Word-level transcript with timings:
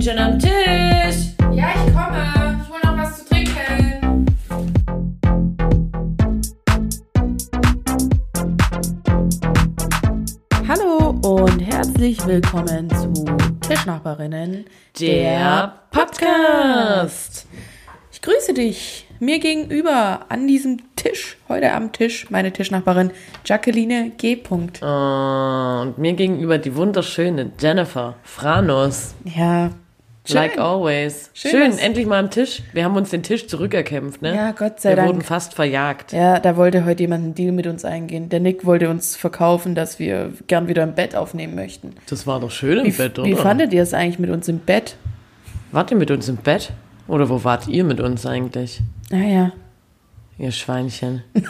bin 0.00 0.08
schon 0.08 0.18
am 0.18 0.38
Tisch. 0.38 1.34
Ja, 1.52 1.74
ich 1.74 1.92
komme. 1.92 2.58
Ich 2.62 2.70
hole 2.70 2.80
noch 2.84 2.96
was 2.96 3.18
zu 3.18 3.24
trinken. 3.26 4.26
Hallo 10.66 11.10
und 11.22 11.60
herzlich 11.60 12.26
willkommen 12.26 12.88
zu 12.90 13.12
Tischnachbarinnen, 13.60 14.64
Der 14.98 15.74
Podcast. 15.90 17.46
Ich 18.10 18.22
grüße 18.22 18.54
dich. 18.54 19.06
Mir 19.18 19.38
gegenüber 19.38 20.20
an 20.30 20.46
diesem 20.46 20.78
Tisch, 20.96 21.36
heute 21.46 21.72
am 21.72 21.92
Tisch, 21.92 22.30
meine 22.30 22.52
Tischnachbarin 22.52 23.10
Jacqueline 23.44 24.12
G. 24.16 24.36
Punkt. 24.36 24.80
Oh, 24.82 24.86
und 25.82 25.98
mir 25.98 26.14
gegenüber 26.14 26.56
die 26.56 26.74
wunderschöne 26.74 27.52
Jennifer 27.60 28.14
Franos. 28.22 29.14
Ja. 29.24 29.72
Schön. 30.30 30.40
Like 30.40 30.58
always. 30.58 31.30
Schön, 31.34 31.50
Schön, 31.50 31.78
endlich 31.78 32.06
mal 32.06 32.18
am 32.18 32.30
Tisch. 32.30 32.62
Wir 32.72 32.84
haben 32.84 32.96
uns 32.96 33.10
den 33.10 33.22
Tisch 33.22 33.46
zurückerkämpft, 33.48 34.22
ne? 34.22 34.34
Ja, 34.34 34.52
Gott 34.52 34.80
sei 34.80 34.90
Wir 34.90 34.96
Dank. 34.96 35.08
wurden 35.08 35.22
fast 35.22 35.54
verjagt. 35.54 36.12
Ja, 36.12 36.38
da 36.40 36.56
wollte 36.56 36.84
heute 36.84 37.02
jemand 37.02 37.24
einen 37.24 37.34
Deal 37.34 37.52
mit 37.52 37.66
uns 37.66 37.84
eingehen. 37.84 38.28
Der 38.28 38.40
Nick 38.40 38.64
wollte 38.64 38.88
uns 38.88 39.16
verkaufen, 39.16 39.74
dass 39.74 39.98
wir 39.98 40.32
gern 40.46 40.68
wieder 40.68 40.82
im 40.82 40.94
Bett 40.94 41.14
aufnehmen 41.16 41.54
möchten. 41.54 41.94
Das 42.08 42.26
war 42.26 42.40
doch 42.40 42.50
schön 42.50 42.78
im 42.78 42.86
Wie, 42.86 42.90
Bett, 42.92 43.18
oder? 43.18 43.28
wie 43.28 43.34
fandet 43.34 43.72
ihr 43.72 43.82
es 43.82 43.92
eigentlich 43.94 44.18
mit 44.18 44.30
uns 44.30 44.48
im 44.48 44.58
Bett? 44.60 44.96
Wart 45.72 45.90
ihr 45.90 45.96
mit 45.96 46.10
uns 46.10 46.28
im 46.28 46.36
Bett? 46.36 46.72
Oder 47.08 47.28
wo 47.28 47.42
wart 47.44 47.68
ihr 47.68 47.84
mit 47.84 48.00
uns 48.00 48.24
eigentlich? 48.26 48.80
Naja. 49.10 49.52
Ihr 50.38 50.52
Schweinchen. 50.52 51.22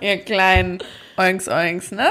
Ihr 0.00 0.18
kleinen 0.18 0.78
Oinks 1.16 1.48
Oinks, 1.48 1.90
ne? 1.90 2.08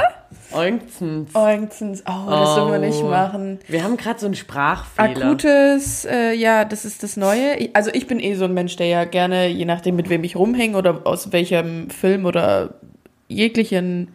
Oinzens. 0.52 1.36
Oinksens. 1.36 2.04
Oh, 2.08 2.30
das 2.30 2.56
dürfen 2.56 2.72
wir 2.72 2.80
nicht 2.80 3.02
Oh. 3.04 3.08
machen. 3.10 3.60
Wir 3.68 3.84
haben 3.84 3.98
gerade 3.98 4.20
so 4.20 4.26
einen 4.26 4.36
Sprachfehler. 4.36 5.26
Akutes, 5.26 6.06
äh, 6.06 6.34
ja, 6.34 6.64
das 6.66 6.86
ist 6.86 7.04
das 7.04 7.18
Neue. 7.18 7.70
Also 7.74 7.90
ich 7.94 8.08
bin 8.08 8.20
eh 8.20 8.36
so 8.36 8.46
ein 8.46 8.54
Mensch, 8.54 8.76
der 8.78 8.88
ja 8.88 9.04
gerne, 9.06 9.48
je 9.48 9.66
nachdem 9.66 9.96
mit 9.96 10.10
wem 10.10 10.24
ich 10.24 10.36
rumhänge 10.36 10.78
oder 10.78 11.02
aus 11.06 11.32
welchem 11.32 11.90
Film 11.90 12.26
oder 12.26 12.76
jeglichen 13.28 14.10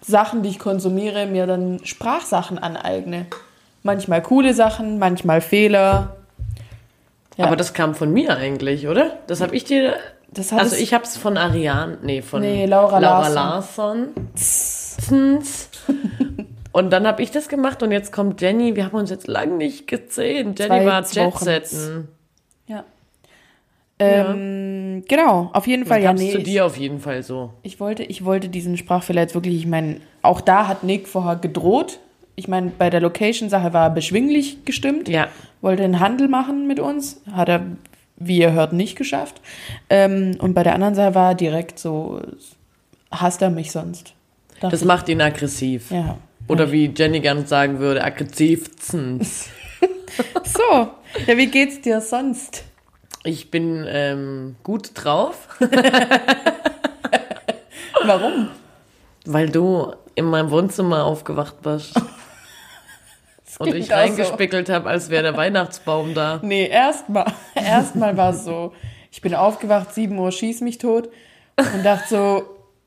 Sachen, 0.00 0.42
die 0.42 0.48
ich 0.48 0.58
konsumiere, 0.58 1.26
mir 1.26 1.46
dann 1.46 1.78
Sprachsachen 1.84 2.58
aneigne. 2.58 3.26
Manchmal 3.84 4.22
coole 4.22 4.54
Sachen, 4.54 4.98
manchmal 4.98 5.40
Fehler. 5.40 6.16
Ja. 7.36 7.46
Aber 7.46 7.56
das 7.56 7.72
kam 7.74 7.94
von 7.94 8.12
mir 8.12 8.36
eigentlich, 8.36 8.88
oder? 8.88 9.18
Das 9.28 9.40
habe 9.40 9.54
ich 9.56 9.64
dir. 9.64 9.94
Also 10.56 10.76
ich 10.76 10.94
habe 10.94 11.04
es 11.04 11.16
von 11.16 11.36
Ariane, 11.36 11.98
nee, 12.02 12.22
von 12.22 12.40
Nee, 12.40 12.64
Laura 12.66 12.98
Larsson. 12.98 13.34
Larsson. 13.34 14.08
Zns. 15.06 15.68
Und 16.72 16.90
dann 16.90 17.06
habe 17.06 17.22
ich 17.22 17.30
das 17.30 17.48
gemacht 17.48 17.82
und 17.82 17.92
jetzt 17.92 18.12
kommt 18.12 18.40
Jenny. 18.40 18.76
Wir 18.76 18.86
haben 18.86 18.96
uns 18.96 19.10
jetzt 19.10 19.26
lange 19.28 19.56
nicht 19.56 19.86
gesehen. 19.86 20.54
Jenny 20.56 20.68
Zwei 20.68 20.86
war 20.86 21.02
Wochen. 21.04 21.46
Jetsetten. 21.46 22.08
Ja. 22.66 22.84
Ähm, 23.98 25.04
genau, 25.06 25.50
auf 25.52 25.66
jeden 25.66 25.86
Fall. 25.86 26.02
Ja, 26.02 26.12
nee, 26.12 26.32
zu 26.32 26.38
ich- 26.38 26.44
dir 26.44 26.64
auf 26.66 26.76
jeden 26.76 26.98
Fall 26.98 27.22
so. 27.22 27.52
Ich 27.62 27.78
wollte, 27.78 28.02
ich 28.02 28.24
wollte 28.24 28.48
diesen 28.48 28.76
Sprachfehler 28.76 29.20
jetzt 29.22 29.34
wirklich, 29.34 29.54
ich 29.56 29.66
meine, 29.66 30.00
auch 30.22 30.40
da 30.40 30.66
hat 30.66 30.82
Nick 30.82 31.08
vorher 31.08 31.36
gedroht. 31.36 31.98
Ich 32.34 32.48
meine, 32.48 32.72
bei 32.76 32.88
der 32.88 33.00
Location-Sache 33.00 33.72
war 33.74 33.86
er 33.88 33.90
beschwinglich 33.90 34.64
gestimmt. 34.64 35.08
Ja. 35.08 35.28
Wollte 35.60 35.84
einen 35.84 36.00
Handel 36.00 36.28
machen 36.28 36.66
mit 36.66 36.80
uns. 36.80 37.20
Hat 37.30 37.48
er, 37.50 37.62
wie 38.16 38.38
ihr 38.38 38.52
hört, 38.52 38.72
nicht 38.72 38.96
geschafft. 38.96 39.40
Ähm, 39.90 40.36
und 40.38 40.54
bei 40.54 40.62
der 40.62 40.74
anderen 40.74 40.94
Sache 40.94 41.14
war 41.14 41.30
er 41.32 41.34
direkt 41.34 41.78
so, 41.78 42.20
hasst 43.10 43.42
er 43.42 43.50
mich 43.50 43.70
sonst? 43.70 44.14
Das 44.70 44.84
macht 44.84 45.08
ihn 45.08 45.20
aggressiv. 45.20 45.90
ja. 45.90 46.18
Oder 46.48 46.72
wie 46.72 46.92
Jenny 46.94 47.20
gern 47.20 47.46
sagen 47.46 47.78
würde, 47.78 48.02
aggressiv. 48.02 48.76
Zns. 48.76 49.48
So, 50.44 50.90
ja, 51.26 51.36
wie 51.38 51.46
geht's 51.46 51.80
dir 51.80 52.00
sonst? 52.02 52.64
Ich 53.24 53.50
bin 53.50 53.86
ähm, 53.88 54.56
gut 54.62 54.90
drauf, 54.94 55.48
Warum? 58.04 58.48
weil 59.24 59.48
du 59.48 59.92
in 60.14 60.26
meinem 60.26 60.50
Wohnzimmer 60.50 61.04
aufgewacht 61.04 61.62
bist. 61.62 61.94
Und 63.58 63.74
ich 63.74 63.84
auch 63.84 63.88
so. 63.88 63.94
reingespickelt 63.94 64.68
habe, 64.70 64.88
als 64.88 65.08
wäre 65.10 65.22
der 65.22 65.36
Weihnachtsbaum 65.36 66.14
da. 66.14 66.40
Nee, 66.42 66.66
erstmal 66.68 67.26
erstmal 67.54 68.16
war 68.16 68.30
es 68.30 68.44
so, 68.44 68.72
ich 69.10 69.20
bin 69.20 69.34
aufgewacht, 69.34 69.94
7 69.94 70.18
Uhr, 70.18 70.32
schieß 70.32 70.62
mich 70.62 70.78
tot 70.78 71.08
und 71.56 71.84
dachte 71.84 72.08
so, 72.08 72.44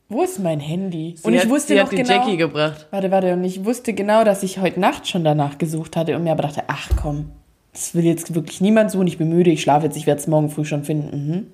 wo 0.10 0.22
ist 0.24 0.40
mein 0.40 0.60
Handy? 0.60 1.16
und 1.24 1.32
Sie 1.32 1.38
ich 1.38 1.44
hat, 1.44 1.50
wusste 1.50 1.70
sie 1.70 1.76
noch 1.76 1.86
hat 1.86 1.92
die 1.92 1.98
genau, 1.98 2.10
Jackie 2.10 2.38
gebracht. 2.38 2.88
warte, 2.92 3.12
warte, 3.12 3.34
und 3.34 3.44
ich 3.44 3.66
wusste 3.66 3.94
genau, 3.94 4.24
dass 4.24 4.44
ich 4.44 4.60
heute 4.60 4.80
Nacht 4.80 5.08
schon 5.08 5.24
danach 5.24 5.58
gesucht 5.58 5.96
hatte 5.96 6.16
und 6.16 6.24
mir 6.24 6.32
aber 6.32 6.44
dachte, 6.44 6.64
ach 6.68 6.90
komm, 7.02 7.32
das 7.74 7.96
will 7.96 8.06
jetzt 8.06 8.34
wirklich 8.36 8.62
niemand 8.62 8.92
suchen, 8.92 9.08
ich 9.08 9.18
bin 9.18 9.30
müde, 9.30 9.50
ich 9.50 9.62
schlafe 9.62 9.86
jetzt, 9.88 9.98
ich 9.98 10.08
werde 10.08 10.22
es 10.22 10.28
morgen 10.28 10.50
früh 10.50 10.66
schon 10.66 10.84
finden. 10.84 11.28
Mhm. 11.28 11.48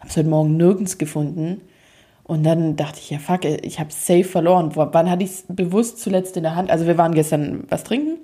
Hab's 0.00 0.16
heute 0.16 0.28
Morgen 0.28 0.56
nirgends 0.56 0.98
gefunden. 0.98 1.60
Und 2.24 2.44
dann 2.44 2.76
dachte 2.76 2.98
ich, 3.00 3.10
ja 3.10 3.18
fuck, 3.18 3.44
ich 3.44 3.78
habe 3.78 3.90
safe 3.92 4.24
verloren. 4.24 4.70
Wann 4.74 5.10
hatte 5.10 5.24
ich 5.24 5.30
es 5.30 5.44
bewusst 5.48 5.98
zuletzt 6.00 6.36
in 6.36 6.44
der 6.44 6.54
Hand? 6.54 6.70
Also 6.70 6.86
wir 6.86 6.96
waren 6.96 7.14
gestern 7.14 7.64
was 7.68 7.84
trinken. 7.84 8.18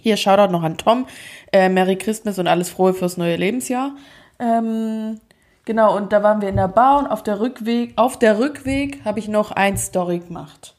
Hier, 0.00 0.16
Shoutout 0.16 0.52
noch 0.52 0.62
an 0.62 0.76
Tom. 0.78 1.06
Äh, 1.52 1.68
Merry 1.68 1.96
Christmas 1.96 2.38
und 2.38 2.46
alles 2.46 2.70
Frohe 2.70 2.94
fürs 2.94 3.16
neue 3.16 3.36
Lebensjahr. 3.36 3.96
Ähm, 4.38 5.20
genau, 5.66 5.94
und 5.94 6.12
da 6.12 6.22
waren 6.22 6.40
wir 6.40 6.48
in 6.48 6.56
der 6.56 6.68
Bar 6.68 6.98
und 7.00 7.06
auf 7.08 7.22
der 7.22 7.38
Rückweg, 7.40 7.92
auf 7.96 8.18
der 8.18 8.38
Rückweg 8.38 9.04
habe 9.04 9.18
ich 9.18 9.28
noch 9.28 9.50
ein 9.52 9.76
Story 9.76 10.20
gemacht. 10.20 10.72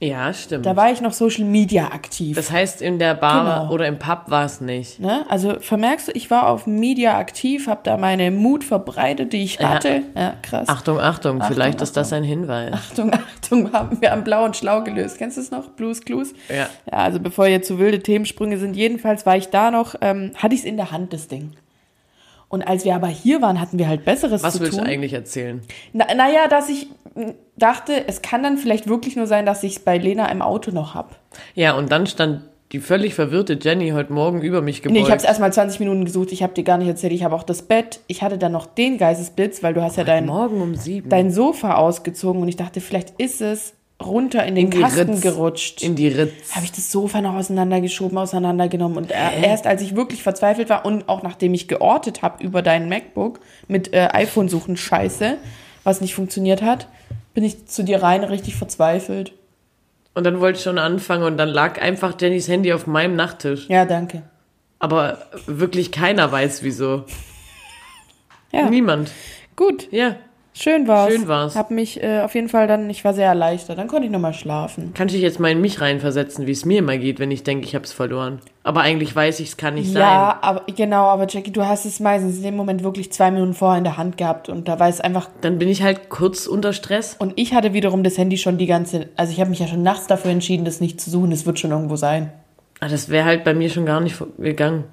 Ja, 0.00 0.32
stimmt. 0.32 0.64
Da 0.64 0.76
war 0.76 0.92
ich 0.92 1.00
noch 1.00 1.12
Social 1.12 1.44
Media 1.44 1.86
aktiv. 1.88 2.36
das 2.36 2.52
heißt, 2.52 2.82
in 2.82 3.00
der 3.00 3.14
Bar 3.14 3.62
Genau. 3.64 3.74
oder 3.74 3.88
im 3.88 3.98
Pub 3.98 4.26
war 4.26 4.44
es 4.44 4.60
nicht. 4.60 5.00
Ne? 5.00 5.24
Also 5.28 5.58
vermerkst 5.58 6.06
du, 6.06 6.12
ich 6.14 6.30
war 6.30 6.46
auf 6.46 6.68
Media 6.68 7.18
aktiv, 7.18 7.66
habe 7.66 7.80
da 7.82 7.96
meine 7.96 8.30
Mut 8.30 8.62
verbreitet, 8.62 9.32
die 9.32 9.42
ich 9.42 9.58
Ja. 9.58 9.70
hatte. 9.70 10.02
Ja, 10.14 10.34
krass. 10.40 10.68
Achtung, 10.68 11.00
Achtung, 11.00 11.42
vielleicht 11.42 11.78
Achtung. 11.78 11.82
ist 11.82 11.96
das 11.96 12.12
ein 12.12 12.22
Hinweis. 12.22 12.74
Achtung, 12.74 13.12
Achtung, 13.12 13.72
haben 13.72 14.00
wir 14.00 14.12
am 14.12 14.22
Blau 14.22 14.44
und 14.44 14.56
Schlau 14.56 14.84
gelöst. 14.84 15.18
Kennst 15.18 15.36
du 15.36 15.40
es 15.40 15.50
noch? 15.50 15.68
Blues 15.70 16.00
Clues? 16.04 16.32
Ja. 16.48 16.68
Ja, 16.88 16.98
also 16.98 17.18
bevor 17.18 17.48
jetzt 17.48 17.66
zu 17.66 17.80
wilde 17.80 17.98
Themensprünge 17.98 18.56
sind, 18.58 18.76
jedenfalls 18.76 19.26
war 19.26 19.36
ich 19.36 19.48
da 19.48 19.72
noch, 19.72 19.96
ähm, 20.00 20.30
hatte 20.36 20.54
ich 20.54 20.60
es 20.60 20.64
in 20.66 20.76
der 20.76 20.92
Hand, 20.92 21.12
das 21.12 21.26
Ding. 21.26 21.54
Und 22.48 22.62
als 22.62 22.84
wir 22.84 22.94
aber 22.94 23.08
hier 23.08 23.42
waren, 23.42 23.60
hatten 23.60 23.78
wir 23.78 23.88
halt 23.88 24.04
Besseres 24.04 24.42
Was 24.42 24.54
zu 24.54 24.60
willst 24.60 24.78
tun. 24.78 24.84
du 24.84 24.90
eigentlich 24.90 25.12
erzählen? 25.12 25.60
Na, 25.92 26.06
naja, 26.14 26.48
dass 26.48 26.68
ich 26.68 26.88
dachte, 27.56 28.06
es 28.06 28.22
kann 28.22 28.42
dann 28.42 28.56
vielleicht 28.56 28.88
wirklich 28.88 29.16
nur 29.16 29.26
sein, 29.26 29.44
dass 29.44 29.62
ich 29.62 29.76
es 29.76 29.78
bei 29.80 29.98
Lena 29.98 30.30
im 30.30 30.40
Auto 30.40 30.70
noch 30.70 30.94
hab. 30.94 31.18
Ja, 31.54 31.74
und 31.74 31.92
dann 31.92 32.06
stand 32.06 32.42
die 32.72 32.80
völlig 32.80 33.14
verwirrte 33.14 33.58
Jenny 33.60 33.90
heute 33.90 34.12
Morgen 34.12 34.42
über 34.42 34.60
mich 34.60 34.82
gebeugt. 34.82 34.94
Nee, 34.94 35.02
ich 35.02 35.10
habe 35.10 35.16
es 35.16 35.24
erstmal 35.24 35.52
20 35.52 35.80
Minuten 35.80 36.04
gesucht, 36.04 36.32
ich 36.32 36.42
habe 36.42 36.52
dir 36.52 36.64
gar 36.64 36.76
nicht 36.76 36.88
erzählt, 36.88 37.12
ich 37.12 37.24
habe 37.24 37.34
auch 37.34 37.42
das 37.42 37.62
Bett, 37.62 38.00
ich 38.08 38.22
hatte 38.22 38.36
dann 38.36 38.52
noch 38.52 38.66
den 38.66 38.98
Geistesblitz, 38.98 39.62
weil 39.62 39.74
du 39.74 39.82
hast 39.82 39.96
ja 39.96 40.04
dein, 40.04 40.26
Morgen 40.26 40.60
um 40.60 40.74
dein 41.08 41.30
Sofa 41.30 41.76
ausgezogen 41.76 42.42
und 42.42 42.48
ich 42.48 42.56
dachte, 42.56 42.80
vielleicht 42.80 43.18
ist 43.18 43.40
es 43.40 43.74
runter 44.02 44.44
in 44.46 44.54
den 44.54 44.70
In 44.70 44.80
Kasten 44.80 45.10
Ritz. 45.14 45.20
gerutscht. 45.22 45.82
in 45.82 45.96
die 45.96 46.08
Ritz. 46.08 46.54
habe 46.54 46.64
ich 46.64 46.72
das 46.72 46.90
Sofa 46.92 47.20
noch 47.20 47.34
auseinandergeschoben, 47.34 48.16
auseinandergenommen. 48.16 48.96
Und 48.96 49.10
äh, 49.10 49.42
erst 49.42 49.66
als 49.66 49.82
ich 49.82 49.96
wirklich 49.96 50.22
verzweifelt 50.22 50.68
war 50.68 50.84
und 50.84 51.08
auch 51.08 51.22
nachdem 51.22 51.52
ich 51.54 51.66
geortet 51.68 52.22
habe 52.22 52.42
über 52.44 52.62
deinen 52.62 52.88
MacBook 52.88 53.40
mit 53.66 53.92
äh, 53.92 54.08
iPhone 54.12 54.48
suchen 54.48 54.76
Scheiße, 54.76 55.36
was 55.84 56.00
nicht 56.00 56.14
funktioniert 56.14 56.62
hat, 56.62 56.86
bin 57.34 57.42
ich 57.44 57.66
zu 57.66 57.82
dir 57.82 58.02
rein 58.02 58.22
richtig 58.24 58.54
verzweifelt. 58.56 59.32
Und 60.14 60.24
dann 60.24 60.40
wollte 60.40 60.58
ich 60.58 60.64
schon 60.64 60.78
anfangen 60.78 61.22
und 61.24 61.36
dann 61.36 61.48
lag 61.48 61.80
einfach 61.80 62.14
Jennys 62.20 62.48
Handy 62.48 62.72
auf 62.72 62.86
meinem 62.86 63.14
Nachttisch. 63.16 63.68
Ja, 63.68 63.84
danke. 63.84 64.22
Aber 64.80 65.18
wirklich 65.46 65.90
keiner 65.92 66.30
weiß 66.30 66.62
wieso. 66.62 67.04
Ja, 68.52 68.68
Niemand. 68.70 69.10
gut. 69.56 69.88
Ja. 69.92 70.16
Schön 70.60 70.88
war's. 70.88 71.12
Schön 71.12 71.28
war's. 71.28 71.54
Hab 71.54 71.70
mich 71.70 72.02
äh, 72.02 72.18
auf 72.20 72.34
jeden 72.34 72.48
Fall 72.48 72.66
dann, 72.66 72.90
ich 72.90 73.04
war 73.04 73.14
sehr 73.14 73.28
erleichtert. 73.28 73.78
Dann 73.78 73.86
konnte 73.86 74.06
ich 74.06 74.10
nochmal 74.10 74.34
schlafen. 74.34 74.92
Kann 74.92 75.06
ich 75.06 75.14
jetzt 75.14 75.38
mal 75.38 75.52
in 75.52 75.60
mich 75.60 75.80
reinversetzen, 75.80 76.48
wie 76.48 76.50
es 76.50 76.64
mir 76.64 76.80
immer 76.80 76.98
geht, 76.98 77.20
wenn 77.20 77.30
ich 77.30 77.44
denke, 77.44 77.64
ich 77.64 77.76
habe 77.76 77.84
es 77.84 77.92
verloren. 77.92 78.40
Aber 78.64 78.80
eigentlich 78.80 79.14
weiß 79.14 79.38
ich, 79.38 79.50
es 79.50 79.56
kann 79.56 79.74
nicht 79.74 79.94
Ja, 79.94 80.36
aber 80.42 80.64
genau, 80.74 81.04
aber 81.04 81.28
Jackie, 81.28 81.52
du 81.52 81.64
hast 81.64 81.84
es 81.84 82.00
meistens 82.00 82.38
in 82.38 82.42
dem 82.42 82.56
Moment 82.56 82.82
wirklich 82.82 83.12
zwei 83.12 83.30
Minuten 83.30 83.54
vorher 83.54 83.78
in 83.78 83.84
der 83.84 83.96
Hand 83.96 84.16
gehabt 84.16 84.48
und 84.48 84.66
da 84.66 84.80
war 84.80 84.88
es 84.88 85.00
einfach 85.00 85.26
sein. 85.26 85.34
Dann 85.42 85.58
bin 85.58 85.68
ich 85.68 85.82
halt 85.84 86.08
kurz 86.08 86.48
unter 86.48 86.72
Stress. 86.72 87.14
Und 87.20 87.34
ich 87.36 87.54
hatte 87.54 87.72
wiederum 87.72 88.02
das 88.02 88.18
Handy 88.18 88.36
schon 88.36 88.58
die 88.58 88.66
ganze, 88.66 89.10
also 89.14 89.32
ich 89.32 89.38
habe 89.38 89.50
mich 89.50 89.60
ja 89.60 89.68
schon 89.68 89.84
nachts 89.84 90.08
dafür 90.08 90.32
entschieden, 90.32 90.64
das 90.64 90.80
nicht 90.80 91.00
zu 91.00 91.08
suchen. 91.08 91.30
Es 91.30 91.46
wird 91.46 91.60
schon 91.60 91.70
irgendwo 91.70 91.94
sein. 91.94 92.32
Ah, 92.80 92.88
Das 92.88 93.08
wäre 93.08 93.26
halt 93.26 93.44
bei 93.44 93.54
mir 93.54 93.70
schon 93.70 93.86
gar 93.86 94.00
nicht 94.00 94.16
gegangen. 94.38 94.84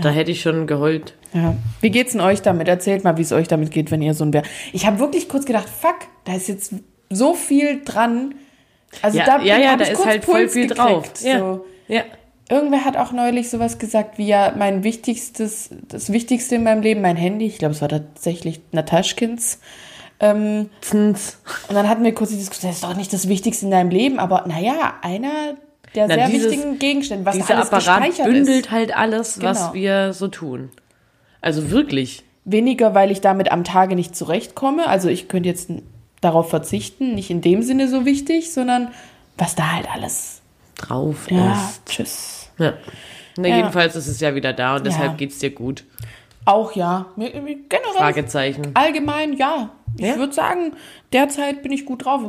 Da 0.00 0.08
hätte 0.10 0.30
ich 0.30 0.40
schon 0.40 0.66
geheult. 0.66 1.14
Ja. 1.34 1.54
Wie 1.80 1.90
geht's 1.90 2.12
denn 2.12 2.20
euch 2.20 2.42
damit? 2.42 2.68
Erzählt 2.68 3.04
mal, 3.04 3.16
wie 3.18 3.22
es 3.22 3.32
euch 3.32 3.48
damit 3.48 3.70
geht, 3.70 3.90
wenn 3.90 4.00
ihr 4.02 4.14
so 4.14 4.24
ein 4.24 4.30
Bär. 4.30 4.42
Ich 4.72 4.86
habe 4.86 4.98
wirklich 4.98 5.28
kurz 5.28 5.44
gedacht, 5.44 5.68
fuck, 5.68 5.96
da 6.24 6.34
ist 6.34 6.48
jetzt 6.48 6.74
so 7.10 7.34
viel 7.34 7.82
dran. 7.84 8.34
Also 9.02 9.18
Ja, 9.18 9.24
da, 9.24 9.42
ja, 9.42 9.58
ja, 9.58 9.76
da 9.76 9.84
ich 9.84 9.90
ist 9.90 9.96
kurz 9.96 10.08
halt 10.08 10.24
voll 10.24 10.40
Puls 10.40 10.52
viel 10.52 10.68
gekriegt, 10.68 10.78
drauf. 10.78 11.10
Ja. 11.22 11.38
So. 11.38 11.66
Ja. 11.88 12.04
Irgendwer 12.48 12.84
hat 12.84 12.96
auch 12.96 13.12
neulich 13.12 13.48
sowas 13.48 13.78
gesagt, 13.78 14.18
wie 14.18 14.26
ja 14.26 14.52
mein 14.56 14.84
wichtigstes, 14.84 15.70
das 15.88 16.12
Wichtigste 16.12 16.56
in 16.56 16.64
meinem 16.64 16.82
Leben, 16.82 17.00
mein 17.00 17.16
Handy. 17.16 17.46
Ich 17.46 17.58
glaube, 17.58 17.72
es 17.72 17.80
war 17.80 17.88
tatsächlich 17.88 18.60
Nataschkins. 18.72 19.58
Ähm, 20.20 20.68
und 20.92 21.16
dann 21.70 21.88
hatten 21.88 22.04
wir 22.04 22.14
kurz 22.14 22.30
die 22.30 22.36
Diskussion, 22.36 22.70
das 22.70 22.76
ist 22.76 22.84
doch 22.84 22.96
nicht 22.96 23.12
das 23.12 23.28
Wichtigste 23.28 23.64
in 23.64 23.70
deinem 23.70 23.90
Leben, 23.90 24.18
aber 24.18 24.44
naja, 24.46 24.94
einer 25.02 25.56
der 25.94 26.08
Na, 26.08 26.14
sehr 26.14 26.28
dieses- 26.28 26.52
wichtigen 26.52 26.78
Gegenstände, 26.78 27.24
was 27.26 27.36
da 27.36 27.42
Dieser 27.42 27.54
alles 27.56 27.66
Apparat 27.72 28.04
gespeichert 28.06 28.26
bündelt 28.32 28.66
ist. 28.66 28.70
halt 28.70 28.96
alles, 28.96 29.42
was 29.42 29.58
Genau. 29.58 29.74
wir 29.74 30.12
so 30.12 30.28
tun. 30.28 30.70
Also 31.40 31.70
wirklich. 31.70 32.22
Weniger, 32.44 32.94
weil 32.94 33.10
ich 33.10 33.20
damit 33.20 33.52
am 33.52 33.62
Tage 33.64 33.94
nicht 33.94 34.16
zurechtkomme. 34.16 34.86
Also 34.88 35.08
ich 35.08 35.28
könnte 35.28 35.48
jetzt 35.48 35.70
darauf 36.20 36.50
verzichten, 36.50 37.14
nicht 37.14 37.30
in 37.30 37.40
dem 37.40 37.62
Sinne 37.62 37.88
so 37.88 38.04
wichtig, 38.04 38.52
sondern 38.52 38.88
was 39.38 39.54
da 39.54 39.72
halt 39.72 39.86
alles. 39.92 40.40
Drauf 40.76 41.30
Ja, 41.30 41.52
ist. 41.52 41.82
tschüss. 41.86 42.50
Ja. 42.58 42.74
Na, 43.36 43.48
Ja. 43.48 43.56
jedenfalls 43.56 43.96
ist 43.96 44.08
es 44.08 44.20
ja 44.20 44.34
wieder 44.34 44.52
da 44.52 44.72
und 44.76 44.84
Ja. 44.84 44.90
deshalb 44.90 45.18
geht's 45.18 45.38
dir 45.38 45.50
gut. 45.50 45.84
Auch 46.44 46.72
ja. 46.74 47.06
Generell 47.16 47.68
Fragezeichen. 47.96 48.72
allgemein 48.74 49.34
ja. 49.34 49.70
Ich 49.98 50.06
Ja? 50.06 50.16
würde 50.16 50.32
sagen, 50.32 50.72
derzeit 51.12 51.62
bin 51.62 51.70
ich 51.70 51.84
gut 51.84 52.04
drauf. 52.04 52.22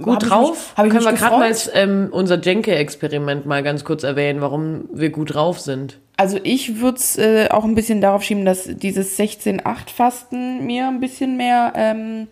Gut 0.00 0.30
drauf? 0.30 0.72
Habe 0.76 0.88
ich 0.88 0.94
Können 0.94 1.04
mich 1.04 1.20
wir 1.20 1.28
gerade 1.28 1.38
mal 1.38 1.54
ähm, 1.74 2.08
unser 2.12 2.40
Jenke-Experiment 2.40 3.44
mal 3.44 3.62
ganz 3.62 3.84
kurz 3.84 4.04
erwähnen, 4.04 4.40
warum 4.40 4.88
wir 4.92 5.10
gut 5.10 5.34
drauf 5.34 5.58
sind. 5.58 5.98
Also 6.16 6.38
ich 6.42 6.80
würde 6.80 6.98
es 6.98 7.18
äh, 7.18 7.48
auch 7.50 7.64
ein 7.64 7.74
bisschen 7.74 8.00
darauf 8.00 8.22
schieben, 8.22 8.44
dass 8.44 8.64
dieses 8.68 9.18
16-8-Fasten 9.18 10.64
mir 10.64 10.86
ein 10.88 11.00
bisschen 11.00 11.36
mehr. 11.36 11.72
Ähm, 11.74 12.28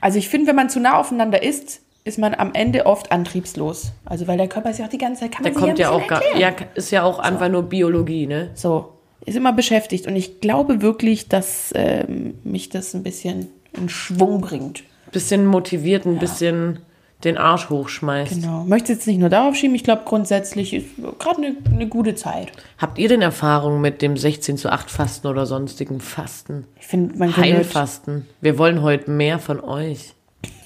also 0.00 0.18
ich 0.18 0.28
finde, 0.28 0.48
wenn 0.48 0.56
man 0.56 0.70
zu 0.70 0.80
nah 0.80 0.98
aufeinander 0.98 1.42
ist, 1.42 1.80
ist 2.04 2.18
man 2.18 2.34
am 2.34 2.52
Ende 2.52 2.86
oft 2.86 3.10
antriebslos. 3.12 3.92
Also 4.04 4.26
weil 4.28 4.36
der 4.36 4.48
Körper 4.48 4.70
ist 4.70 4.78
ja 4.78 4.84
auch 4.84 4.90
die 4.90 4.98
ganze 4.98 5.22
Zeit, 5.22 5.32
kann 5.32 5.42
Der 5.44 5.54
kommt 5.54 5.78
ja 5.78 5.90
auch 5.90 6.06
gar, 6.06 6.20
ja, 6.36 6.52
ist 6.74 6.90
ja 6.90 7.02
auch 7.02 7.18
einfach 7.18 7.48
nur 7.48 7.62
Biologie, 7.64 8.26
ne? 8.26 8.50
So, 8.54 8.93
ist 9.26 9.36
immer 9.36 9.52
beschäftigt. 9.52 10.06
Und 10.06 10.16
ich 10.16 10.40
glaube 10.40 10.82
wirklich, 10.82 11.28
dass 11.28 11.72
ähm, 11.74 12.34
mich 12.44 12.68
das 12.68 12.94
ein 12.94 13.02
bisschen 13.02 13.48
in 13.76 13.88
Schwung 13.88 14.40
bringt. 14.40 14.84
Bisschen 15.12 15.46
motiviert, 15.46 16.06
ein 16.06 16.18
bisschen 16.18 16.80
den 17.24 17.38
Arsch 17.38 17.70
hochschmeißt. 17.70 18.42
Genau. 18.42 18.64
Möchte 18.64 18.92
jetzt 18.92 19.06
nicht 19.06 19.18
nur 19.18 19.28
darauf 19.30 19.54
schieben, 19.56 19.74
ich 19.74 19.84
glaube 19.84 20.02
grundsätzlich 20.04 20.74
ist 20.74 20.86
gerade 21.18 21.38
eine, 21.38 21.56
eine 21.72 21.88
gute 21.88 22.14
Zeit. 22.14 22.52
Habt 22.78 22.98
ihr 22.98 23.08
denn 23.08 23.22
Erfahrung 23.22 23.80
mit 23.80 24.02
dem 24.02 24.16
16 24.16 24.58
zu 24.58 24.70
8 24.70 24.90
Fasten 24.90 25.26
oder 25.26 25.46
sonstigen 25.46 26.00
Fasten? 26.00 26.66
Ich 26.78 26.86
finde, 26.86 27.16
man 27.16 27.32
könnte, 27.32 27.54
Heilfasten. 27.54 28.26
Wir 28.40 28.58
wollen 28.58 28.82
heute 28.82 29.10
mehr 29.10 29.38
von 29.38 29.60
euch. 29.60 30.12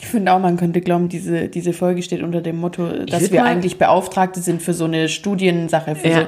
ich 0.00 0.06
finde 0.06 0.32
auch, 0.32 0.40
man 0.40 0.56
könnte 0.56 0.80
glauben, 0.80 1.08
diese, 1.08 1.48
diese 1.48 1.72
Folge 1.72 2.02
steht 2.02 2.22
unter 2.22 2.40
dem 2.40 2.56
Motto, 2.58 3.04
dass 3.04 3.30
wir 3.30 3.44
eigentlich 3.44 3.78
Beauftragte 3.78 4.40
sind 4.40 4.60
für 4.60 4.74
so 4.74 4.84
eine 4.84 5.08
Studiensache. 5.08 5.94
Für 5.94 6.08
Ja. 6.08 6.20
so, 6.22 6.26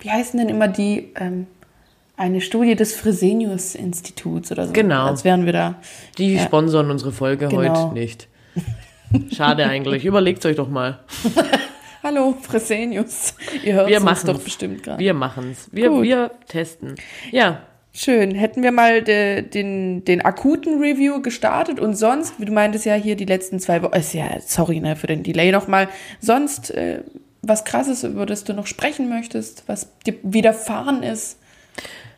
wie 0.00 0.10
heißen 0.10 0.38
denn 0.38 0.48
immer 0.50 0.68
die, 0.68 1.12
ähm, 1.18 1.46
eine 2.20 2.42
Studie 2.42 2.76
des 2.76 2.94
Fresenius-Instituts 2.94 4.52
oder 4.52 4.66
so. 4.66 4.72
Genau. 4.74 5.06
Als 5.06 5.24
wären 5.24 5.46
wir 5.46 5.54
da. 5.54 5.76
Die 6.18 6.38
sponsern 6.38 6.90
unsere 6.90 7.12
Folge 7.12 7.48
Genau. 7.48 7.86
heute 7.86 7.94
nicht. 7.94 8.28
Schade 9.34 9.64
eigentlich. 9.64 10.04
Überlegt 10.04 10.44
euch 10.44 10.56
doch 10.56 10.68
mal. 10.68 11.00
Hallo, 12.02 12.36
Fresenius. 12.42 13.34
Ihr 13.64 13.74
hört 13.74 13.88
Wir 13.88 14.02
uns 14.02 14.24
doch 14.24 14.38
bestimmt 14.38 14.82
gerade. 14.82 14.98
Wir 14.98 15.14
machen's. 15.14 15.68
Wir, 15.72 15.88
Gut. 15.88 16.02
wir 16.02 16.30
testen. 16.46 16.94
Ja, 17.32 17.62
Schön. 17.92 18.36
Hätten 18.36 18.62
wir 18.62 18.70
mal 18.70 19.02
de, 19.02 19.42
den, 19.42 20.04
den 20.04 20.20
akuten 20.20 20.80
Review 20.80 21.22
gestartet 21.22 21.80
und 21.80 21.96
sonst, 21.96 22.38
wie 22.38 22.44
du 22.44 22.52
meintest 22.52 22.84
ja 22.84 22.94
hier 22.94 23.16
die 23.16 23.24
letzten 23.24 23.58
zwei 23.58 23.82
Wochen, 23.82 23.94
ist 23.94 24.14
ja, 24.14 24.28
sorry 24.46 24.78
ne, 24.78 24.94
für 24.94 25.08
den 25.08 25.24
Delay 25.24 25.50
nochmal, 25.50 25.88
sonst 26.20 26.70
äh, 26.70 27.02
was 27.42 27.64
krasses, 27.64 28.04
über 28.04 28.26
das 28.26 28.44
du 28.44 28.54
noch 28.54 28.68
sprechen 28.68 29.08
möchtest, 29.08 29.64
was 29.66 29.88
dir 30.06 30.14
widerfahren 30.22 31.02
ist. 31.02 31.39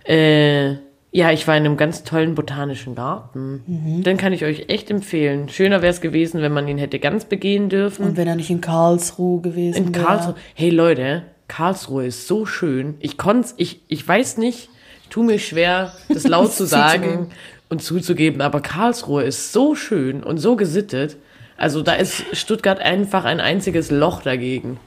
Äh, 0.05 0.77
ja, 1.15 1.31
ich 1.31 1.47
war 1.47 1.57
in 1.57 1.67
einem 1.67 1.77
ganz 1.77 2.05
tollen 2.05 2.35
botanischen 2.35 2.95
Garten. 2.95 3.63
Mhm. 3.67 4.03
Den 4.03 4.17
kann 4.17 4.33
ich 4.33 4.45
euch 4.45 4.65
echt 4.69 4.91
empfehlen. 4.91 5.51
Schöner 5.51 5.83
wäre 5.83 5.93
es 5.93 6.01
gewesen, 6.01 6.41
wenn 6.41 6.53
man 6.53 6.67
ihn 6.67 6.79
hätte 6.79 6.99
ganz 6.99 7.27
begehen 7.27 7.69
dürfen. 7.69 8.07
Und 8.07 8.17
wenn 8.17 8.27
er 8.27 8.35
nicht 8.35 8.49
in 8.49 8.63
Karlsruhe 8.63 9.43
gewesen 9.43 9.89
in 9.89 9.95
wäre. 9.95 10.05
Karlsruhe. 10.07 10.35
Hey 10.55 10.71
Leute, 10.71 11.25
Karlsruhe 11.49 12.07
ist 12.07 12.27
so 12.27 12.47
schön. 12.47 12.95
Ich 13.01 13.19
konnte 13.19 13.51
ich, 13.59 13.83
ich 13.89 14.09
weiß 14.09 14.39
nicht, 14.39 14.71
ich 15.03 15.09
tue 15.11 15.25
mir 15.25 15.39
schwer, 15.39 15.93
das 16.09 16.27
laut 16.27 16.53
zu 16.55 16.65
sagen 16.65 17.29
und 17.69 17.83
zuzugeben, 17.83 18.41
aber 18.41 18.61
Karlsruhe 18.61 19.23
ist 19.23 19.53
so 19.53 19.75
schön 19.75 20.23
und 20.23 20.39
so 20.39 20.57
gesittet. 20.57 21.17
Also 21.59 21.83
da 21.83 21.93
ist 21.93 22.25
Stuttgart 22.33 22.81
einfach 22.81 23.25
ein 23.25 23.39
einziges 23.39 23.91
Loch 23.91 24.23
dagegen. 24.23 24.79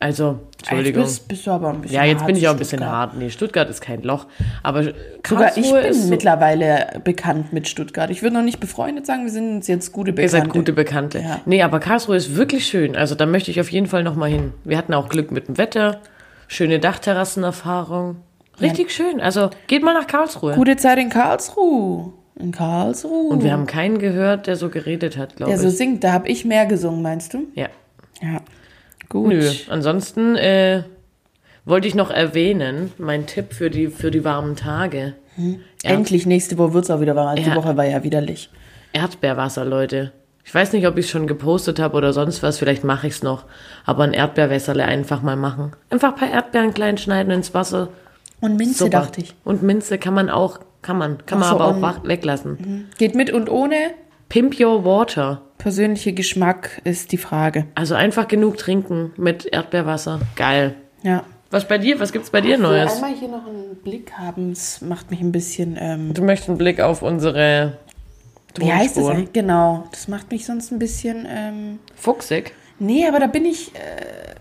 Also, 0.00 0.38
Entschuldigung. 0.58 1.02
Jetzt 1.02 1.16
bist, 1.18 1.28
bist 1.28 1.46
du 1.46 1.50
aber 1.50 1.70
ein 1.70 1.80
bisschen 1.80 1.96
Ja, 1.96 2.04
jetzt 2.04 2.24
bin 2.24 2.36
ich 2.36 2.46
auch 2.46 2.52
ein 2.52 2.58
bisschen 2.58 2.78
Stuttgart. 2.78 2.96
hart. 2.96 3.16
Nee, 3.16 3.30
Stuttgart 3.30 3.68
ist 3.68 3.80
kein 3.80 4.02
Loch. 4.02 4.26
Aber 4.62 4.84
Sogar 4.84 4.94
ich 4.94 5.22
Karlsruhe 5.24 5.80
bin 5.82 5.90
ist 5.90 6.02
so, 6.04 6.08
mittlerweile 6.10 7.00
bekannt 7.02 7.52
mit 7.52 7.66
Stuttgart. 7.66 8.08
Ich 8.10 8.22
würde 8.22 8.36
noch 8.36 8.44
nicht 8.44 8.60
befreundet 8.60 9.06
sagen, 9.06 9.24
wir 9.24 9.32
sind 9.32 9.56
uns 9.56 9.66
jetzt 9.66 9.92
gute 9.92 10.10
Ihr 10.10 10.14
Bekannte. 10.14 10.36
seid 10.36 10.48
gute 10.50 10.72
Bekannte. 10.72 11.18
Ja. 11.18 11.40
Nee, 11.46 11.62
aber 11.62 11.80
Karlsruhe 11.80 12.16
ist 12.16 12.36
wirklich 12.36 12.66
schön. 12.66 12.94
Also 12.94 13.16
da 13.16 13.26
möchte 13.26 13.50
ich 13.50 13.60
auf 13.60 13.72
jeden 13.72 13.86
Fall 13.88 14.04
nochmal 14.04 14.30
hin. 14.30 14.52
Wir 14.62 14.78
hatten 14.78 14.94
auch 14.94 15.08
Glück 15.08 15.32
mit 15.32 15.48
dem 15.48 15.58
Wetter. 15.58 16.00
Schöne 16.46 16.78
Dachterrassenerfahrung. 16.78 18.16
Richtig 18.60 18.92
schön. 18.92 19.20
Also 19.20 19.50
geht 19.66 19.82
mal 19.82 19.94
nach 19.94 20.06
Karlsruhe. 20.06 20.54
Gute 20.54 20.76
Zeit 20.76 20.98
in 20.98 21.08
Karlsruhe. 21.08 22.12
In 22.38 22.52
Karlsruhe. 22.52 23.30
Und 23.32 23.42
wir 23.42 23.50
haben 23.52 23.66
keinen 23.66 23.98
gehört, 23.98 24.46
der 24.46 24.54
so 24.54 24.68
geredet 24.68 25.16
hat, 25.16 25.34
glaube 25.36 25.50
der 25.52 25.60
ich. 25.60 25.68
so 25.68 25.70
singt, 25.76 26.04
da 26.04 26.12
habe 26.12 26.28
ich 26.28 26.44
mehr 26.44 26.66
gesungen, 26.66 27.02
meinst 27.02 27.34
du? 27.34 27.46
ja. 27.56 27.66
Ja. 28.22 28.40
Gut. 29.08 29.28
Nö. 29.28 29.50
Ansonsten 29.68 30.36
äh, 30.36 30.82
wollte 31.64 31.88
ich 31.88 31.94
noch 31.94 32.10
erwähnen, 32.10 32.92
mein 32.98 33.26
Tipp 33.26 33.52
für 33.52 33.70
die, 33.70 33.88
für 33.88 34.10
die 34.10 34.24
warmen 34.24 34.56
Tage. 34.56 35.14
Ja. 35.36 35.90
Endlich, 35.90 36.26
nächste 36.26 36.58
Woche 36.58 36.74
wird 36.74 36.84
es 36.84 36.90
auch 36.90 37.00
wieder 37.00 37.14
warm. 37.16 37.36
Die 37.36 37.42
Ja. 37.42 37.54
Woche 37.54 37.76
war 37.76 37.84
ja 37.84 38.02
widerlich. 38.02 38.50
Erdbeerwasser, 38.92 39.64
Leute. 39.64 40.12
Ich 40.44 40.54
weiß 40.54 40.72
nicht, 40.72 40.86
ob 40.86 40.96
ich 40.96 41.04
es 41.04 41.10
schon 41.10 41.26
gepostet 41.26 41.78
habe 41.78 41.96
oder 41.96 42.12
sonst 42.12 42.42
was. 42.42 42.58
Vielleicht 42.58 42.82
mache 42.82 43.06
ich 43.06 43.14
es 43.14 43.22
noch. 43.22 43.44
Aber 43.84 44.04
ein 44.04 44.14
Erdbeerwässerle 44.14 44.84
einfach 44.84 45.20
mal 45.22 45.36
machen. 45.36 45.72
Einfach 45.90 46.14
ein 46.14 46.18
paar 46.18 46.30
Erdbeeren 46.30 46.72
klein 46.72 46.96
schneiden 46.96 47.32
ins 47.32 47.52
Wasser. 47.52 47.88
Und 48.40 48.56
Minze, 48.56 48.84
Super. 48.84 48.90
dachte 49.00 49.20
ich. 49.20 49.34
Und 49.44 49.62
Minze 49.62 49.98
kann 49.98 50.14
man 50.14 50.30
auch, 50.30 50.60
kann 50.80 50.96
man, 50.96 51.18
kann 51.26 51.38
man 51.38 51.48
Ach 51.48 51.52
so, 51.58 51.60
aber 51.60 51.88
auch 51.98 52.04
weglassen. 52.08 52.88
Geht 52.98 53.14
mit 53.14 53.30
und 53.30 53.50
ohne. 53.50 53.76
Pimp 54.30 54.58
your 54.58 54.84
water. 54.84 55.42
Persönlicher 55.58 56.12
Geschmack 56.12 56.80
ist 56.84 57.12
die 57.12 57.18
Frage. 57.18 57.66
Also 57.74 57.94
einfach 57.94 58.28
genug 58.28 58.56
trinken 58.56 59.12
mit 59.16 59.46
Erdbeerwasser. 59.46 60.20
Geil. 60.36 60.74
Ja. 61.02 61.24
Was 61.50 61.66
bei 61.66 61.78
dir? 61.78 61.98
Was 61.98 62.12
gibt's 62.12 62.30
bei 62.30 62.40
dir 62.40 62.58
Neues? 62.58 62.94
einmal 62.96 63.14
hier 63.14 63.28
noch 63.28 63.46
einen 63.46 63.76
Blick 63.82 64.12
haben, 64.12 64.52
es 64.52 64.82
macht 64.82 65.10
mich 65.10 65.20
ein 65.20 65.32
bisschen. 65.32 65.76
Ähm, 65.80 66.12
Du 66.14 66.22
möchtest 66.22 66.48
einen 66.50 66.58
Blick 66.58 66.80
auf 66.80 67.02
unsere 67.02 67.78
wie 68.56 68.72
heißt 68.72 68.96
das 68.96 69.06
eigentlich? 69.06 69.32
Genau. 69.32 69.84
Das 69.90 70.08
macht 70.08 70.30
mich 70.30 70.44
sonst 70.44 70.72
ein 70.72 70.78
bisschen. 70.78 71.26
Ähm, 71.28 71.78
Fuchsig. 71.94 72.52
nee, 72.78 73.06
aber 73.06 73.20
da 73.20 73.26
bin 73.26 73.44
ich 73.44 73.74
äh, 73.74 73.78
befangen. 73.78 74.34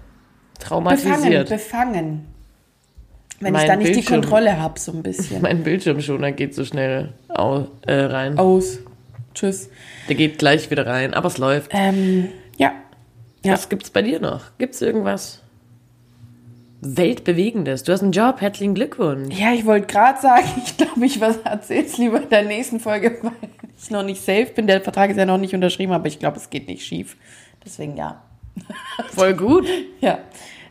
Traumatisiert. 0.60 1.50
Befangen. 1.50 2.26
Wenn 3.40 3.54
Mein 3.54 3.62
ich 3.62 3.68
da 3.68 3.76
nicht 3.76 3.90
die 3.90 3.94
Bildschirm. 3.94 4.22
Kontrolle 4.22 4.60
habe, 4.60 4.80
so 4.80 4.92
ein 4.92 5.04
bisschen. 5.04 5.42
Mein 5.44 5.64
Bildschirmschoner 5.64 6.32
geht 6.32 6.56
so 6.56 6.66
schnell 6.66 7.14
au, 7.30 7.68
äh, 7.86 7.94
rein. 7.94 8.38
Aus. 8.38 8.80
Tschüss. 9.38 9.70
Der 10.10 10.16
geht 10.16 10.40
gleich 10.40 10.72
wieder 10.72 10.88
rein, 10.88 11.14
aber 11.14 11.28
es 11.28 11.38
läuft. 11.38 11.72
Ähm, 11.74 12.30
ja. 12.58 12.74
ja. 13.46 13.54
Was 13.54 13.70
gibt's 13.70 13.92
bei 13.92 14.02
dir 14.02 14.20
noch? 14.20 14.58
Gibt's 14.58 14.82
irgendwas 14.82 15.44
Weltbewegendes? 16.82 17.84
Du 17.84 17.92
hast 17.92 18.02
einen 18.02 18.14
Job, 18.14 18.42
herzlichen 18.42 18.74
Glückwunsch. 18.74 19.38
Ja, 19.38 19.54
ich 19.54 19.66
wollte 19.66 19.86
gerade 19.86 20.20
sagen, 20.20 20.48
ich 20.66 20.78
glaube, 20.78 21.06
ich 21.06 21.22
was 21.22 21.38
erzähl's 21.38 22.00
lieber 22.00 22.22
in 22.22 22.30
der 22.30 22.44
nächsten 22.44 22.80
Folge, 22.80 23.20
weil 23.22 23.32
ich 23.78 23.92
noch 23.92 24.04
nicht 24.04 24.22
safe 24.22 24.48
bin. 24.56 24.66
Der 24.66 24.82
Vertrag 24.82 25.12
ist 25.12 25.18
ja 25.18 25.26
noch 25.26 25.38
nicht 25.38 25.54
unterschrieben, 25.54 25.94
aber 25.94 26.08
ich 26.08 26.18
glaube, 26.18 26.38
es 26.38 26.50
geht 26.50 26.68
nicht 26.68 26.84
schief. 26.84 27.16
Deswegen 27.64 27.96
ja. 27.96 28.24
Voll 29.14 29.36
gut. 29.36 29.68
Ja. 30.02 30.18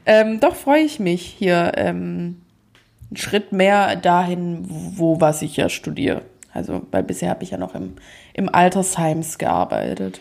Ähm, 0.06 0.40
doch 0.40 0.56
freue 0.56 0.82
ich 0.82 0.98
mich 0.98 1.22
hier 1.22 1.72
ähm, 1.76 2.40
einen 3.10 3.16
Schritt 3.16 3.52
mehr 3.52 3.94
dahin, 3.94 4.64
wo 4.68 5.20
was 5.20 5.42
ich 5.42 5.56
ja 5.56 5.68
studiere. 5.68 6.22
Also, 6.56 6.82
weil 6.90 7.02
bisher 7.02 7.28
habe 7.28 7.44
ich 7.44 7.50
ja 7.50 7.58
noch 7.58 7.74
im, 7.74 7.96
im 8.36 8.52
Altersheims 8.54 9.38
gearbeitet. 9.38 10.20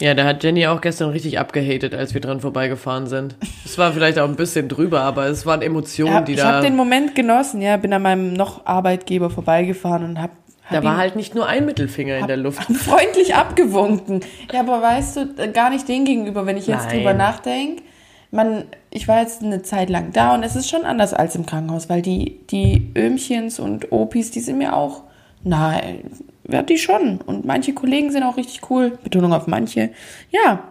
Ja, 0.00 0.14
da 0.14 0.24
hat 0.24 0.42
Jenny 0.42 0.66
auch 0.66 0.80
gestern 0.80 1.10
richtig 1.10 1.38
abgehatet, 1.38 1.94
als 1.94 2.14
wir 2.14 2.20
dran 2.20 2.40
vorbeigefahren 2.40 3.06
sind. 3.06 3.36
Es 3.64 3.78
war 3.78 3.92
vielleicht 3.92 4.18
auch 4.18 4.28
ein 4.28 4.34
bisschen 4.36 4.68
drüber, 4.68 5.02
aber 5.02 5.26
es 5.26 5.46
waren 5.46 5.62
Emotionen, 5.62 6.12
Ja, 6.12 6.20
die 6.20 6.32
ich 6.32 6.40
da. 6.40 6.54
habe 6.54 6.66
den 6.66 6.74
Moment 6.76 7.14
genossen, 7.14 7.62
ja, 7.62 7.76
bin 7.76 7.92
an 7.92 8.02
meinem 8.02 8.32
noch 8.32 8.66
Arbeitgeber 8.66 9.30
vorbeigefahren 9.30 10.04
und 10.04 10.20
habe 10.20 10.32
da 10.70 10.82
war 10.82 10.96
halt 10.96 11.14
nicht 11.14 11.34
nur 11.34 11.46
ein 11.46 11.66
Mittelfinger 11.66 12.16
in 12.16 12.26
der 12.26 12.38
Luft. 12.38 12.62
freundlich 12.74 13.34
abgewunken. 13.34 14.20
Ja, 14.50 14.60
aber 14.60 14.80
weißt 14.80 15.16
du, 15.16 15.52
gar 15.52 15.68
nicht 15.68 15.86
den 15.88 16.06
gegenüber, 16.06 16.46
wenn 16.46 16.56
ich 16.56 16.66
jetzt 16.66 16.86
Nein. 16.86 16.96
drüber 16.96 17.12
nachdenke. 17.12 17.82
Man, 18.30 18.64
ich 18.90 19.06
war 19.06 19.20
jetzt 19.20 19.42
eine 19.42 19.62
Zeit 19.62 19.90
lang 19.90 20.12
da 20.12 20.34
und 20.34 20.42
es 20.42 20.56
ist 20.56 20.68
schon 20.70 20.84
anders 20.84 21.12
als 21.12 21.36
im 21.36 21.44
Krankenhaus, 21.44 21.90
weil 21.90 22.00
die, 22.02 22.40
die 22.50 22.90
Öhmchens 22.96 23.60
und 23.60 23.92
Opis, 23.92 24.30
die 24.30 24.40
sind 24.40 24.56
mir 24.58 24.74
auch 24.74 25.02
nahe. 25.44 25.98
Ja, 26.48 26.62
die 26.62 26.78
schon. 26.78 27.20
Und 27.22 27.44
manche 27.44 27.72
Kollegen 27.74 28.10
sind 28.12 28.22
auch 28.22 28.36
richtig 28.36 28.68
cool. 28.70 28.98
Betonung 29.02 29.32
auf 29.32 29.46
manche. 29.46 29.90
Ja. 30.30 30.62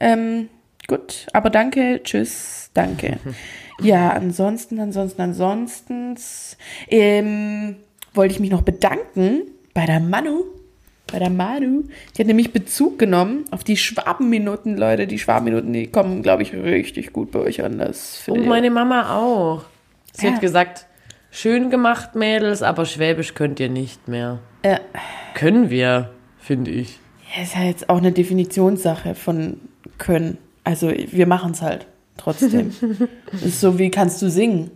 Ähm, 0.00 0.48
gut, 0.88 1.26
aber 1.32 1.50
danke, 1.50 2.00
tschüss, 2.02 2.70
danke. 2.74 3.18
Ja, 3.82 4.10
ansonsten, 4.10 4.78
ansonsten, 4.78 5.22
ansonsten 5.22 6.14
ähm, 6.88 7.76
wollte 8.12 8.34
ich 8.34 8.38
mich 8.38 8.50
noch 8.50 8.60
bedanken 8.60 9.40
bei 9.72 9.86
der 9.86 10.00
Manu, 10.00 10.44
bei 11.10 11.18
der 11.18 11.30
Manu. 11.30 11.84
Die 12.14 12.20
hat 12.20 12.26
nämlich 12.26 12.52
Bezug 12.52 12.98
genommen 12.98 13.46
auf 13.50 13.64
die 13.64 13.78
Schwabenminuten, 13.78 14.76
Leute. 14.76 15.06
Die 15.06 15.18
Schwabenminuten, 15.18 15.72
die 15.72 15.86
kommen, 15.86 16.22
glaube 16.22 16.42
ich, 16.42 16.52
richtig 16.52 17.14
gut 17.14 17.30
bei 17.30 17.38
euch 17.38 17.64
an. 17.64 17.78
Das 17.78 18.28
ihr- 18.28 18.34
meine 18.42 18.70
Mama 18.70 19.16
auch. 19.16 19.62
Sie 20.12 20.26
Ja. 20.26 20.32
hat 20.34 20.42
gesagt, 20.42 20.84
schön 21.30 21.70
gemacht, 21.70 22.14
Mädels, 22.14 22.60
aber 22.62 22.84
Schwäbisch 22.84 23.32
könnt 23.32 23.60
ihr 23.60 23.70
nicht 23.70 24.08
mehr. 24.08 24.40
Ja. 24.64 24.80
Können 25.34 25.70
wir, 25.70 26.10
finde 26.38 26.70
ich. 26.70 26.98
Ja, 27.34 27.42
ist 27.42 27.54
ja 27.54 27.62
jetzt 27.62 27.88
auch 27.88 27.98
eine 27.98 28.12
Definitionssache 28.12 29.14
von 29.14 29.60
können. 29.98 30.38
Also 30.64 30.90
wir 30.90 31.26
machen 31.26 31.52
es 31.52 31.62
halt 31.62 31.86
trotzdem. 32.16 32.72
ist 33.32 33.60
so 33.60 33.78
wie 33.78 33.90
kannst 33.90 34.20
du 34.22 34.30
singen. 34.30 34.70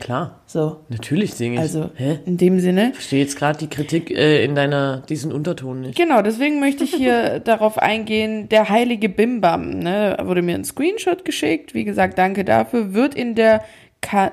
Klar, 0.00 0.40
So. 0.46 0.80
natürlich 0.88 1.34
singe 1.34 1.56
ich. 1.56 1.60
Also 1.60 1.90
Hä? 1.94 2.20
in 2.24 2.38
dem 2.38 2.58
Sinne. 2.58 2.88
Ich 2.88 2.94
verstehe 2.94 3.20
jetzt 3.20 3.36
gerade 3.36 3.58
die 3.58 3.68
Kritik 3.68 4.10
äh, 4.10 4.42
in 4.44 4.54
deiner, 4.54 5.02
diesen 5.08 5.30
Unterton 5.30 5.82
nicht. 5.82 5.96
Genau, 5.96 6.22
deswegen 6.22 6.58
möchte 6.58 6.84
ich 6.84 6.94
hier 6.94 7.38
darauf 7.44 7.76
eingehen, 7.78 8.48
der 8.48 8.70
heilige 8.70 9.10
Bimbam, 9.10 9.78
ne, 9.78 10.16
wurde 10.22 10.40
mir 10.40 10.54
ein 10.54 10.64
Screenshot 10.64 11.26
geschickt, 11.26 11.74
wie 11.74 11.84
gesagt, 11.84 12.16
danke 12.16 12.46
dafür, 12.46 12.94
wird 12.94 13.14
in 13.14 13.34
der 13.34 13.62
Ka 14.00 14.32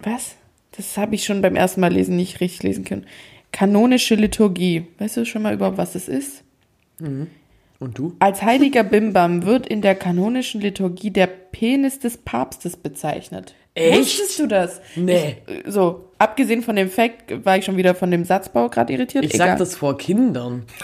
was? 0.00 0.34
Das 0.76 0.96
habe 0.96 1.14
ich 1.14 1.24
schon 1.24 1.42
beim 1.42 1.56
ersten 1.56 1.80
Mal 1.80 1.92
lesen 1.92 2.16
nicht 2.16 2.40
richtig 2.40 2.62
lesen 2.62 2.84
können. 2.84 3.06
Kanonische 3.52 4.14
Liturgie. 4.14 4.86
Weißt 4.98 5.16
du 5.16 5.26
schon 5.26 5.42
mal 5.42 5.54
überhaupt, 5.54 5.78
was 5.78 5.92
das 5.94 6.08
ist? 6.08 6.42
Und 7.00 7.98
du? 7.98 8.14
Als 8.18 8.42
heiliger 8.42 8.84
Bimbam 8.84 9.44
wird 9.46 9.66
in 9.66 9.80
der 9.82 9.94
kanonischen 9.94 10.60
Liturgie 10.60 11.10
der 11.10 11.26
Penis 11.26 11.98
des 11.98 12.18
Papstes 12.18 12.76
bezeichnet. 12.76 13.54
Echt? 13.74 13.98
Wusstest 13.98 14.38
du 14.38 14.46
das? 14.46 14.80
Nee. 14.96 15.36
Ich, 15.46 15.72
so, 15.72 16.10
abgesehen 16.18 16.62
von 16.62 16.76
dem 16.76 16.90
Fact 16.90 17.44
war 17.46 17.56
ich 17.56 17.64
schon 17.64 17.76
wieder 17.76 17.94
von 17.94 18.10
dem 18.10 18.24
Satzbau 18.24 18.68
gerade 18.68 18.92
irritiert. 18.92 19.24
Ich 19.24 19.34
Egal. 19.34 19.48
sag 19.48 19.58
das 19.58 19.74
vor 19.76 19.96
Kindern. 19.98 20.64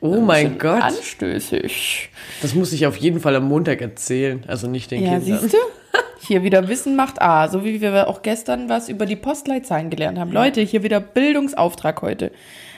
Oh 0.00 0.20
mein 0.20 0.58
Gott. 0.58 0.82
Anstößig. 0.82 2.10
Das 2.42 2.54
muss 2.54 2.74
ich 2.74 2.84
auf 2.86 2.96
jeden 2.98 3.20
Fall 3.20 3.34
am 3.36 3.48
Montag 3.48 3.80
erzählen. 3.80 4.44
Also 4.46 4.66
nicht 4.68 4.90
den 4.90 5.02
Ja, 5.02 5.18
Kindern. 5.18 5.40
siehst 5.40 5.54
du? 5.54 5.58
Hier 6.26 6.42
wieder 6.42 6.68
Wissen 6.68 6.96
macht 6.96 7.20
A, 7.20 7.48
so 7.48 7.64
wie 7.64 7.82
wir 7.82 8.08
auch 8.08 8.22
gestern 8.22 8.70
was 8.70 8.88
über 8.88 9.04
die 9.04 9.16
Postleitzahlen 9.16 9.90
gelernt 9.90 10.18
haben. 10.18 10.32
Leute, 10.32 10.62
hier 10.62 10.82
wieder 10.82 10.98
Bildungsauftrag 10.98 12.00
heute. 12.00 12.32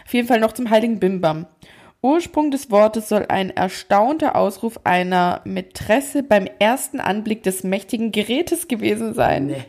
Auf 0.05 0.15
jeden 0.15 0.27
Fall 0.27 0.41
noch 0.41 0.51
zum 0.51 0.69
heiligen 0.69 0.99
Bimbam. 0.99 1.47
Ursprung 2.03 2.51
des 2.51 2.73
Wortes 2.73 3.09
soll 3.09 3.27
ein 3.29 3.51
erstaunter 3.51 4.35
Ausruf 4.35 4.81
einer 4.83 5.43
Mätresse 5.45 6.25
beim 6.25 6.49
ersten 6.59 6.99
Anblick 6.99 7.45
des 7.45 7.63
mächtigen 7.63 8.11
Gerätes 8.11 8.67
gewesen 8.67 9.15
sein. 9.15 9.47
Nee. 9.47 9.65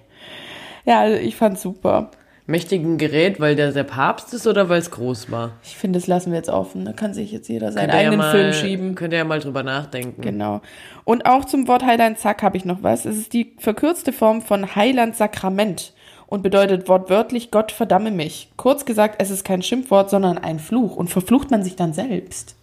Ja, 0.86 1.02
also 1.02 1.18
ich 1.18 1.36
fand's 1.36 1.62
super. 1.62 2.10
Mächtigen 2.48 2.98
Gerät, 2.98 3.39
weil 3.39 3.56
der 3.56 3.74
der 3.74 3.84
Papst 3.84 4.34
ist 4.34 4.48
oder 4.48 4.70
weil 4.70 4.80
es 4.80 4.89
groß 4.89 5.30
war? 5.32 5.51
Ich 5.63 5.75
finde, 5.75 6.00
das 6.00 6.08
lassen 6.08 6.32
wir 6.32 6.38
jetzt 6.38 6.50
offen. 6.50 6.86
Da 6.86 6.94
kann 6.94 7.13
sich 7.13 7.32
jetzt 7.32 7.50
jeder 7.50 7.74
seinen 7.74 7.89
ihr 7.89 7.96
ja 7.96 8.00
eigenen 8.00 8.20
mal, 8.20 8.32
Film 8.32 8.54
schieben. 8.54 8.96
Könnt 8.96 9.13
ihr 9.13 9.20
ja 9.20 9.25
mal 9.25 9.39
drüber 9.39 9.63
nachdenken. 9.63 10.22
Genau. 10.22 10.62
Und 11.04 11.25
auch 11.25 11.46
zum 11.46 11.68
Wort 11.68 11.86
Heiland 11.86 12.18
Zack 12.20 12.44
habe 12.44 12.58
ich 12.58 12.66
noch 12.66 12.84
was. 12.84 13.06
Es 13.06 13.18
ist 13.18 13.34
die 13.34 13.54
verkürzte 13.60 14.13
Form 14.13 14.42
von 14.42 14.75
Heiland 14.75 15.16
Sakrament 15.16 15.94
und 16.27 16.44
bedeutet 16.44 16.88
wortwörtlich 16.88 17.51
Gott 17.51 17.72
verdamme 17.72 18.12
mich. 18.12 18.50
Kurz 18.58 18.86
gesagt, 18.86 19.16
es 19.20 19.30
ist 19.30 19.44
kein 19.44 19.62
Schimpfwort, 19.62 20.10
sondern 20.10 20.38
ein 20.38 20.60
Fluch 20.60 20.96
und 20.96 21.10
verflucht 21.10 21.51
man 21.51 21.63
sich 21.63 21.75
dann 21.75 21.94
selbst. 21.94 22.57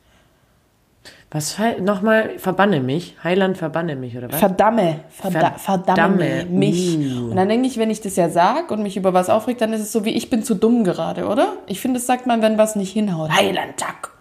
Was 1.34 1.58
nochmal? 1.80 2.38
Verbanne 2.38 2.78
mich. 2.78 3.16
Heiland 3.24 3.58
verbanne 3.58 3.96
mich, 3.96 4.16
oder 4.16 4.30
was? 4.30 4.38
Verdamme, 4.38 5.00
verda 5.10 5.54
verdamme, 5.58 6.24
Verdamme. 6.24 6.46
mich. 6.48 6.96
Uh. 6.96 7.30
Und 7.30 7.34
dann 7.34 7.48
denke 7.48 7.66
ich, 7.66 7.76
wenn 7.76 7.90
ich 7.90 8.00
das 8.00 8.14
ja 8.14 8.28
sag 8.28 8.70
und 8.70 8.84
mich 8.84 8.96
über 8.96 9.12
was 9.12 9.28
aufregt, 9.28 9.60
dann 9.60 9.72
ist 9.72 9.80
es 9.80 9.90
so 9.90 10.04
wie 10.04 10.10
ich 10.10 10.30
bin 10.30 10.44
zu 10.44 10.54
dumm 10.54 10.84
gerade, 10.84 11.26
oder? 11.26 11.54
Ich 11.66 11.80
finde, 11.80 11.98
das 11.98 12.06
sagt 12.06 12.28
man, 12.28 12.40
wenn 12.40 12.56
was 12.56 12.76
nicht 12.76 12.92
hinhaut. 12.92 13.32
Heiland 13.32 13.80
Zack. 13.80 14.12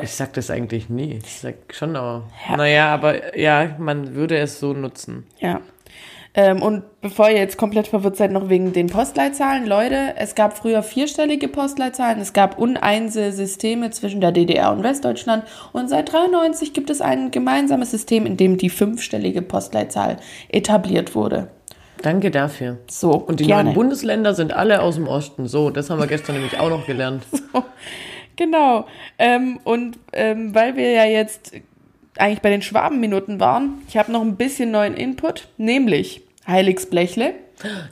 Ich 0.00 0.12
sag 0.12 0.32
das 0.34 0.48
eigentlich 0.48 0.88
nie. 0.88 1.18
Ich 1.24 1.40
sag 1.40 1.54
schon 1.72 1.96
auch. 1.96 2.22
Naja, 2.56 2.94
aber 2.94 3.36
ja, 3.36 3.70
man 3.78 4.14
würde 4.14 4.38
es 4.38 4.60
so 4.60 4.74
nutzen. 4.74 5.26
Ja. 5.40 5.60
Ähm, 6.34 6.62
und 6.62 6.82
bevor 7.02 7.28
ihr 7.28 7.36
jetzt 7.36 7.58
komplett 7.58 7.88
verwirrt 7.88 8.16
seid, 8.16 8.32
noch 8.32 8.48
wegen 8.48 8.72
den 8.72 8.86
Postleitzahlen, 8.86 9.66
Leute, 9.66 10.14
es 10.16 10.34
gab 10.34 10.56
früher 10.56 10.82
vierstellige 10.82 11.46
Postleitzahlen, 11.46 12.20
es 12.20 12.32
gab 12.32 12.58
uneinse 12.58 13.32
Systeme 13.32 13.90
zwischen 13.90 14.22
der 14.22 14.32
DDR 14.32 14.72
und 14.72 14.82
Westdeutschland 14.82 15.44
und 15.72 15.88
seit 15.88 16.10
93 16.10 16.72
gibt 16.72 16.88
es 16.88 17.02
ein 17.02 17.30
gemeinsames 17.30 17.90
System, 17.90 18.24
in 18.24 18.38
dem 18.38 18.56
die 18.56 18.70
fünfstellige 18.70 19.42
Postleitzahl 19.42 20.16
etabliert 20.48 21.14
wurde. 21.14 21.48
Danke 22.00 22.30
dafür. 22.30 22.78
So, 22.88 23.12
Und 23.12 23.40
die 23.40 23.46
gerne. 23.46 23.64
neuen 23.64 23.74
Bundesländer 23.74 24.34
sind 24.34 24.52
alle 24.52 24.80
aus 24.80 24.96
dem 24.96 25.06
Osten. 25.06 25.46
So, 25.46 25.70
das 25.70 25.90
haben 25.90 26.00
wir 26.00 26.06
gestern 26.06 26.34
nämlich 26.34 26.58
auch 26.58 26.70
noch 26.70 26.86
gelernt. 26.86 27.24
Genau. 28.36 28.86
Ähm, 29.18 29.60
und 29.64 29.98
ähm, 30.12 30.54
weil 30.54 30.74
wir 30.76 30.90
ja 30.90 31.04
jetzt 31.04 31.52
eigentlich 32.18 32.40
bei 32.40 32.50
den 32.50 32.62
Schwabenminuten 32.62 33.40
waren, 33.40 33.82
ich 33.88 33.96
habe 33.96 34.12
noch 34.12 34.22
ein 34.22 34.36
bisschen 34.36 34.70
neuen 34.70 34.94
Input, 34.94 35.48
nämlich 35.56 36.22
Heiligs 36.46 36.86
Blechle. 36.86 37.34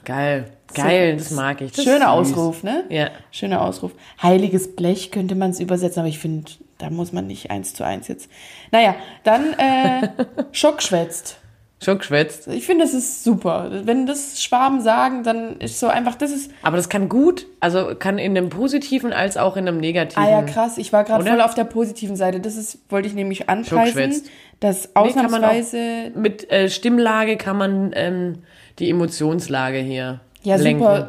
Geil. 0.05 0.45
Geil, 0.73 1.17
das 1.17 1.31
mag 1.31 1.61
ich. 1.61 1.73
Das 1.73 1.83
Schöner. 1.83 2.11
Ausruf, 2.11 2.63
ne? 2.63 2.85
Ja. 2.89 3.09
Schöner 3.31 3.61
Ausruf. 3.61 3.91
Heiliges 4.21 4.75
Blech 4.75 5.11
könnte 5.11 5.35
man 5.35 5.51
es 5.51 5.59
übersetzen, 5.59 5.99
aber 5.99 6.09
ich 6.09 6.19
finde, 6.19 6.51
da 6.77 6.89
muss 6.89 7.11
man 7.11 7.27
nicht 7.27 7.51
eins 7.51 7.73
zu 7.73 7.83
eins 7.83 8.07
jetzt. 8.07 8.29
Naja, 8.71 8.95
dann 9.23 9.53
äh, 9.53 10.09
Schock 10.51 10.81
schwätzt. 10.81 11.40
Schon 11.83 11.97
geschwätzt. 11.97 12.47
Ich 12.47 12.65
finde, 12.67 12.83
das 12.85 12.93
ist 12.93 13.23
super. 13.23 13.71
Wenn 13.85 14.05
das 14.05 14.41
Schwaben 14.43 14.81
sagen, 14.81 15.23
dann 15.23 15.57
ist 15.59 15.79
so 15.79 15.87
einfach, 15.87 16.13
das 16.13 16.29
ist. 16.31 16.51
Aber 16.61 16.77
das 16.77 16.89
kann 16.89 17.09
gut, 17.09 17.47
also 17.59 17.95
kann 17.97 18.19
in 18.19 18.37
einem 18.37 18.49
positiven 18.49 19.13
als 19.13 19.35
auch 19.35 19.57
in 19.57 19.67
einem 19.67 19.79
negativen. 19.79 20.23
Ah 20.23 20.29
ja, 20.29 20.41
krass, 20.43 20.77
ich 20.77 20.93
war 20.93 21.03
gerade 21.03 21.25
voll 21.25 21.41
auf 21.41 21.55
der 21.55 21.63
positiven 21.63 22.15
Seite. 22.15 22.39
Das 22.39 22.55
ist, 22.55 22.77
wollte 22.89 23.07
ich 23.07 23.15
nämlich 23.15 23.49
anpreisen, 23.49 23.79
Schockschwätzt. 23.85 24.25
dass 24.59 24.83
Nee, 24.83 25.11
kann 25.13 25.31
man 25.31 25.43
auch- 25.43 25.49
ausnahmsweise 25.49 26.11
Mit 26.15 26.51
äh, 26.51 26.69
Stimmlage 26.69 27.35
kann 27.37 27.57
man 27.57 27.91
ähm, 27.95 28.35
die 28.77 28.89
Emotionslage 28.89 29.79
hier 29.79 30.19
Ja, 30.43 30.57
lenken. 30.57 30.83
super. 30.83 31.07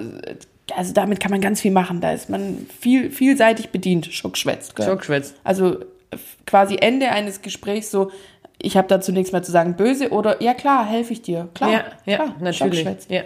Also 0.74 0.94
damit 0.94 1.20
kann 1.20 1.30
man 1.32 1.42
ganz 1.42 1.60
viel 1.60 1.70
machen. 1.72 2.00
Da 2.00 2.12
ist 2.12 2.30
man 2.30 2.66
viel, 2.80 3.10
vielseitig 3.10 3.68
bedient. 3.70 4.06
Schockschwätzt. 4.06 4.74
geschwätzt. 4.74 5.34
Also 5.44 5.80
f- 6.10 6.36
quasi 6.46 6.76
Ende 6.80 7.10
eines 7.10 7.42
Gesprächs 7.42 7.90
so, 7.90 8.10
ich 8.62 8.76
habe 8.76 8.88
dazu 8.88 9.12
nichts 9.12 9.32
mehr 9.32 9.42
zu 9.42 9.50
sagen, 9.52 9.74
böse 9.76 10.10
oder 10.10 10.42
ja 10.42 10.54
klar, 10.54 10.86
helfe 10.86 11.12
ich 11.12 11.22
dir. 11.22 11.48
Klar, 11.54 11.70
Ja, 11.72 11.84
ja, 12.06 12.16
klar, 12.16 12.36
natürlich. 12.40 12.86
Ja. 13.08 13.22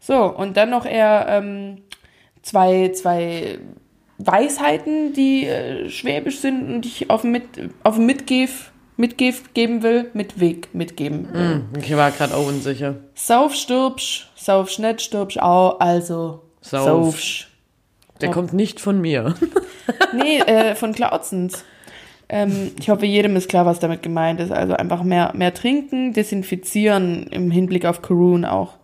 So, 0.00 0.24
und 0.34 0.56
dann 0.56 0.70
noch 0.70 0.86
eher 0.86 1.26
ähm, 1.28 1.82
zwei, 2.42 2.90
zwei 2.94 3.58
Weisheiten, 4.18 5.12
die 5.12 5.46
äh, 5.46 5.88
schwäbisch 5.88 6.40
sind 6.40 6.68
und 6.74 6.86
ich 6.86 7.10
auf 7.10 7.22
dem 7.22 7.32
Mit, 7.32 7.44
auf 7.84 7.96
dem 7.96 8.06
Mitgef, 8.06 8.72
Mitgef 8.96 9.54
geben 9.54 9.82
will, 9.82 10.10
Mitweg 10.12 10.74
mitgeben 10.74 11.32
will. 11.32 11.40
Hm, 11.40 11.68
Ich 11.82 11.94
war 11.96 12.10
gerade 12.10 12.34
auch 12.34 12.46
unsicher. 12.46 12.96
Sauf 13.14 13.54
stirbsch, 13.54 14.28
sauf 14.34 14.76
nicht 14.78 15.02
stirbsch 15.02 15.36
auch, 15.38 15.78
also 15.80 16.42
Sauf. 16.60 16.84
saufsch. 16.84 17.48
Der 18.20 18.30
kommt 18.32 18.52
nicht 18.52 18.80
von 18.80 19.00
mir. 19.00 19.34
Nee, 20.12 20.38
äh, 20.40 20.74
von 20.74 20.92
Klautzens. 20.94 21.64
Ähm, 22.28 22.72
ich 22.78 22.90
hoffe, 22.90 23.06
jedem 23.06 23.36
ist 23.36 23.48
klar, 23.48 23.64
was 23.66 23.78
damit 23.78 24.02
gemeint 24.02 24.40
ist. 24.40 24.52
Also 24.52 24.74
einfach 24.74 25.02
mehr, 25.02 25.32
mehr 25.34 25.54
trinken, 25.54 26.12
desinfizieren 26.12 27.26
im 27.28 27.50
Hinblick 27.50 27.86
auf 27.86 28.02
Corona 28.02 28.52
auch. 28.52 28.74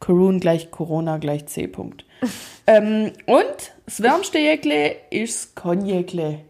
Corona 0.00 0.38
gleich 0.38 0.70
Corona 0.70 1.18
gleich 1.18 1.46
C. 1.46 1.68
Punkt. 1.68 2.04
ähm, 2.66 3.12
und 3.26 3.72
das 3.86 4.02
wärmste 4.02 4.38
Jäckle 4.38 4.96
ist 5.10 5.54
Konjäckle. 5.54 6.40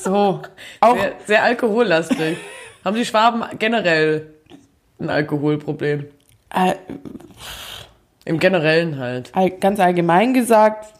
So. 0.00 0.42
Auch, 0.80 0.96
Sehr, 0.96 1.12
sehr 1.26 1.42
alkohollastig. 1.42 2.36
Haben 2.84 2.96
die 2.96 3.04
Schwaben 3.04 3.42
generell 3.58 4.34
ein 5.00 5.10
Alkoholproblem? 5.10 6.06
äh, 6.54 6.74
Im 8.24 8.38
Generellen 8.38 8.98
halt. 8.98 9.32
ganz 9.60 9.80
allgemein 9.80 10.34
gesagt, 10.34 10.92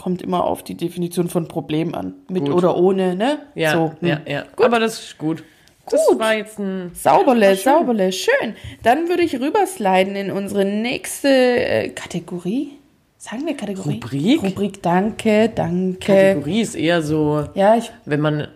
kommt 0.00 0.22
immer 0.22 0.44
auf 0.44 0.62
die 0.62 0.76
Definition 0.76 1.28
von 1.28 1.46
Problem 1.46 1.94
an. 1.94 2.14
Mit 2.30 2.46
Gut. 2.46 2.54
oder 2.54 2.74
ohne, 2.78 3.14
ne? 3.14 3.40
Ja, 3.54 3.72
so, 3.72 3.92
hm. 4.00 4.08
ja, 4.08 4.20
ja. 4.26 4.44
Aber 4.56 4.80
das 4.80 4.98
ist 4.98 5.18
gut. 5.18 5.44
Das 5.90 6.00
Gut. 6.08 6.18
war 6.18 6.34
jetzt 6.34 6.58
ein. 6.58 6.92
Sauberle, 6.94 7.54
sauberle, 7.54 8.10
schön. 8.10 8.54
Dann 8.82 9.10
würde 9.10 9.24
ich 9.24 9.38
rübersliden 9.38 10.16
in 10.16 10.30
unsere 10.30 10.64
nächste 10.64 11.28
äh, 11.28 11.88
Kategorie. 11.90 12.78
Sagen 13.18 13.44
wir 13.44 13.54
Kategorie? 13.54 14.00
Rubrik? 14.02 14.42
Rubrik, 14.42 14.82
danke, 14.82 15.50
danke. 15.54 15.98
Kategorie 15.98 16.62
ist 16.62 16.76
eher 16.76 17.02
so, 17.02 17.44
Ja, 17.54 17.76
ich, 17.76 17.92
wenn 18.06 18.20
man 18.20 18.48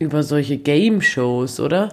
über 0.00 0.24
solche 0.24 0.56
Game-Shows, 0.58 1.60
oder? 1.60 1.90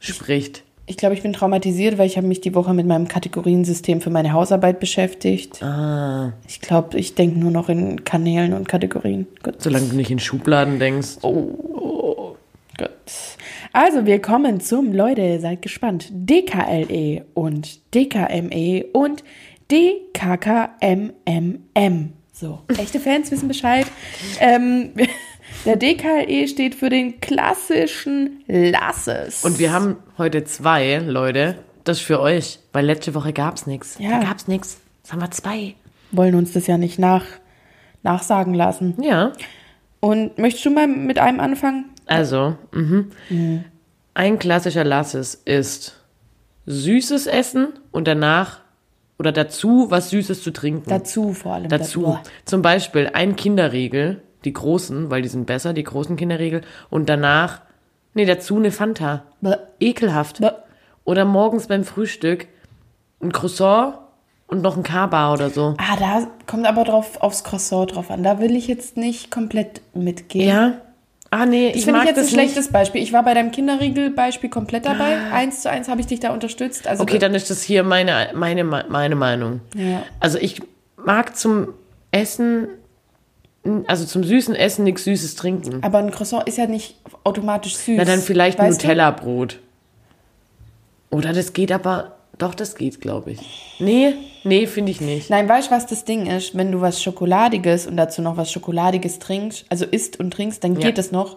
Spricht. 0.00 0.64
Ich 0.86 0.96
glaube, 0.96 1.14
ich 1.14 1.22
bin 1.22 1.32
traumatisiert, 1.32 1.96
weil 1.98 2.06
ich 2.06 2.16
habe 2.16 2.26
mich 2.26 2.40
die 2.40 2.54
Woche 2.54 2.74
mit 2.74 2.86
meinem 2.86 3.08
Kategoriensystem 3.08 4.00
für 4.00 4.10
meine 4.10 4.32
Hausarbeit 4.32 4.80
beschäftigt. 4.80 5.62
Ah, 5.62 6.32
Ich 6.48 6.60
glaube, 6.60 6.98
ich 6.98 7.14
denke 7.14 7.38
nur 7.38 7.50
noch 7.50 7.68
in 7.68 8.04
Kanälen 8.04 8.52
und 8.52 8.68
Kategorien. 8.68 9.26
Gut. 9.42 9.62
solange 9.62 9.86
du 9.88 9.96
nicht 9.96 10.10
in 10.10 10.18
Schubladen 10.18 10.78
denkst. 10.78 11.18
Gut. 11.22 12.90
Also, 13.72 14.06
wir 14.06 14.20
kommen 14.20 14.60
zum, 14.60 14.92
Leute, 14.92 15.38
seid 15.40 15.62
gespannt, 15.62 16.08
DKLE 16.10 17.24
und 17.34 17.80
DKME 17.94 18.84
und 18.92 19.22
DKKMMM. 20.90 22.12
So, 22.32 22.58
echte 22.78 22.98
Fans 22.98 23.30
wissen 23.30 23.46
Bescheid. 23.48 23.86
Ähm, 24.40 24.90
der 25.64 25.76
DKLE 25.76 26.48
steht 26.48 26.74
für 26.74 26.88
den 26.88 27.20
klassischen 27.20 28.42
Lasses. 28.46 29.44
Und 29.44 29.58
wir 29.58 29.72
haben 29.72 29.96
heute 30.18 30.44
zwei, 30.44 30.98
Leute. 30.98 31.56
Das 31.84 31.98
ist 31.98 32.04
für 32.04 32.20
euch, 32.20 32.58
weil 32.72 32.84
letzte 32.84 33.14
Woche 33.14 33.32
gab's 33.32 33.66
nichts. 33.66 33.96
Ja. 33.98 34.20
Da 34.20 34.26
gab's 34.26 34.48
nichts. 34.48 34.78
Jetzt 35.02 35.12
haben 35.12 35.20
wir 35.20 35.30
zwei. 35.30 35.74
wollen 36.10 36.34
uns 36.34 36.52
das 36.52 36.66
ja 36.66 36.78
nicht 36.78 36.98
nach, 36.98 37.24
nachsagen 38.02 38.54
lassen. 38.54 38.94
Ja. 39.02 39.32
Und 40.00 40.38
möchtest 40.38 40.64
du 40.66 40.70
mal 40.70 40.86
mit 40.86 41.18
einem 41.18 41.40
anfangen? 41.40 41.86
Also, 42.06 42.56
mhm. 42.72 43.10
ein 44.14 44.38
klassischer 44.38 44.84
Lasses 44.84 45.34
ist 45.44 45.96
süßes 46.66 47.26
Essen 47.26 47.68
und 47.90 48.06
danach 48.06 48.60
oder 49.18 49.32
dazu 49.32 49.86
was 49.90 50.10
Süßes 50.10 50.42
zu 50.42 50.52
trinken. 50.52 50.90
Dazu 50.90 51.32
vor 51.32 51.54
allem. 51.54 51.68
dazu. 51.68 52.18
Zum 52.44 52.62
Beispiel 52.62 53.10
ein 53.12 53.36
Kinderriegel, 53.36 54.22
die 54.44 54.52
großen, 54.52 55.10
weil 55.10 55.22
die 55.22 55.28
sind 55.28 55.46
besser, 55.46 55.72
die 55.72 55.84
großen 55.84 56.16
Kinderriegel. 56.16 56.62
Und 56.90 57.08
danach, 57.08 57.60
nee, 58.14 58.24
dazu 58.24 58.56
eine 58.56 58.70
Fanta. 58.70 59.22
Bäh. 59.40 59.54
Ekelhaft. 59.80 60.40
Bäh. 60.40 60.50
Oder 61.04 61.24
morgens 61.24 61.66
beim 61.66 61.84
Frühstück 61.84 62.46
ein 63.20 63.32
Croissant 63.32 63.94
und 64.46 64.62
noch 64.62 64.76
ein 64.76 64.82
Kaba 64.82 65.32
oder 65.32 65.50
so. 65.50 65.74
Ah, 65.78 65.96
da 65.98 66.26
kommt 66.46 66.66
aber 66.66 66.84
drauf 66.84 67.20
aufs 67.20 67.42
Croissant 67.44 67.94
drauf 67.94 68.10
an. 68.10 68.22
Da 68.22 68.38
will 68.40 68.54
ich 68.56 68.66
jetzt 68.68 68.96
nicht 68.96 69.30
komplett 69.30 69.80
mitgehen. 69.94 70.48
Ja. 70.48 70.72
Ah, 71.30 71.46
nee, 71.46 71.68
Das 71.68 71.78
ich 71.78 71.84
finde 71.86 72.00
ich 72.00 72.06
jetzt 72.06 72.18
ein 72.18 72.28
schlechtes 72.28 72.64
nicht. 72.66 72.72
Beispiel. 72.74 73.02
Ich 73.02 73.14
war 73.14 73.22
bei 73.22 73.32
deinem 73.32 73.50
Kinderriegel-Beispiel 73.52 74.50
komplett 74.50 74.84
dabei. 74.84 75.16
Eins 75.32 75.62
zu 75.62 75.70
eins 75.70 75.88
habe 75.88 76.00
ich 76.02 76.06
dich 76.06 76.20
da 76.20 76.30
unterstützt. 76.34 76.86
Also 76.86 77.02
Okay, 77.02 77.18
dann 77.18 77.34
ist 77.34 77.48
das 77.48 77.62
hier 77.62 77.84
meine, 77.84 78.30
meine, 78.34 78.64
meine 78.64 79.14
Meinung. 79.14 79.60
Ja. 79.74 80.02
Also 80.20 80.36
ich 80.36 80.60
mag 80.96 81.34
zum 81.34 81.68
Essen, 82.10 82.68
also 83.86 84.04
zum 84.04 84.24
süßen 84.24 84.54
Essen 84.54 84.84
nichts 84.84 85.04
Süßes 85.04 85.34
trinken. 85.36 85.82
aber 85.82 85.98
ein 85.98 86.10
Croissant 86.10 86.48
ist 86.48 86.58
ja 86.58 86.66
nicht 86.66 86.96
automatisch 87.24 87.76
süß. 87.76 87.94
Na, 87.96 88.04
dann 88.04 88.20
vielleicht 88.20 88.58
ein? 88.60 88.70
Nutella-Brot. 88.70 89.60
Oder 91.10 91.32
das 91.32 91.52
geht 91.52 91.70
aber, 91.70 92.16
doch, 92.38 92.54
das 92.54 92.74
geht, 92.74 93.00
glaube 93.00 93.32
ich. 93.32 93.38
Nee, 93.78 94.14
nee, 94.44 94.66
finde 94.66 94.90
ich 94.90 95.00
nicht. 95.00 95.28
Nein, 95.30 95.48
weißt 95.48 95.70
du, 95.70 95.74
was 95.74 95.86
das 95.86 96.04
Ding 96.04 96.26
ist? 96.26 96.56
Wenn 96.56 96.72
du 96.72 96.80
was 96.80 97.02
Schokoladiges 97.02 97.86
und 97.86 97.96
dazu 97.96 98.22
noch 98.22 98.36
was 98.36 98.50
Schokoladiges 98.50 99.18
trinkst, 99.18 99.66
also 99.68 99.84
isst 99.84 100.18
und 100.18 100.30
trinkst, 100.32 100.64
dann 100.64 100.74
Ja. 100.74 100.88
geht 100.88 100.98
es 100.98 101.12
noch. 101.12 101.36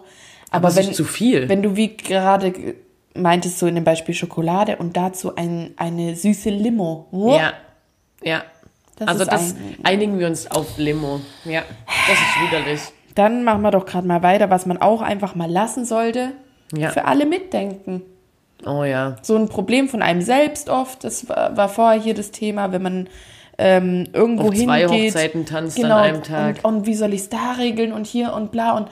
Aber 0.50 0.68
Aber, 0.68 0.76
wenn, 0.76 0.88
ist 0.90 0.96
zu 0.96 1.04
viel. 1.04 1.48
wenn 1.48 1.62
du 1.62 1.76
wie 1.76 1.96
gerade 1.96 2.52
ge- 2.52 2.74
meintest, 3.14 3.58
so 3.58 3.66
in 3.66 3.74
dem 3.74 3.84
Beispiel 3.84 4.14
Schokolade 4.14 4.76
und 4.76 4.96
dazu 4.96 5.34
ein, 5.36 5.72
eine 5.76 6.16
süße 6.16 6.50
Limo. 6.50 7.06
Wow. 7.10 7.38
Ja, 7.40 7.52
ja. 8.22 8.42
Das 8.96 9.08
also 9.08 9.24
das 9.24 9.54
ein- 9.54 9.76
einigen 9.82 10.18
wir 10.18 10.26
uns 10.26 10.50
auf 10.50 10.78
Limo. 10.78 11.20
Ja, 11.44 11.62
das 12.08 12.18
ist 12.18 12.50
widerlich. 12.50 12.80
Dann 13.14 13.44
machen 13.44 13.62
wir 13.62 13.70
doch 13.70 13.86
gerade 13.86 14.06
mal 14.06 14.22
weiter, 14.22 14.50
was 14.50 14.66
man 14.66 14.78
auch 14.78 15.02
einfach 15.02 15.34
mal 15.34 15.50
lassen 15.50 15.84
sollte. 15.84 16.32
Ja. 16.74 16.90
Für 16.90 17.04
alle 17.04 17.26
mitdenken. 17.26 18.02
Oh 18.64 18.84
ja. 18.84 19.16
So 19.22 19.36
ein 19.36 19.48
Problem 19.48 19.88
von 19.88 20.02
einem 20.02 20.22
selbst 20.22 20.68
oft. 20.68 21.04
Das 21.04 21.28
war, 21.28 21.56
war 21.56 21.68
vorher 21.68 22.00
hier 22.00 22.14
das 22.14 22.30
Thema, 22.30 22.72
wenn 22.72 22.82
man 22.82 23.08
ähm, 23.58 24.06
irgendwo 24.12 24.48
Auf 24.48 24.54
zwei 24.54 24.80
hingeht. 24.80 25.14
Hochzeiten 25.14 25.46
tanzt 25.46 25.76
genau, 25.76 25.96
an 25.96 26.02
einem 26.02 26.22
Tag. 26.22 26.58
Und, 26.62 26.78
und 26.78 26.86
wie 26.86 26.94
soll 26.94 27.14
ich 27.14 27.20
es 27.22 27.28
da 27.28 27.52
regeln 27.58 27.92
und 27.92 28.06
hier 28.06 28.32
und 28.32 28.50
bla 28.50 28.76
und 28.76 28.88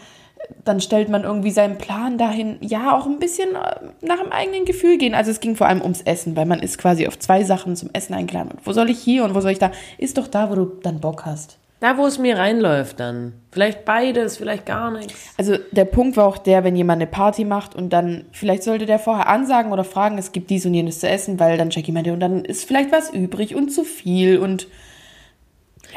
dann 0.65 0.81
stellt 0.81 1.09
man 1.09 1.25
irgendwie 1.25 1.51
seinen 1.51 1.79
Plan 1.79 2.19
dahin, 2.19 2.57
ja, 2.61 2.97
auch 2.97 3.07
ein 3.07 3.19
bisschen 3.19 3.55
äh, 3.55 3.77
nach 4.01 4.21
dem 4.23 4.33
eigenen 4.33 4.65
Gefühl 4.65 4.99
gehen. 4.99 5.15
Also 5.15 5.31
es 5.31 5.41
ging 5.41 5.57
vor 5.57 5.69
allem 5.69 5.83
ums 5.83 6.03
Essen, 6.03 6.37
weil 6.37 6.47
man 6.47 6.61
ist 6.61 6.79
quasi 6.79 7.07
auf 7.07 7.19
zwei 7.19 7.45
Sachen 7.45 7.77
zum 7.77 7.91
Essen 7.93 8.15
eingeladen. 8.15 8.51
Und 8.53 8.67
wo 8.67 8.73
soll 8.73 8.91
ich 8.91 8.99
hier 8.99 9.25
und 9.25 9.35
wo 9.35 9.41
soll 9.41 9.53
ich 9.53 9.59
da? 9.59 9.71
Ist 9.99 10.19
doch 10.19 10.29
da, 10.29 10.51
wo 10.51 10.55
du 10.55 10.73
dann 10.83 11.01
Bock 11.01 11.25
hast. 11.27 11.59
Da, 11.81 11.99
wo 11.99 12.07
es 12.07 12.19
mir 12.19 12.39
reinläuft 12.39 12.99
dann. 12.99 13.35
Vielleicht 13.53 13.85
beides, 13.85 14.39
vielleicht 14.39 14.65
gar 14.65 14.91
nichts. 14.91 15.35
Also 15.37 15.57
der 15.73 15.85
Punkt 15.85 16.17
war 16.17 16.25
auch 16.27 16.39
der, 16.39 16.65
wenn 16.65 16.77
jemand 16.77 17.03
eine 17.03 17.11
Party 17.11 17.45
macht 17.45 17.75
und 17.75 17.93
dann, 17.93 18.25
vielleicht 18.33 18.63
sollte 18.63 18.87
der 18.87 18.99
vorher 18.99 19.29
ansagen 19.29 19.71
oder 19.71 19.85
fragen, 19.85 20.17
es 20.17 20.33
gibt 20.33 20.49
dies 20.49 20.65
und 20.65 20.73
jenes 20.73 21.01
zu 21.01 21.09
essen, 21.09 21.39
weil 21.39 21.59
dann 21.59 21.69
Jackie 21.71 21.93
meinte, 21.93 22.13
und 22.15 22.21
dann 22.21 22.45
ist 22.45 22.65
vielleicht 22.65 22.91
was 22.91 23.13
übrig 23.13 23.55
und 23.55 23.71
zu 23.71 23.85
viel 23.85 24.39
und 24.39 24.67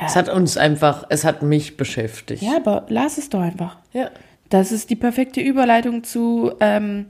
Es 0.05 0.17
hat 0.17 0.27
uns 0.27 0.57
einfach, 0.57 1.05
es 1.07 1.23
hat 1.23 1.41
mich 1.41 1.77
beschäftigt. 1.77 2.41
ja, 2.43 2.57
aber 2.57 2.85
lass 2.89 3.17
es 3.17 3.29
doch 3.29 3.39
einfach. 3.39 3.77
Ja. 3.93 4.09
Das 4.49 4.71
ist 4.71 4.89
die 4.89 4.95
perfekte 4.95 5.41
Überleitung 5.41 6.03
zu 6.03 6.53
ähm, 6.59 7.07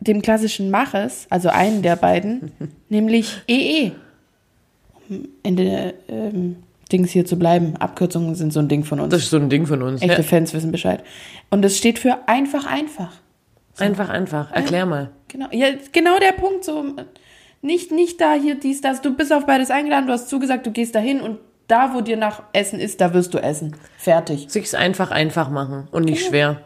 dem 0.00 0.22
klassischen 0.22 0.70
Maches, 0.70 1.26
also 1.30 1.48
einen 1.48 1.82
der 1.82 1.96
beiden, 1.96 2.52
nämlich 2.88 3.42
EE. 3.46 3.92
Um 5.08 5.28
Ende 5.42 5.94
ähm, 6.08 6.56
Dings 6.90 7.10
hier 7.10 7.24
zu 7.24 7.38
bleiben. 7.38 7.76
Abkürzungen 7.76 8.34
sind 8.34 8.52
so 8.52 8.60
ein 8.60 8.68
Ding 8.68 8.84
von 8.84 9.00
uns. 9.00 9.10
Das 9.10 9.22
ist 9.22 9.30
so 9.30 9.36
ein 9.36 9.50
Ding 9.50 9.66
von 9.66 9.82
uns. 9.82 10.02
Echte 10.02 10.16
Ja. 10.16 10.22
Fans 10.22 10.54
wissen 10.54 10.72
Bescheid. 10.72 11.04
Und 11.50 11.64
es 11.64 11.76
steht 11.76 11.98
für 11.98 12.28
einfach, 12.28 12.66
einfach. 12.66 13.12
Einfach, 13.78 14.08
einfach. 14.08 14.50
Erklär 14.52 14.86
mal. 14.86 15.10
Genau, 15.28 15.46
ja, 15.52 15.68
genau 15.92 16.18
der 16.18 16.32
Punkt. 16.32 16.64
So, 16.64 16.84
nicht, 17.62 17.92
nicht 17.92 18.20
da 18.20 18.34
hier, 18.34 18.54
dies, 18.54 18.80
das. 18.80 19.02
Du 19.02 19.14
bist 19.14 19.32
auf 19.32 19.46
beides 19.46 19.70
eingeladen, 19.70 20.06
du 20.06 20.12
hast 20.12 20.28
zugesagt, 20.28 20.66
du 20.66 20.70
gehst 20.70 20.94
dahin 20.94 21.20
und 21.20 21.38
da, 21.68 21.94
wo 21.94 22.00
dir 22.00 22.16
nach 22.16 22.42
Essen 22.52 22.80
ist, 22.80 23.00
da 23.00 23.14
wirst 23.14 23.32
du 23.34 23.38
essen. 23.38 23.76
Fertig. 23.98 24.46
Sich's 24.48 24.74
einfach, 24.74 25.10
einfach 25.10 25.50
machen 25.50 25.86
und 25.92 26.04
nicht 26.04 26.26
schwer. 26.26 26.60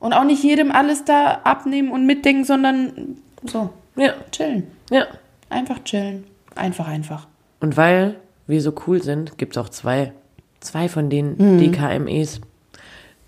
Und 0.00 0.12
auch 0.12 0.24
nicht 0.24 0.42
jedem 0.44 0.70
alles 0.70 1.04
da 1.04 1.40
abnehmen 1.44 1.90
und 1.90 2.06
mitdenken, 2.06 2.44
sondern 2.44 3.16
so, 3.44 3.70
Ja, 3.96 4.12
chillen. 4.30 4.64
ja. 4.90 5.06
Einfach 5.50 5.82
chillen. 5.84 6.24
Einfach, 6.54 6.86
einfach. 6.88 7.26
Und 7.60 7.76
weil 7.76 8.16
wir 8.46 8.60
so 8.60 8.72
cool 8.86 9.02
sind, 9.02 9.38
gibt's 9.38 9.56
auch 9.58 9.68
zwei. 9.70 10.12
Zwei 10.60 10.88
von 10.88 11.08
den 11.10 11.36
Mhm. 11.36 11.58
DKMEs. 11.58 12.40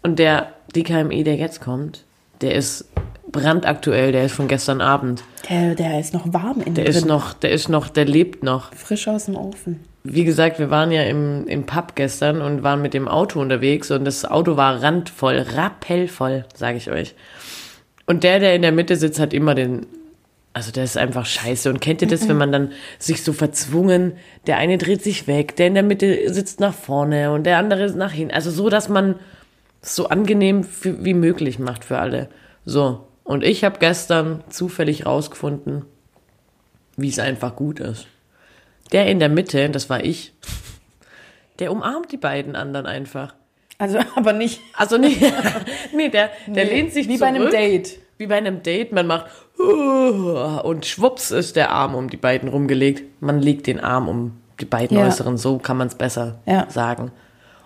Und 0.02 0.18
der 0.18 0.52
DKME, 0.74 1.24
der 1.24 1.36
jetzt 1.36 1.60
kommt, 1.60 2.04
der 2.40 2.54
ist 2.54 2.86
brandaktuell, 3.30 4.12
der 4.12 4.24
ist 4.24 4.32
von 4.34 4.48
gestern 4.48 4.80
Abend. 4.80 5.22
Der, 5.48 5.74
der 5.74 6.00
ist 6.00 6.12
noch 6.14 6.32
warm 6.32 6.60
in 6.60 6.74
Der 6.74 6.84
drin. 6.84 6.94
ist 6.94 7.06
noch, 7.06 7.32
der 7.32 7.50
ist 7.52 7.68
noch, 7.68 7.88
der 7.88 8.04
lebt 8.04 8.42
noch. 8.42 8.72
frisch 8.74 9.06
aus 9.08 9.26
dem 9.26 9.36
Ofen. 9.36 9.80
Wie 10.02 10.24
gesagt, 10.24 10.58
wir 10.58 10.70
waren 10.70 10.92
ja 10.92 11.02
im, 11.02 11.46
im 11.46 11.66
Pub 11.66 11.94
gestern 11.94 12.40
und 12.40 12.62
waren 12.62 12.80
mit 12.80 12.94
dem 12.94 13.06
Auto 13.06 13.40
unterwegs 13.40 13.90
und 13.90 14.04
das 14.04 14.24
Auto 14.24 14.56
war 14.56 14.82
randvoll, 14.82 15.38
rappellvoll, 15.38 16.46
sage 16.54 16.78
ich 16.78 16.90
euch. 16.90 17.14
Und 18.06 18.24
der, 18.24 18.40
der 18.40 18.54
in 18.54 18.62
der 18.62 18.72
Mitte 18.72 18.96
sitzt, 18.96 19.20
hat 19.20 19.34
immer 19.34 19.54
den, 19.54 19.86
also 20.54 20.72
der 20.72 20.84
ist 20.84 20.96
einfach 20.96 21.26
scheiße. 21.26 21.68
Und 21.68 21.80
kennt 21.80 22.00
ihr 22.00 22.08
das, 22.08 22.28
wenn 22.28 22.38
man 22.38 22.50
dann 22.50 22.72
sich 22.98 23.22
so 23.22 23.32
verzwungen, 23.32 24.14
der 24.46 24.56
eine 24.56 24.78
dreht 24.78 25.02
sich 25.02 25.26
weg, 25.26 25.54
der 25.56 25.66
in 25.66 25.74
der 25.74 25.82
Mitte 25.82 26.32
sitzt 26.32 26.60
nach 26.60 26.74
vorne 26.74 27.30
und 27.30 27.44
der 27.44 27.58
andere 27.58 27.84
ist 27.84 27.94
nach 27.94 28.12
hinten. 28.12 28.34
Also 28.34 28.50
so, 28.50 28.70
dass 28.70 28.88
man 28.88 29.16
es 29.82 29.94
so 29.96 30.08
angenehm 30.08 30.64
für, 30.64 31.04
wie 31.04 31.14
möglich 31.14 31.58
macht 31.58 31.84
für 31.84 31.98
alle. 31.98 32.28
So. 32.64 33.06
Und 33.22 33.44
ich 33.44 33.64
habe 33.64 33.78
gestern 33.78 34.42
zufällig 34.48 35.06
rausgefunden, 35.06 35.84
wie 36.96 37.10
es 37.10 37.18
einfach 37.18 37.54
gut 37.54 37.78
ist. 37.80 38.08
Der 38.92 39.06
in 39.06 39.18
der 39.20 39.28
Mitte, 39.28 39.70
das 39.70 39.88
war 39.90 40.02
ich, 40.04 40.32
der 41.58 41.70
umarmt 41.72 42.10
die 42.12 42.16
beiden 42.16 42.56
anderen 42.56 42.86
einfach. 42.86 43.34
Also, 43.78 43.98
aber 44.16 44.32
nicht 44.32 44.60
Also 44.76 44.98
nee, 44.98 45.16
nee 45.94 46.08
der, 46.08 46.30
der 46.46 46.64
Nee, 46.64 46.70
lehnt 46.70 46.92
sich 46.92 47.06
wie 47.08 47.16
zurück. 47.18 47.20
bei 47.20 47.26
einem 47.40 47.50
Date. 47.50 47.98
Wie 48.18 48.26
bei 48.26 48.36
einem 48.36 48.62
Date. 48.62 48.92
Man 48.92 49.06
macht 49.06 49.26
und 49.58 50.86
schwupps 50.86 51.30
ist 51.30 51.56
der 51.56 51.70
Arm 51.70 51.94
um 51.94 52.08
die 52.10 52.16
beiden 52.16 52.48
rumgelegt. 52.48 53.02
Man 53.20 53.40
legt 53.40 53.66
den 53.66 53.80
Arm 53.80 54.08
um 54.08 54.36
die 54.60 54.64
beiden 54.64 54.96
Ja. 54.98 55.06
Äußeren. 55.06 55.36
So 55.38 55.58
kann 55.58 55.76
man 55.76 55.88
es 55.88 55.94
besser 55.94 56.38
Ja. 56.46 56.66
sagen. 56.70 57.12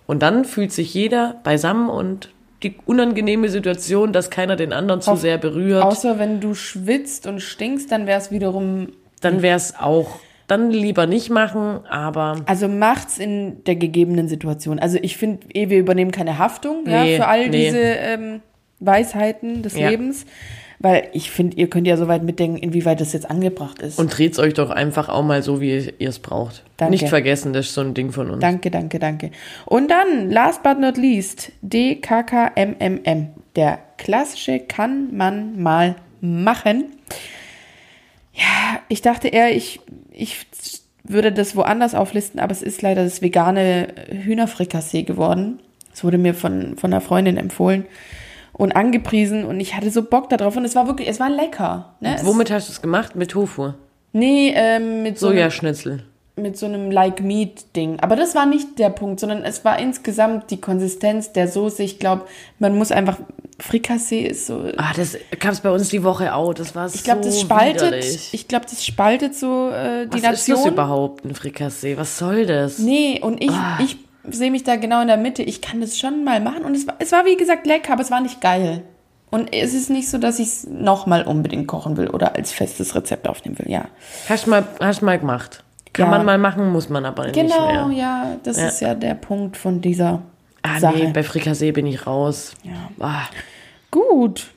Und 0.07 0.23
dann 0.23 0.45
fühlt 0.45 0.73
sich 0.73 0.93
jeder 0.95 1.41
beisammen 1.45 1.89
und 1.89 2.31
die 2.63 2.77
unangenehme 2.87 3.49
Situation, 3.49 4.13
dass 4.13 4.31
keiner 4.31 4.57
den 4.57 4.73
anderen 4.73 5.01
zu 5.03 5.13
Auf- 5.13 5.21
sehr 5.21 5.39
berührt, 5.39 5.83
Außer 5.85 6.19
wenn 6.19 6.41
du 6.41 6.55
schwitzt 6.55 7.27
und 7.27 7.41
stinkst, 7.41 7.91
dann 7.93 8.07
wäre 8.07 8.19
es 8.21 8.31
wiederum. 8.31 8.89
dann 9.21 9.43
wäre 9.43 9.57
es 9.57 9.75
auch, 9.79 10.19
dann 10.47 10.71
lieber 10.71 11.07
nicht 11.07 11.31
machen, 11.31 11.81
aber 11.89 12.37
Also 12.47 12.69
macht's 12.69 13.19
in 13.19 13.65
der 13.65 13.77
gegebenen 13.77 14.29
Situation. 14.29 14.79
Also 14.79 14.99
ich 15.01 15.17
finde, 15.17 15.47
eh, 15.55 15.69
wir 15.71 15.79
übernehmen 15.79 16.11
keine 16.11 16.39
Haftung 16.39 16.85
ja, 16.87 17.05
Nee, 17.05 17.17
für 17.17 17.27
all 17.27 17.49
nee. 17.49 17.67
diese 17.67 17.79
ähm, 17.79 18.41
Weisheiten 18.81 19.63
des 19.63 19.77
Ja. 19.77 19.89
Lebens. 19.89 20.27
Weil 20.81 21.09
ich 21.13 21.31
finde, 21.31 21.57
ihr 21.57 21.71
könnt 21.71 21.87
ja 21.87 21.97
soweit 21.97 22.23
mitdenken, 22.25 22.59
inwieweit 22.59 23.01
das 23.01 23.15
jetzt 23.15 23.31
angebracht 23.31 23.81
ist. 23.81 23.99
Und 23.99 24.19
dreht's 24.19 24.39
euch 24.39 24.53
doch 24.53 24.69
einfach 24.69 25.09
auch 25.09 25.23
mal 25.23 25.43
so, 25.43 25.61
wie 25.63 25.71
ihr 25.99 26.09
es 26.09 26.19
braucht. 26.19 26.63
Danke. 26.77 26.91
Nicht 26.91 27.09
vergessen, 27.09 27.55
das 27.55 27.67
ist 27.67 27.75
so 27.75 27.81
ein 27.81 27.95
Ding 27.95 28.11
von 28.13 28.29
uns. 28.29 28.41
Danke, 28.41 28.71
danke, 28.71 28.99
danke. 28.99 29.31
Und 29.65 29.91
dann, 29.91 30.31
last 30.31 30.63
but 30.63 30.79
not 30.79 30.99
least, 30.99 31.53
DKKMMM. 31.63 33.29
Der 33.57 33.79
klassische 33.97 34.59
kann 34.59 35.17
man 35.17 35.63
mal 35.63 35.95
machen. 36.21 36.87
Ja, 38.35 38.81
ich 38.89 39.01
dachte 39.03 39.29
eher, 39.29 39.55
ich, 39.55 39.81
ich 40.11 40.47
würde 41.05 41.33
das 41.33 41.55
woanders 41.57 41.95
auflisten, 41.95 42.41
aber 42.41 42.53
es 42.53 42.63
ist 42.63 42.83
leider 42.83 43.05
das 43.05 43.23
vegane 43.23 43.89
Hühnerfrikassee 44.11 45.03
geworden. 45.05 45.61
Es 45.93 46.03
wurde 46.03 46.19
mir 46.19 46.35
von, 46.35 46.77
von 46.77 46.93
einer 46.93 47.01
Freundin 47.01 47.37
empfohlen 47.37 47.85
und 48.53 48.75
angepriesen 48.75 49.45
und 49.45 49.61
ich 49.61 49.77
hatte 49.77 49.91
so 49.91 50.03
Bock 50.03 50.29
darauf 50.29 50.57
und 50.57 50.65
es 50.65 50.75
war 50.75 50.87
wirklich, 50.87 51.09
es 51.09 51.21
war 51.21 51.31
lecker. 51.31 51.95
Ne? 52.01 52.17
Womit 52.23 52.51
hast 52.51 52.69
du 52.69 52.73
es 52.73 52.83
gemacht? 52.83 53.15
Mit 53.15 53.31
Tofu. 53.33 53.73
Nee, 54.13 54.53
ähm, 54.57 55.03
mit 55.03 55.19
so 55.19 55.29
Sojaschnitzel. 55.29 56.05
mit 56.37 56.57
so 56.57 56.67
einem 56.67 56.91
Like-Meat-Ding. 56.91 58.01
Aber 58.01 58.17
das 58.17 58.35
war 58.35 58.47
nicht 58.47 58.79
der 58.79 58.91
Punkt, 58.91 59.21
sondern 59.21 59.43
es 59.43 59.65
war 59.65 59.79
insgesamt 59.79 60.51
die 60.51 60.61
Konsistenz 60.61 61.33
der 61.33 61.49
Soße. 61.49 61.83
Ich 61.83 61.99
glaube, 61.99 62.25
man 62.59 62.77
muss 62.77 62.91
einfach. 62.93 63.19
Frikassee 63.61 64.23
ist 64.27 64.47
so. 64.47 64.65
Ah, 64.77 64.93
das 64.97 65.17
gab 65.39 65.53
es 65.53 65.61
bei 65.61 65.71
uns 65.71 65.89
die 65.89 66.03
Woche 66.03 66.35
auch. 66.35 66.55
Das 66.55 66.75
war 66.75 66.87
Ich 66.93 67.05
glaube, 67.05 67.23
so 67.23 67.29
das 67.31 67.41
spaltet. 67.41 67.83
widerlich. 67.83 68.29
Ich 68.33 68.49
glaube, 68.49 68.67
das 68.69 68.85
spaltet 68.85 69.35
so 69.35 69.71
äh, 69.71 70.07
die 70.07 70.23
Was 70.23 70.41
ist 70.41 70.49
das 70.49 70.49
Nation. 70.49 70.73
überhaupt, 70.73 71.25
ein 71.25 71.35
Frikassee? 71.35 71.97
Was 71.97 72.19
soll 72.19 72.47
das? 72.47 72.79
Nee, 72.79 73.21
und 73.23 73.43
ich, 73.43 73.51
Ah. 73.51 73.79
ich 73.83 73.97
sehe 74.29 74.51
mich 74.51 74.65
da 74.65 74.77
genau 74.77 75.01
in 75.03 75.09
der 75.09 75.17
Mitte. 75.17 75.43
Ich 75.43 75.61
kann 75.61 75.81
das 75.81 75.99
schon 75.99 76.25
mal 76.25 76.41
machen. 76.41 76.65
Und 76.65 76.75
es 76.75 76.87
war, 76.87 76.95
es 76.99 77.13
war 77.13 77.25
wie 77.27 77.37
gesagt 77.37 77.67
lecker, 77.67 77.93
aber 77.93 78.03
es 78.03 78.11
war 78.11 78.21
nicht 78.21 78.41
geil. 78.41 78.83
Und 79.31 79.53
es 79.53 79.75
ist 79.75 79.91
nicht 79.91 80.09
so, 80.09 80.19
dass 80.19 80.39
ich 80.39 80.47
es 80.49 80.67
nochmal 80.69 81.25
unbedingt 81.25 81.67
kochen 81.67 81.97
will 81.97 82.09
oder 82.09 82.37
als 82.37 82.53
festes 82.53 82.95
Rezept 82.95 83.29
aufnehmen 83.29 83.59
will. 83.59 83.71
Ja. 83.71 83.87
Hast 84.29 84.47
du 84.47 84.51
mal, 84.51 84.65
hast 84.81 85.03
mal 85.03 85.19
gemacht. 85.19 85.65
Kann 85.93 86.07
Ja. 86.07 86.11
man 86.11 86.27
mal 86.27 86.39
machen, 86.39 86.71
muss 86.73 86.89
man 86.89 87.05
aber 87.05 87.25
nicht 87.25 87.35
Genau, 87.35 87.89
mehr. 87.89 87.99
ja. 87.99 88.37
Das 88.43 88.57
Ja. 88.59 88.67
ist 88.67 88.81
ja 88.81 88.95
der 88.95 89.15
Punkt 89.15 89.57
von 89.57 89.81
dieser 89.81 90.23
Ah, 90.67 90.81
Sache. 90.81 90.97
nee, 90.97 91.11
bei 91.13 91.23
Frikassee 91.23 91.73
bin 91.73 91.87
ich 91.87 92.07
raus. 92.07 92.55
Ja. 92.63 92.91
Ah. 92.99 93.23
Gut. 93.91 94.49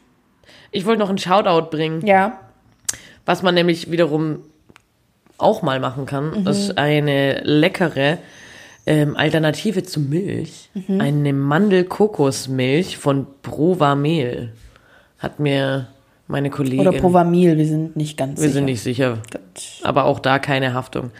Ich 0.71 0.85
wollte 0.85 0.99
noch 0.99 1.09
einen 1.09 1.17
Shoutout 1.17 1.69
bringen. 1.69 2.05
Ja. 2.05 2.39
Was 3.25 3.43
man 3.43 3.55
nämlich 3.55 3.91
wiederum 3.91 4.39
auch 5.37 5.61
mal 5.61 5.79
machen 5.79 6.05
kann, 6.05 6.41
Mhm. 6.41 6.47
ist 6.47 6.77
eine 6.77 7.41
leckere 7.43 8.17
ähm, 8.85 9.17
Alternative 9.17 9.83
zu 9.83 9.99
Milch. 9.99 10.69
Mhm. 10.73 11.01
Eine 11.01 11.33
Mandel-Kokosmilch 11.33 12.97
von 12.97 13.27
Provamel. 13.43 14.53
Hat 15.19 15.39
mir 15.41 15.87
meine 16.27 16.49
Kollegin. 16.49 16.79
Oder 16.87 16.93
Provamil, 16.97 17.57
wir 17.57 17.65
sind 17.67 17.97
nicht 17.97 18.17
ganz 18.17 18.39
Wir 18.39 18.43
sicher. 18.43 18.53
sind 18.53 18.65
nicht 18.65 18.81
sicher. 18.81 19.17
Gut. 19.31 19.63
Aber 19.83 20.05
auch 20.05 20.19
da 20.19 20.39
keine 20.39 20.73
Haftung. 20.73 21.11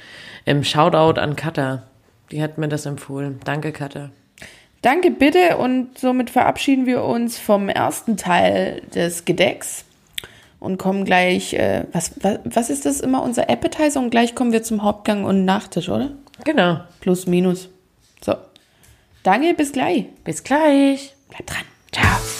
Ähm, 0.46 0.64
Shoutout 0.64 1.20
an 1.20 1.36
Katha. 1.36 1.84
Die 2.32 2.42
hat 2.42 2.58
mir 2.58 2.70
das 2.70 2.86
empfohlen. 2.86 3.40
Danke, 3.44 3.72
Katha. 3.74 4.12
Danke, 4.82 5.12
bitte. 5.12 5.58
Und 5.58 5.98
somit 5.98 6.30
verabschieden 6.30 6.86
wir 6.86 7.04
uns 7.04 7.38
vom 7.38 7.70
ersten 7.70 8.18
Teil 8.18 8.82
des 8.94 9.26
Gedecks 9.26 9.86
und 10.60 10.78
kommen 10.78 11.06
gleich. 11.06 11.54
Äh, 11.54 11.86
was, 11.92 12.12
was, 12.22 12.40
was 12.44 12.70
ist 12.70 12.86
das 12.86 13.02
immer? 13.02 13.24
Unser 13.24 13.50
Appetizer 13.50 14.00
und 14.00 14.10
gleich 14.10 14.36
kommen 14.36 14.52
wir 14.52 14.64
zum 14.64 14.84
Hauptgang 14.84 15.26
und 15.26 15.46
Nachtisch, 15.46 15.90
oder? 15.90 16.12
Genau. 16.44 16.80
Plus, 17.00 17.28
minus. 17.28 17.70
So. 18.24 18.36
Danke, 19.24 19.54
bis 19.54 19.72
gleich. 19.72 20.06
Bis 20.24 20.44
gleich. 20.44 21.16
Bleibt 21.30 21.50
dran. 21.50 21.66
Ciao. 21.92 22.37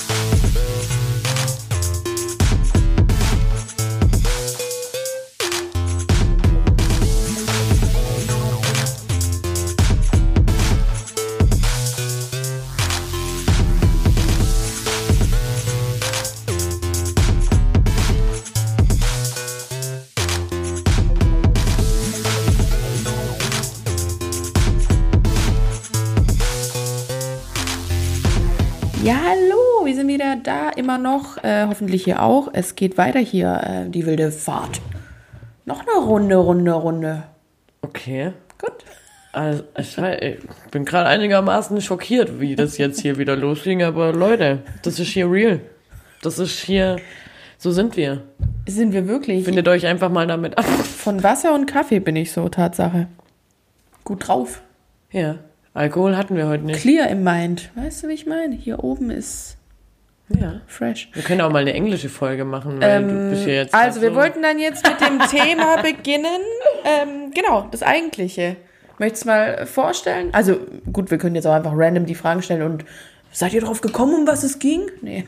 Immer 30.88 30.98
noch. 30.98 31.44
Äh, 31.44 31.66
hoffentlich 31.68 32.06
hier 32.06 32.24
auch. 32.24 32.48
Es 32.54 32.76
geht 32.76 32.98
weiter 32.98 33.20
hier, 33.20 33.62
äh, 33.62 33.90
die 33.90 34.06
wilde 34.06 34.32
Fahrt. 34.32 34.80
Noch 35.66 35.82
eine 35.82 35.98
Runde, 35.98 36.38
Runde, 36.38 36.72
Runde. 36.72 37.24
Okay. 37.82 38.32
Gut. 38.58 38.72
Also, 39.34 39.64
ich 39.78 39.98
ich 39.98 40.72
bin 40.72 40.86
gerade 40.86 41.10
einigermaßen 41.10 41.82
schockiert, 41.82 42.40
wie 42.40 42.56
das 42.56 42.78
jetzt 42.78 43.02
hier 43.02 43.18
wieder 43.18 43.36
losging, 43.36 43.84
aber 43.84 44.14
Leute, 44.14 44.64
das 44.82 44.98
ist 44.98 45.10
hier 45.10 45.30
real. 45.30 45.60
Das 46.22 46.40
ist 46.40 46.58
hier, 46.60 46.96
so 47.58 47.72
sind 47.72 47.98
wir. 47.98 48.24
Sind 48.66 48.94
wir 48.94 49.10
wirklich? 49.10 49.44
Findet 49.44 49.68
euch 49.68 49.86
einfach 49.86 50.10
mal 50.10 50.26
damit 50.26 50.58
ab. 50.58 50.66
Von 50.66 51.22
Wasser 51.22 51.54
und 51.54 51.66
Kaffee 51.66 52.00
bin 52.00 52.16
ich 52.16 52.32
so, 52.32 52.48
Tatsache. 52.48 53.08
Gut 54.06 54.26
drauf. 54.26 54.62
Ja, 55.12 55.36
Alkohol 55.74 56.16
hatten 56.16 56.38
wir 56.38 56.48
heute 56.48 56.64
nicht. 56.64 56.80
Clear 56.80 57.10
im 57.10 57.26
Mind. 57.26 57.72
Weißt 57.76 58.04
du, 58.04 58.08
wie 58.08 58.14
ich 58.14 58.26
meine? 58.26 58.56
Hier 58.56 58.86
oben 58.86 59.12
ist 59.12 59.57
Ja. 60.30 60.62
fresh. 60.68 61.10
Wir 61.14 61.24
können 61.24 61.40
auch 61.42 61.52
mal 61.52 61.60
eine 61.60 61.74
englische 61.74 62.10
Folge 62.10 62.44
machen, 62.44 62.82
weil 62.82 63.04
du 63.04 63.30
bist 63.30 63.46
ja 63.48 63.54
jetzt. 63.54 63.74
Also, 63.74 64.02
wir 64.02 64.10
so- 64.10 64.16
wollten 64.16 64.42
dann 64.42 64.60
jetzt 64.60 64.86
mit 64.86 65.00
dem 65.00 65.20
Thema 65.30 65.82
beginnen. 65.82 66.42
Ähm, 66.84 67.32
genau, 67.34 67.68
das 67.72 67.82
Eigentliche. 67.84 68.58
Möchtest 69.00 69.24
du 69.26 69.30
mal 69.30 69.66
vorstellen? 69.66 70.30
Also, 70.34 70.58
gut, 70.92 71.12
wir 71.12 71.18
können 71.18 71.36
jetzt 71.36 71.46
auch 71.46 71.54
einfach 71.54 71.72
random 71.76 72.06
die 72.06 72.16
Fragen 72.16 72.42
stellen 72.42 72.64
und 72.64 72.84
seid 73.32 73.54
ihr 73.54 73.62
drauf 73.62 73.80
gekommen, 73.82 74.14
um 74.16 74.28
was 74.28 74.44
es 74.44 74.60
ging? 74.60 74.82
Nee. 75.02 75.26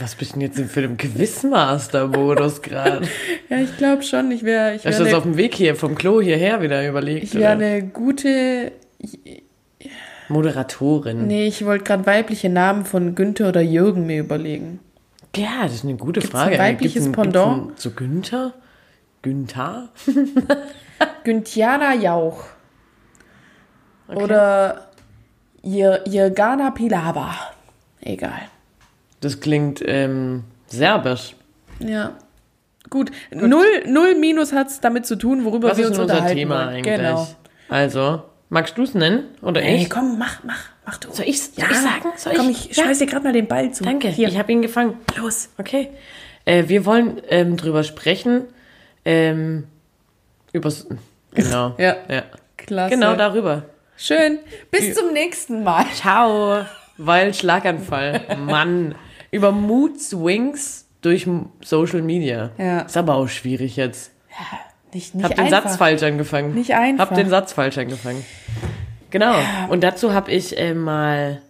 Was 0.00 0.14
bist 0.14 0.30
du 0.34 0.40
denn 0.40 0.48
jetzt 0.50 0.72
für 0.72 0.80
ein 0.80 0.96
Quizmaster-Modus 0.96 2.62
gerade? 2.62 3.02
Ja, 3.50 3.58
ich 3.58 3.76
glaube 3.76 4.02
schon. 4.02 4.30
Ich 4.30 4.42
wäre 4.42 4.74
ich 4.74 4.86
Hast 4.86 4.94
wär 4.98 4.98
du 5.00 5.04
das 5.10 5.14
auf 5.14 5.24
dem 5.24 5.36
Weg 5.36 5.54
hier 5.54 5.76
vom 5.76 5.94
Klo 5.94 6.20
hierher 6.22 6.62
wieder 6.62 6.88
überlegt? 6.88 7.24
ich 7.24 7.34
wär 7.34 7.40
oder? 7.40 7.50
eine 7.66 7.82
gute. 7.82 8.72
Moderatorin. 10.28 11.26
Nee, 11.26 11.46
ich 11.46 11.64
wollte 11.64 11.84
gerade 11.84 12.06
weibliche 12.06 12.48
Namen 12.48 12.84
von 12.84 13.14
Günther 13.14 13.48
oder 13.48 13.60
Jürgen 13.60 14.06
mir 14.06 14.20
überlegen. 14.20 14.80
Ja, 15.36 15.64
das 15.64 15.74
ist 15.74 15.84
eine 15.84 15.94
gute 15.96 16.20
Gibt's 16.20 16.34
Frage. 16.36 16.54
ein 16.54 16.60
weibliches 16.74 17.04
Gibt's 17.04 17.06
ein- 17.08 17.12
Pendant? 17.12 17.66
Gibt's 17.68 17.74
ein, 17.86 17.90
zu 17.90 17.90
Günther? 17.96 18.54
Günther? 19.22 19.88
Günthiana 21.24 21.94
Jauch. 21.94 22.44
Oder 24.08 24.88
Jir- 25.64 26.06
Jirgana 26.08 26.70
Pilava. 26.70 27.34
Egal. 28.00 28.42
Das 29.20 29.40
klingt 29.40 29.82
ähm, 29.86 30.44
serbisch. 30.66 31.34
Ja. 31.80 32.12
Gut. 32.90 33.10
Null, 33.34 33.64
null 33.88 34.14
Minus 34.14 34.52
hat 34.52 34.68
es 34.68 34.80
damit 34.80 35.06
zu 35.06 35.16
tun, 35.16 35.44
worüber 35.44 35.70
Was 35.70 35.78
wir 35.78 35.86
uns 35.88 35.98
unser 35.98 36.12
unterhalten 36.14 36.36
Thema 36.36 36.56
wollen. 36.56 36.68
eigentlich? 36.68 36.96
Genau. 36.96 37.26
Also, 37.70 38.22
magst 38.54 38.78
du 38.78 38.82
es 38.84 38.94
nennen? 38.94 39.24
Oder 39.42 39.62
Ey, 39.62 39.82
ich? 39.82 39.90
komm, 39.90 40.16
mach, 40.18 40.42
mach, 40.44 40.60
mach 40.86 40.96
du. 40.98 41.12
Soll 41.12 41.26
ich's- 41.28 41.54
soll 41.54 41.66
ich 41.70 41.76
sagen? 41.76 42.12
Soll 42.16 42.34
komm, 42.34 42.48
ich? 42.48 42.70
ich 42.70 42.76
Ja. 42.76 42.84
schmeiß 42.84 42.98
dir 43.00 43.06
gerade 43.06 43.24
mal 43.24 43.32
den 43.34 43.46
Ball 43.46 43.70
zu. 43.72 43.84
Danke, 43.84 44.08
Hier, 44.08 44.28
ich 44.28 44.38
habe 44.38 44.50
ihn 44.52 44.62
gefangen. 44.62 44.96
los. 45.16 45.50
Okay. 45.58 45.90
Äh, 46.46 46.64
wir 46.68 46.86
wollen 46.86 47.20
ähm, 47.28 47.56
drüber 47.58 47.84
sprechen. 47.84 48.44
Ähm, 49.04 49.64
übers. 50.52 50.86
Genau. 51.34 51.74
Ja. 51.78 51.96
ja. 52.08 52.22
Klasse. 52.56 52.94
Genau 52.94 53.14
darüber. 53.16 53.64
Schön. 53.96 54.38
Bis 54.70 54.94
zum 54.94 55.12
nächsten 55.12 55.62
Mal. 55.64 55.84
Ciao. 55.94 56.64
Weil 56.96 57.34
Schlaganfall. 57.34 58.22
Mann. 58.38 58.94
Über 59.30 59.50
Mood 59.52 60.00
Swings 60.00 60.86
durch 61.02 61.26
Social 61.62 62.02
Media. 62.02 62.50
Ja. 62.56 62.80
Ist 62.82 62.96
aber 62.96 63.16
auch 63.16 63.28
schwierig 63.28 63.76
jetzt. 63.76 64.12
Nicht, 64.94 65.14
nicht 65.14 65.24
Hab 65.24 65.34
den 65.34 65.44
einfach. 65.46 65.64
Satz 65.64 65.76
falsch 65.76 66.02
angefangen. 66.02 66.54
Nicht 66.54 66.74
einfach. 66.74 67.10
Hab 67.10 67.16
den 67.16 67.28
Satz 67.28 67.52
falsch 67.52 67.76
angefangen. 67.78 68.24
Genau. 69.10 69.34
Und 69.68 69.82
dazu 69.84 70.12
habe 70.14 70.30
ich 70.32 70.58
äh, 70.58 70.72
mal 70.74 71.40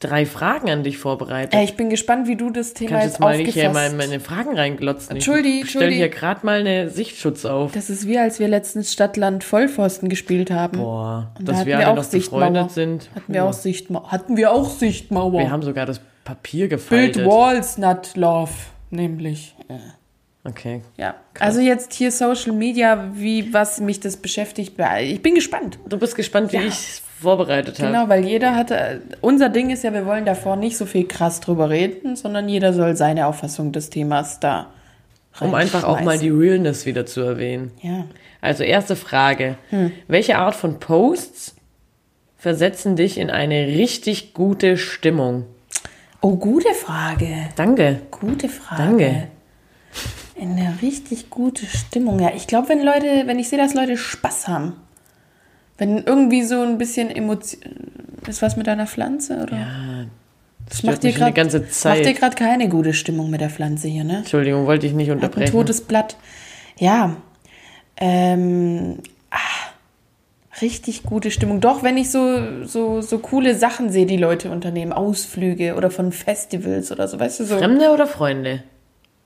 drei 0.00 0.26
Fragen 0.26 0.68
an 0.68 0.82
dich 0.82 0.98
vorbereitet. 0.98 1.54
Ey, 1.54 1.64
ich 1.64 1.76
bin 1.76 1.88
gespannt, 1.88 2.26
wie 2.28 2.36
du 2.36 2.50
das 2.50 2.74
Thema 2.74 2.90
Kannst 2.90 3.04
jetzt 3.04 3.12
jetzt 3.14 3.20
mal 3.20 3.38
nicht 3.38 3.54
hier 3.54 3.68
aufgefasst. 3.70 3.96
mal 3.96 4.02
in 4.04 4.10
meine 4.10 4.20
Fragen 4.20 4.54
reinglotzen. 4.56 5.16
Entschuldi, 5.16 5.60
Ich 5.62 5.70
stelle 5.70 5.84
Entschuldi. 5.86 5.94
hier 5.96 6.08
gerade 6.10 6.44
mal 6.44 6.60
eine 6.60 6.90
Sichtschutz 6.90 7.46
auf. 7.46 7.72
das 7.72 7.88
ist 7.88 8.06
wie, 8.06 8.18
als 8.18 8.38
wir 8.38 8.48
letztens 8.48 8.92
Stadtland 8.92 9.44
Vollpfosten 9.44 10.10
gespielt 10.10 10.50
haben. 10.50 10.76
Boah, 10.78 11.32
Und 11.38 11.48
da 11.48 11.52
dass 11.52 11.60
hatten 11.60 11.68
wir 11.68 11.78
wir 11.78 11.84
alle 11.86 11.92
auch 11.92 11.96
noch 11.96 12.04
Sichtmauer. 12.04 12.40
befreundet 12.40 12.70
sind. 12.72 13.08
Hatten 13.14 13.32
wir 13.32 13.44
auch 13.44 13.52
Sichtmauer. 13.54 14.10
Hatten 14.12 14.36
wir 14.36 14.52
auch 14.52 14.68
Sichtmauer. 14.68 15.38
Wir 15.38 15.50
haben 15.50 15.62
sogar 15.62 15.86
das 15.86 16.00
Papier 16.24 16.68
Build 16.68 16.80
gefaltet. 16.80 17.26
Walls, 17.26 17.78
not 17.78 18.10
Love. 18.14 18.50
Nämlich. 18.90 19.54
Okay. 20.46 20.82
Ja. 20.98 21.14
Also 21.40 21.60
jetzt 21.60 21.94
hier 21.94 22.12
Social 22.12 22.52
Media, 22.52 23.10
wie 23.14 23.52
was 23.54 23.80
mich 23.80 24.00
das 24.00 24.18
beschäftigt. 24.18 24.74
Ich 25.02 25.22
bin 25.22 25.34
gespannt. 25.34 25.78
Du 25.88 25.98
bist 25.98 26.14
gespannt, 26.16 26.52
wie 26.52 26.56
Ja. 26.56 26.62
ich 26.62 26.74
es 26.74 27.02
vorbereitet 27.22 27.78
habe. 27.78 27.88
Genau, 27.90 28.08
weil 28.08 28.24
jeder 28.26 28.54
hatte. 28.54 29.00
Unser 29.22 29.48
Ding 29.48 29.70
ist 29.70 29.84
ja, 29.84 29.92
wir 29.94 30.04
wollen 30.04 30.26
davor 30.26 30.56
nicht 30.56 30.76
so 30.76 30.84
viel 30.84 31.08
krass 31.08 31.40
drüber 31.40 31.70
reden, 31.70 32.16
sondern 32.16 32.48
jeder 32.48 32.74
soll 32.74 32.94
seine 32.96 33.26
Auffassung 33.26 33.72
des 33.72 33.88
Themas 33.88 34.38
da. 34.40 34.70
Um 35.40 35.54
einfach 35.54 35.82
auch 35.82 36.00
mal 36.02 36.18
die 36.18 36.28
Realness 36.30 36.86
wieder 36.86 37.06
zu 37.06 37.22
erwähnen. 37.22 37.72
Ja. 37.80 38.04
Also 38.40 38.62
erste 38.62 38.94
Frage. 38.94 39.56
Hm. 39.70 39.90
Welche 40.06 40.36
Art 40.36 40.54
von 40.54 40.78
Posts 40.78 41.56
versetzen 42.36 42.94
dich 42.94 43.18
in 43.18 43.30
eine 43.30 43.66
richtig 43.66 44.34
gute 44.34 44.76
Stimmung? 44.76 45.46
Oh, 46.20 46.36
gute 46.36 46.72
Frage. 46.74 47.48
Danke. 47.56 48.02
Gute 48.10 48.48
Frage. 48.48 48.82
Danke. 48.82 49.28
In 50.36 50.52
eine 50.52 50.78
richtig 50.82 51.30
gute 51.30 51.64
Stimmung. 51.66 52.18
Ja, 52.18 52.32
ich 52.34 52.46
glaube, 52.46 52.68
wenn 52.68 52.82
Leute, 52.82 53.22
wenn 53.26 53.38
ich 53.38 53.48
sehe, 53.48 53.58
dass 53.58 53.74
Leute 53.74 53.96
Spaß 53.96 54.48
haben. 54.48 54.74
Wenn 55.78 55.98
irgendwie 56.04 56.42
so 56.42 56.60
ein 56.62 56.78
bisschen 56.78 57.10
Emotion. 57.10 57.60
Ist 58.26 58.42
was 58.42 58.56
mit 58.56 58.66
deiner 58.66 58.86
Pflanze? 58.86 59.42
Oder? 59.42 59.56
Ja, 59.56 60.04
das 60.68 60.82
mich 60.82 61.16
schon 61.16 61.26
die 61.26 61.34
ganze 61.34 61.58
Macht 61.58 61.68
dir 61.68 61.72
Zeit. 61.72 62.16
gerade 62.16 62.36
keine 62.36 62.68
gute 62.68 62.94
Stimmung 62.94 63.30
mit 63.30 63.40
der 63.40 63.50
Pflanze 63.50 63.88
hier, 63.88 64.04
ne? 64.04 64.18
Entschuldigung, 64.18 64.66
wollte 64.66 64.86
ich 64.86 64.92
nicht 64.94 65.08
Hat 65.08 65.18
ein 65.18 65.22
unterbrechen. 65.24 65.52
totes 65.52 65.82
Blatt. 65.82 66.16
Ja. 66.78 67.16
Ähm, 67.96 68.98
ah, 69.30 69.36
richtig 70.62 71.02
gute 71.04 71.30
Stimmung. 71.30 71.60
Doch, 71.60 71.82
wenn 71.82 71.96
ich 71.96 72.10
so, 72.10 72.64
so, 72.64 73.00
so 73.02 73.18
coole 73.18 73.54
Sachen 73.54 73.90
sehe, 73.90 74.06
die 74.06 74.16
Leute 74.16 74.50
unternehmen, 74.50 74.92
Ausflüge 74.92 75.74
oder 75.76 75.90
von 75.90 76.12
Festivals 76.12 76.90
oder 76.90 77.06
so, 77.08 77.20
weißt 77.20 77.40
du, 77.40 77.44
so. 77.44 77.58
Fremde 77.58 77.90
oder 77.90 78.06
Freunde? 78.06 78.62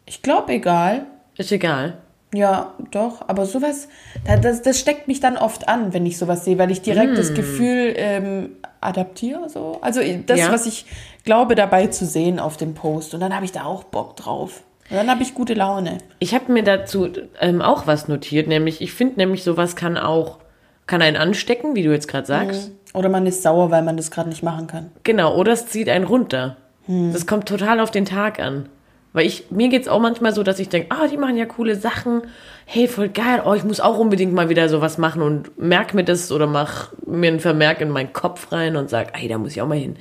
Ich 0.08 0.22
glaube, 0.22 0.52
egal. 0.52 1.06
Ist 1.36 1.52
egal. 1.52 1.98
Ja, 2.34 2.74
doch, 2.90 3.26
aber 3.28 3.46
sowas, 3.46 3.88
da- 4.26 4.36
das, 4.36 4.60
das 4.62 4.78
steckt 4.78 5.08
mich 5.08 5.20
dann 5.20 5.36
oft 5.38 5.68
an, 5.68 5.94
wenn 5.94 6.04
ich 6.04 6.18
sowas 6.18 6.44
sehe, 6.44 6.58
weil 6.58 6.70
ich 6.70 6.82
direkt 6.82 7.16
das 7.16 7.32
Gefühl 7.32 7.94
ähm, 7.96 8.50
adaptiere, 8.82 9.48
so. 9.48 9.78
Also 9.80 10.00
das, 10.26 10.38
Ja. 10.38 10.52
was 10.52 10.66
ich 10.66 10.84
glaube, 11.24 11.54
dabei 11.54 11.86
zu 11.86 12.04
sehen 12.04 12.38
auf 12.38 12.56
dem 12.58 12.74
Post. 12.74 13.14
Und 13.14 13.20
dann 13.20 13.34
habe 13.34 13.44
ich 13.46 13.52
da 13.52 13.64
auch 13.64 13.84
Bock 13.84 14.16
drauf. 14.16 14.62
Und 14.90 14.96
dann 14.96 15.10
habe 15.10 15.22
ich 15.22 15.34
gute 15.34 15.54
Laune. 15.54 15.98
Ich 16.18 16.34
habe 16.34 16.52
mir 16.52 16.62
dazu 16.62 17.08
ähm, 17.40 17.62
auch 17.62 17.86
was 17.86 18.08
notiert, 18.08 18.46
nämlich, 18.46 18.80
ich 18.82 18.92
finde 18.92 19.16
nämlich, 19.16 19.42
sowas 19.42 19.74
kann 19.76 19.96
auch, 19.96 20.38
kann 20.86 21.00
einen 21.02 21.16
anstecken, 21.16 21.76
wie 21.76 21.82
du 21.82 21.92
jetzt 21.92 22.08
gerade 22.08 22.26
sagst. 22.26 22.72
Oder 22.94 23.08
man 23.10 23.26
ist 23.26 23.42
sauer, 23.42 23.70
weil 23.70 23.82
man 23.82 23.96
das 23.98 24.10
gerade 24.10 24.28
nicht 24.30 24.42
machen 24.42 24.66
kann. 24.66 24.90
Genau, 25.04 25.34
oder 25.36 25.52
es 25.52 25.66
zieht 25.66 25.88
einen 25.88 26.04
runter. 26.04 26.56
Hm. 26.86 27.12
Das 27.12 27.26
kommt 27.26 27.46
total 27.48 27.80
auf 27.80 27.90
den 27.90 28.04
Tag 28.06 28.38
an. 28.40 28.68
Weil 29.12 29.26
ich, 29.26 29.50
mir 29.50 29.68
geht's 29.68 29.88
auch 29.88 30.00
manchmal 30.00 30.34
so, 30.34 30.42
dass 30.42 30.58
ich 30.58 30.68
denke, 30.68 30.88
ah, 30.90 31.08
die 31.08 31.16
machen 31.16 31.36
ja 31.36 31.46
coole 31.46 31.76
Sachen. 31.76 32.22
Hey, 32.66 32.86
voll 32.88 33.08
geil. 33.08 33.42
Oh, 33.44 33.54
ich 33.54 33.64
muss 33.64 33.80
auch 33.80 33.98
unbedingt 33.98 34.34
mal 34.34 34.48
wieder 34.50 34.68
sowas 34.68 34.98
machen 34.98 35.22
und 35.22 35.58
merk 35.58 35.94
mir 35.94 36.04
das 36.04 36.30
oder 36.30 36.46
mach 36.46 36.92
mir 37.06 37.28
einen 37.28 37.40
Vermerk 37.40 37.80
in 37.80 37.88
meinen 37.88 38.12
Kopf 38.12 38.52
rein 38.52 38.76
und 38.76 38.90
sag, 38.90 39.18
ey, 39.20 39.28
da 39.28 39.38
muss 39.38 39.52
ich 39.52 39.62
auch 39.62 39.68
mal 39.68 39.78
hin. 39.78 39.92
Und 39.92 39.98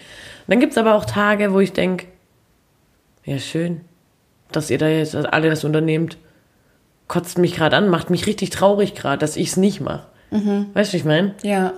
dann 0.47 0.59
gibt's 0.59 0.77
aber 0.77 0.95
auch 0.95 1.05
Tage, 1.05 1.53
wo 1.53 1.59
ich 1.59 1.71
denk, 1.71 2.07
ja, 3.23 3.39
schön, 3.39 3.81
dass 4.51 4.69
ihr 4.69 4.77
da 4.77 4.87
jetzt 4.87 5.15
alle 5.15 5.49
das 5.49 5.63
unternehmt. 5.63 6.17
Kotzt 7.07 7.37
mich 7.37 7.55
gerade 7.55 7.77
an, 7.77 7.89
macht 7.89 8.09
mich 8.09 8.27
richtig 8.27 8.49
traurig 8.49 8.93
gerade, 8.93 9.19
dass 9.19 9.37
ich's 9.37 9.55
nicht 9.55 9.79
mache. 9.79 10.07
Mhm. 10.31 10.67
Weißt 10.73 10.91
du, 10.91 10.93
wie 10.93 10.97
ich 10.97 11.05
meine? 11.05 11.35
Ja. 11.43 11.73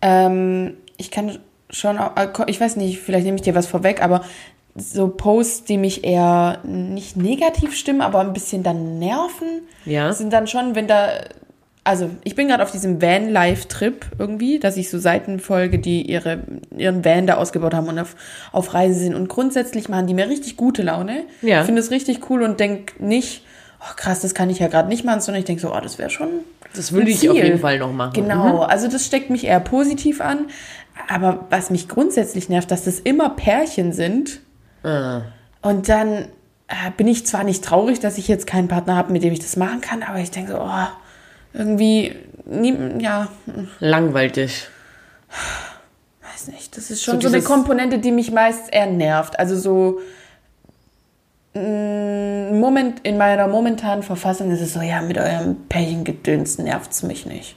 Ähm, 0.00 0.78
ich 0.96 1.10
kann 1.10 1.38
schon, 1.70 1.98
auch, 1.98 2.16
äh, 2.16 2.28
ich 2.46 2.60
weiß 2.60 2.76
nicht, 2.76 3.00
vielleicht 3.00 3.24
nehme 3.26 3.36
ich 3.36 3.42
dir 3.42 3.54
was 3.54 3.66
vorweg, 3.66 4.02
aber 4.02 4.24
so 4.76 5.08
Posts, 5.08 5.64
die 5.64 5.78
mich 5.78 6.04
eher 6.04 6.58
nicht 6.64 7.16
negativ 7.16 7.74
stimmen, 7.76 8.00
aber 8.00 8.20
ein 8.20 8.32
bisschen 8.32 8.62
dann 8.62 8.98
nerven, 8.98 9.62
Ja. 9.84 10.12
sind 10.12 10.32
dann 10.32 10.46
schon, 10.48 10.74
wenn 10.74 10.88
da, 10.88 11.10
also 11.84 12.10
ich 12.24 12.34
bin 12.34 12.48
gerade 12.48 12.62
auf 12.62 12.72
diesem 12.72 13.00
Van-Life-Trip 13.00 14.06
irgendwie, 14.18 14.58
dass 14.58 14.76
ich 14.76 14.90
so 14.90 14.98
Seiten 14.98 15.38
folge, 15.38 15.78
die 15.78 16.02
ihre, 16.02 16.40
ihren 16.76 17.04
Van 17.04 17.26
da 17.26 17.36
ausgebaut 17.36 17.74
haben 17.74 17.88
und 17.88 17.98
auf, 17.98 18.16
auf 18.52 18.74
Reise 18.74 18.98
sind. 18.98 19.14
Und 19.14 19.28
grundsätzlich 19.28 19.88
machen 19.88 20.06
die 20.06 20.14
mir 20.14 20.28
richtig 20.28 20.56
gute 20.56 20.82
Laune. 20.82 21.24
Ja. 21.42 21.60
Ich 21.60 21.66
finde 21.66 21.80
es 21.80 21.90
richtig 21.90 22.28
cool 22.30 22.42
und 22.42 22.58
denke 22.58 22.94
nicht, 23.04 23.44
oh 23.80 23.92
krass, 23.96 24.20
das 24.22 24.34
kann 24.34 24.50
ich 24.50 24.58
ja 24.58 24.68
gerade 24.68 24.88
nicht 24.88 25.04
machen, 25.04 25.20
sondern 25.20 25.40
ich 25.40 25.46
denke 25.46 25.62
so, 25.62 25.72
oh, 25.72 25.80
das 25.80 25.98
wäre 25.98 26.10
schon 26.10 26.28
Das 26.74 26.90
ein 26.92 27.06
ich 27.06 27.28
auf 27.28 27.36
jeden 27.36 27.60
Fall 27.60 27.78
noch 27.78 27.92
machen. 27.92 28.14
Genau, 28.14 28.62
also 28.62 28.88
das 28.88 29.06
steckt 29.06 29.30
mich 29.30 29.44
eher 29.44 29.60
positiv 29.60 30.20
an. 30.20 30.46
Aber 31.08 31.46
was 31.50 31.70
mich 31.70 31.86
grundsätzlich 31.88 32.48
nervt, 32.48 32.70
dass 32.70 32.84
das 32.84 32.98
immer 32.98 33.30
Pärchen 33.30 33.92
sind. 33.92 34.40
Ah. 34.84 35.22
Und 35.62 35.88
dann 35.88 36.28
äh, 36.68 36.90
bin 36.96 37.08
ich 37.08 37.26
zwar 37.26 37.42
nicht 37.44 37.64
traurig, 37.64 38.00
dass 38.00 38.18
ich 38.18 38.28
jetzt 38.28 38.46
keinen 38.46 38.68
Partner 38.68 38.96
habe, 38.96 39.12
mit 39.12 39.22
dem 39.22 39.32
ich 39.32 39.40
das 39.40 39.56
machen 39.56 39.80
kann, 39.80 40.02
aber 40.02 40.18
ich 40.18 40.30
denke 40.30 40.52
so, 40.52 40.60
oh, 40.60 40.86
irgendwie, 41.52 42.14
ja, 42.98 43.28
Langweilt 43.80 44.36
dich. 44.36 44.68
weiß 46.22 46.48
nicht. 46.48 46.76
Das 46.76 46.90
ist 46.90 47.02
schon 47.02 47.20
So 47.20 47.28
so, 47.28 47.34
eine 47.34 47.42
Komponente, 47.42 47.98
die 47.98 48.12
mich 48.12 48.30
meist 48.30 48.72
eher 48.72 48.86
nervt. 48.86 49.38
Also 49.38 49.56
so 49.56 50.00
mh, 51.54 52.52
Moment, 52.52 53.00
in 53.04 53.16
meiner 53.16 53.46
momentanen 53.48 54.02
Verfassung 54.02 54.50
ist 54.50 54.60
es 54.60 54.74
so, 54.74 54.80
ja, 54.80 55.00
mit 55.02 55.16
eurem 55.18 55.56
Pärchengedöns 55.68 56.58
nervt's 56.58 57.02
mich 57.02 57.26
nicht. 57.26 57.56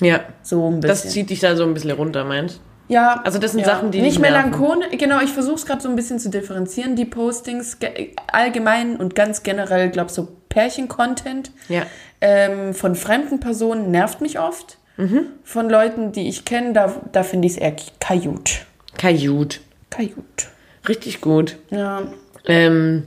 Ja. 0.00 0.20
So 0.42 0.68
ein 0.68 0.80
bisschen. 0.80 0.88
Das 0.88 1.08
zieht 1.12 1.30
dich 1.30 1.40
da 1.40 1.56
so 1.56 1.64
ein 1.64 1.74
bisschen 1.74 1.92
runter, 1.92 2.24
meinst 2.24 2.60
Ja, 2.88 3.20
Also 3.24 3.38
das 3.38 3.52
sind 3.52 3.60
ja. 3.60 3.66
Sachen, 3.66 3.90
die 3.90 4.00
nicht 4.02 4.18
melancholisch. 4.18 4.88
Genau, 4.98 5.20
ich 5.22 5.30
versuche 5.30 5.54
es 5.56 5.66
gerade 5.66 5.80
so 5.80 5.88
ein 5.88 5.96
bisschen 5.96 6.18
zu 6.18 6.28
differenzieren. 6.28 6.96
Die 6.96 7.06
Postings 7.06 7.78
ge- 7.78 8.10
allgemein 8.30 8.96
und 8.96 9.14
ganz 9.14 9.42
generell, 9.42 9.88
glaube 9.90 10.10
so 10.12 10.28
Pärchen-Content 10.50 11.50
Ja. 11.68 11.82
ähm, 12.20 12.74
von 12.74 12.94
fremden 12.94 13.40
Personen 13.40 13.90
nervt 13.90 14.20
mich 14.20 14.38
oft. 14.38 14.78
Mhm. 14.96 15.26
Von 15.42 15.68
Leuten, 15.70 16.12
die 16.12 16.28
ich 16.28 16.44
kenne, 16.44 16.72
da, 16.72 16.94
da 17.12 17.22
finde 17.22 17.46
ich 17.46 17.54
es 17.54 17.58
eher 17.58 17.74
kajut. 18.00 18.66
Kajut. 18.98 19.60
Kajut. 19.90 20.48
Richtig 20.88 21.20
gut. 21.20 21.56
Ja. 21.70 22.02
Ähm, 22.46 23.06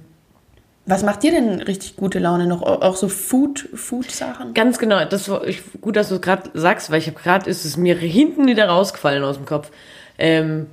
Was 0.88 1.04
macht 1.04 1.22
dir 1.22 1.32
denn 1.32 1.62
richtig 1.62 1.98
gute 1.98 2.18
Laune 2.18 2.48
noch? 2.48 2.62
Auch 2.62 2.96
so 2.96 3.10
Food, 3.10 3.68
Food-Sachen? 3.74 4.54
ganz 4.54 4.80
genau. 4.80 5.04
Das 5.04 5.28
war 5.28 5.46
ich, 5.46 5.62
gut, 5.82 5.98
dass 5.98 6.08
du 6.08 6.16
es 6.16 6.22
gerade 6.22 6.50
sagst, 6.54 6.90
weil 6.90 7.00
ich 7.00 7.08
habe 7.08 7.20
gerade 7.20 7.50
ist 7.50 7.66
es 7.66 7.76
mir 7.76 7.96
hinten 7.98 8.48
wieder 8.48 8.70
rausgefallen 8.70 9.24
aus 9.24 9.36
dem 9.36 9.46
Kopf. 9.46 9.70
Ähm, 10.18 10.68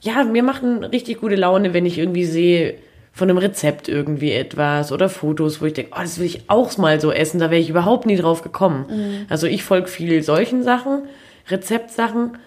ja, 0.00 0.22
mir 0.22 0.44
machen 0.44 0.84
richtig 0.84 1.20
gute 1.20 1.34
Laune, 1.34 1.74
wenn 1.74 1.86
ich 1.86 1.98
irgendwie 1.98 2.24
sehe 2.24 2.76
von 3.12 3.28
einem 3.28 3.38
Rezept 3.38 3.88
irgendwie 3.88 4.30
etwas 4.30 4.92
oder 4.92 5.08
Fotos, 5.08 5.60
wo 5.60 5.66
ich 5.66 5.74
denke, 5.74 5.90
oh, 5.94 6.00
das 6.00 6.18
will 6.18 6.26
ich 6.26 6.48
auch 6.48 6.78
mal 6.78 7.00
so 7.00 7.10
essen. 7.10 7.40
Da 7.40 7.50
wäre 7.50 7.60
ich 7.60 7.68
überhaupt 7.68 8.06
nie 8.06 8.16
drauf 8.16 8.42
gekommen. 8.42 9.26
Also 9.28 9.48
ich 9.48 9.64
folge 9.64 9.88
viel 9.88 10.22
solchen 10.22 10.62
Sachen, 10.62 11.02
Rezeptsachen. 11.48 12.38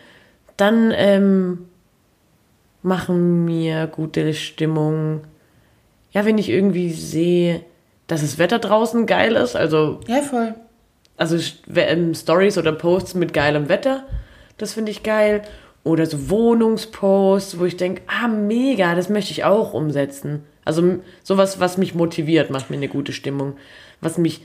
Dann 0.56 0.94
ähm, 0.96 1.66
machen 2.82 3.44
mir 3.44 3.88
gute 3.88 4.34
Stimmung. 4.34 5.22
Ja, 6.16 6.26
wenn 6.26 6.38
ich 6.38 6.50
irgendwie 6.50 6.92
sehe, 6.92 7.62
dass 8.08 8.22
das 8.22 8.38
Wetter 8.40 8.60
draußen 8.60 9.06
geil 9.06 9.36
ist, 9.36 9.56
also 9.56 10.00
Ja, 10.08 10.22
voll. 10.22 10.56
also 11.18 11.38
ähm, 11.76 12.16
Stories 12.16 12.58
oder 12.58 12.72
Posts 12.72 13.16
mit 13.16 13.34
geilem 13.34 13.68
Wetter, 13.70 14.06
das 14.58 14.74
finde 14.74 14.92
ich 14.92 15.04
geil. 15.04 15.42
Oder 15.84 16.06
so 16.08 16.30
Wohnungsposts, 16.32 17.60
wo 17.60 17.66
ich 17.66 17.78
denke, 17.78 18.02
ah, 18.08 18.28
mega, 18.28 18.96
das 18.96 19.10
möchte 19.10 19.32
ich 19.32 19.44
auch 19.44 19.74
umsetzen. 19.74 20.44
Also 20.64 21.00
sowas, 21.22 21.60
was 21.60 21.78
mich 21.78 21.94
motiviert, 21.94 22.50
macht 22.50 22.70
mir 22.72 22.78
eine 22.78 22.88
gute 22.88 23.12
Stimmung. 23.14 23.58
Was 24.02 24.18
mich 24.18 24.42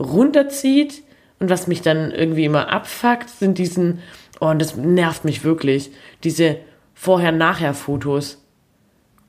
runterzieht 0.00 1.02
und 1.38 1.48
was 1.50 1.66
mich 1.66 1.82
dann 1.82 2.10
irgendwie 2.10 2.44
immer 2.46 2.72
abfuckt, 2.72 3.28
sind 3.28 3.58
diesen, 3.58 4.00
oh, 4.40 4.46
und 4.46 4.58
das 4.60 4.74
nervt 4.76 5.24
mich 5.24 5.44
wirklich, 5.44 5.90
diese 6.24 6.56
Vorher-Nachher-Fotos 6.94 8.42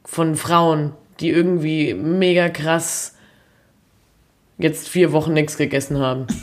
von 0.03 0.35
Frauen, 0.35 0.93
die 1.21 1.29
irgendwie 1.29 1.93
mega 1.93 2.49
krass 2.49 3.15
jetzt 4.57 4.89
vier 4.89 5.11
Wochen 5.11 5.33
nichts 5.33 5.57
gegessen 5.57 5.99
haben. 5.99 6.27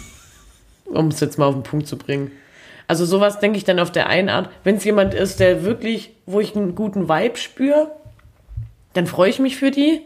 Um 0.87 1.09
es 1.09 1.21
jetzt 1.21 1.37
mal 1.37 1.45
auf 1.45 1.55
den 1.55 1.65
Punkt 1.65 1.87
zu 1.87 1.99
bringen. 1.99 2.31
Also 2.87 3.05
sowas 3.05 3.41
denke 3.41 3.59
ich 3.59 3.65
dann 3.65 3.79
auf 3.79 3.93
der 3.93 4.09
einen 4.09 4.31
Art, 4.31 4.49
wenn 4.65 4.77
es 4.77 4.85
jemand 4.85 5.13
ist, 5.13 5.39
der 5.39 5.63
wirklich, 5.63 6.15
wo 6.25 6.41
ich 6.41 6.57
einen 6.57 6.75
guten 6.75 7.11
Vibe 7.11 7.37
spüre, 7.37 7.93
dann 8.95 9.07
freue 9.07 9.29
ich 9.29 9.39
mich 9.39 9.57
für 9.57 9.71
die. 9.71 10.01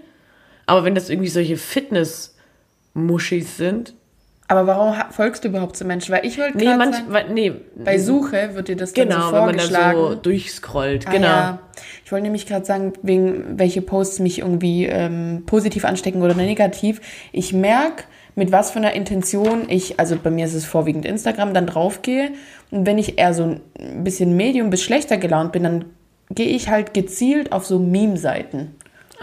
Aber 0.67 0.83
wenn 0.83 0.97
das 0.97 1.09
irgendwie 1.09 1.29
solche 1.29 1.57
Fitness-Muschis 1.57 3.57
sind, 3.57 3.95
Aber 4.53 4.67
warum 4.67 4.95
folgst 5.11 5.45
du 5.45 5.49
überhaupt 5.49 5.77
zu 5.77 5.87
Menschen? 5.87 6.15
Weil 6.15 6.27
ich 6.27 6.39
wollte 6.39 6.59
nee, 6.59 6.65
gerade 6.65 6.79
manch, 6.79 6.97
sagen, 6.97 7.07
weil- 7.13 7.31
nee, 7.33 7.53
bei 7.75 7.99
Suche 7.99 8.51
wird 8.55 8.69
dir 8.69 8.77
das 8.77 8.93
dann 8.93 9.09
genau, 9.09 9.29
so 9.29 9.33
wenn 9.33 9.41
man 9.47 9.57
da 9.57 9.63
vorgeschlagen. 9.63 9.99
so 9.99 10.15
durchscrollt, 10.17 11.09
Ah, 11.09 11.11
genau. 11.11 11.27
ja. 11.27 11.59
Ich 12.05 12.13
wollte 12.13 12.25
nämlich 12.25 12.47
gerade 12.47 12.67
sagen, 12.67 12.93
wegen 13.03 13.59
welche 13.59 13.81
Posts 13.81 14.19
mich 14.19 14.41
irgendwie 14.41 14.85
ähm, 14.85 15.45
positiv 15.47 15.87
anstecken 15.87 16.21
oder 16.21 16.35
negativ. 16.35 17.01
Ich 17.33 17.55
merke, 17.55 18.05
mit 18.35 18.53
was 18.53 18.71
für 18.71 18.79
einer 18.79 18.93
Intention 18.93 19.63
ich, 19.69 19.99
also 19.99 20.17
bei 20.23 20.31
mir 20.31 20.45
ist 20.45 20.55
es 20.55 20.67
vorwiegend 20.67 21.07
Instagram, 21.07 21.55
dann 21.55 21.67
draufgehe. 21.67 22.33
Und 22.71 22.87
wenn 22.87 22.99
ich 22.99 23.19
eher 23.19 23.33
so 23.33 23.45
ein 23.79 24.05
bisschen 24.05 24.37
medium 24.37 24.69
bis 24.69 24.83
schlechter 24.83 25.17
gelaunt 25.17 25.53
bin, 25.53 25.63
dann 25.63 25.85
gehe 26.31 26.49
ich 26.49 26.69
halt 26.69 26.93
gezielt 26.93 27.53
auf 27.53 27.65
so 27.65 27.79
Meme-Seiten. 27.79 28.75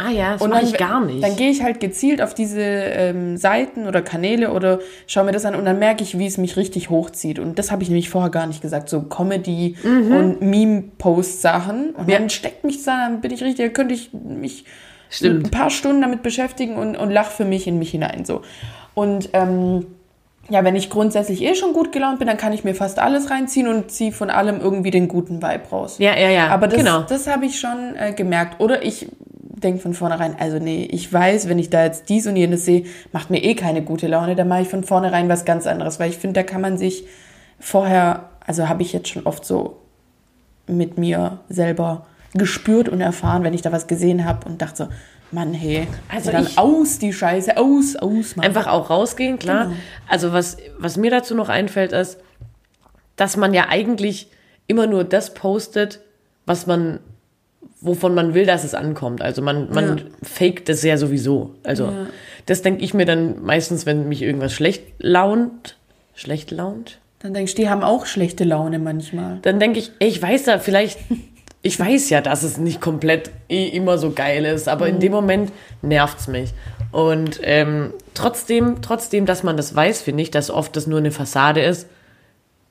Ah 0.01 0.11
ja, 0.11 0.31
das 0.33 0.41
Und 0.41 0.51
mache 0.51 0.61
dann, 0.61 0.69
ich 0.69 0.77
gar 0.77 1.01
nicht. 1.03 1.21
Dann 1.21 1.35
gehe 1.35 1.49
ich 1.49 1.61
halt 1.61 1.81
gezielt 1.81 2.21
auf 2.21 2.33
diese 2.33 2.61
ähm, 2.61 3.35
Seiten 3.35 3.85
oder 3.85 4.01
Kanäle 4.01 4.53
oder 4.53 4.79
schaue 5.07 5.25
mir 5.25 5.33
das 5.33 5.43
an 5.43 5.55
und 5.55 5.65
dann 5.65 5.77
merke 5.77 6.03
ich, 6.03 6.17
wie 6.17 6.25
es 6.25 6.37
mich 6.37 6.55
richtig 6.55 6.89
hochzieht. 6.89 7.37
Und 7.37 7.59
das 7.59 7.69
habe 7.69 7.83
ich 7.83 7.89
nämlich 7.89 8.09
vorher 8.09 8.29
gar 8.29 8.47
nicht 8.47 8.61
gesagt. 8.61 8.87
So 8.87 9.01
Comedy 9.01 9.75
und 9.83 10.41
Meme-Post-Sachen. 10.41 11.91
Und 11.91 12.05
Mhm. 12.05 12.09
Ja. 12.11 12.19
dann 12.19 12.29
steckt 12.29 12.63
mich 12.63 12.83
da, 12.85 13.07
dann 13.09 13.21
bin 13.21 13.31
ich 13.31 13.43
richtig, 13.43 13.65
da 13.67 13.73
könnte 13.73 13.93
ich 13.93 14.11
mich 14.13 14.65
Stimmt. 15.09 15.47
ein 15.47 15.51
paar 15.51 15.69
Stunden 15.69 16.01
damit 16.01 16.21
beschäftigen 16.23 16.75
und, 16.75 16.95
und 16.95 17.09
lach 17.11 17.29
für 17.31 17.45
mich 17.45 17.67
in 17.67 17.79
mich 17.79 17.91
hinein. 17.91 18.25
So. 18.25 18.41
Und 18.93 19.29
ähm, 19.33 19.85
ja, 20.49 20.63
wenn 20.63 20.75
ich 20.75 20.89
grundsätzlich 20.89 21.43
eh 21.43 21.55
schon 21.55 21.73
gut 21.73 21.91
gelaunt 21.91 22.19
bin, 22.19 22.27
dann 22.27 22.37
kann 22.37 22.53
ich 22.53 22.63
mir 22.63 22.73
fast 22.73 22.99
alles 22.99 23.29
reinziehen 23.29 23.67
und 23.67 23.91
ziehe 23.91 24.11
von 24.11 24.29
allem 24.29 24.59
irgendwie 24.61 24.91
den 24.91 25.07
guten 25.07 25.41
Vibe 25.41 25.63
raus. 25.71 25.97
ja, 25.99 26.15
ja, 26.17 26.29
ja, 26.29 26.47
Aber 26.47 26.67
das, 26.67 26.77
genau. 26.79 27.01
das 27.01 27.27
habe 27.27 27.45
ich 27.45 27.59
schon 27.59 27.95
äh, 27.97 28.13
gemerkt. 28.13 28.59
Oder 28.59 28.83
ich 28.83 29.07
denke 29.59 29.81
von 29.81 29.93
vornherein, 29.93 30.35
also 30.39 30.59
nee, 30.59 30.87
ich 30.91 31.11
weiß, 31.11 31.49
wenn 31.49 31.59
ich 31.59 31.69
da 31.69 31.83
jetzt 31.83 32.09
dies 32.09 32.27
und 32.27 32.35
jenes 32.35 32.65
sehe, 32.65 32.85
macht 33.11 33.29
mir 33.29 33.43
eh 33.43 33.55
keine 33.55 33.81
gute 33.81 34.07
Laune, 34.07 34.35
dann 34.35 34.47
mache 34.47 34.61
ich 34.61 34.67
von 34.69 34.83
vornherein 34.83 35.29
was 35.29 35.45
ganz 35.45 35.67
anderes, 35.67 35.99
weil 35.99 36.09
ich 36.09 36.17
finde, 36.17 36.41
da 36.41 36.43
kann 36.43 36.61
man 36.61 36.77
sich 36.77 37.05
vorher, 37.59 38.29
also 38.45 38.69
habe 38.69 38.81
ich 38.81 38.93
jetzt 38.93 39.09
schon 39.09 39.25
oft 39.25 39.45
so 39.45 39.77
mit 40.67 40.97
mir 40.97 41.39
selber 41.49 42.05
gespürt 42.33 42.89
und 42.89 43.01
erfahren, 43.01 43.43
wenn 43.43 43.53
ich 43.53 43.61
da 43.61 43.71
was 43.71 43.87
gesehen 43.87 44.25
habe 44.25 44.47
und 44.47 44.61
dachte 44.61 44.85
so, 44.85 44.87
Mann, 45.31 45.53
hey. 45.53 45.87
Also 46.07 46.31
dann 46.31 46.47
aus 46.55 46.97
die 46.97 47.13
Scheiße, 47.13 47.57
aus, 47.57 47.95
aus, 47.95 48.35
Mann. 48.35 48.45
Einfach 48.45 48.67
auch 48.67 48.89
rausgehen, 48.89 49.37
klar. 49.37 49.65
Genau. 49.65 49.77
Also 50.07 50.33
was, 50.33 50.57
was 50.77 50.97
mir 50.97 51.11
dazu 51.11 51.35
noch 51.35 51.49
einfällt, 51.49 51.91
ist, 51.91 52.17
dass 53.15 53.37
man 53.37 53.53
ja 53.53 53.67
eigentlich 53.69 54.31
immer 54.65 54.87
nur 54.87 55.03
das 55.03 55.33
postet, 55.33 55.99
was 56.45 56.65
man, 56.65 56.99
wovon 57.81 58.13
man 58.13 58.33
will, 58.33 58.45
dass 58.45 58.63
es 58.63 58.73
ankommt. 58.73 59.21
Also 59.21 59.41
man, 59.41 59.69
man 59.71 59.97
Ja. 59.97 60.03
faked 60.23 60.67
das 60.69 60.83
ja 60.83 60.97
sowieso. 60.97 61.55
Also 61.63 61.91
das 62.45 62.61
denke 62.61 62.83
ich 62.83 62.93
mir 62.93 63.05
dann 63.05 63.43
meistens, 63.43 63.85
wenn 63.85 64.09
mich 64.09 64.21
irgendwas 64.21 64.53
schlecht 64.53 64.83
launt, 64.99 65.77
schlecht 66.15 66.51
launt, 66.51 66.99
Dann 67.19 67.33
denkst 67.33 67.55
du, 67.55 67.61
die 67.61 67.69
haben 67.69 67.83
auch 67.83 68.05
schlechte 68.05 68.43
Laune 68.43 68.79
manchmal. 68.79 69.39
dann 69.41 69.59
denke 69.59 69.79
ich, 69.79 69.91
ey, 69.99 70.07
ich 70.09 70.21
weiß 70.21 70.45
ja, 70.47 70.59
vielleicht, 70.59 70.99
ich 71.61 71.79
weiß 71.79 72.09
ja, 72.09 72.21
dass 72.21 72.43
es 72.43 72.57
nicht 72.57 72.81
komplett 72.81 73.29
eh 73.49 73.67
immer 73.67 73.97
so 73.97 74.11
geil 74.11 74.45
ist, 74.45 74.67
aber 74.67 74.87
in 74.87 74.99
dem 74.99 75.11
Moment 75.11 75.51
nervt's 75.81 76.27
mich. 76.27 76.51
Und 76.91 77.39
ähm, 77.43 77.93
trotzdem, 78.13 78.81
trotzdem, 78.81 79.25
dass 79.25 79.43
man 79.43 79.55
das 79.57 79.75
weiß, 79.75 80.01
finde 80.01 80.23
ich, 80.23 80.31
dass 80.31 80.49
oft 80.49 80.75
das 80.75 80.87
nur 80.87 80.99
eine 80.99 81.11
Fassade 81.11 81.61
ist, 81.61 81.87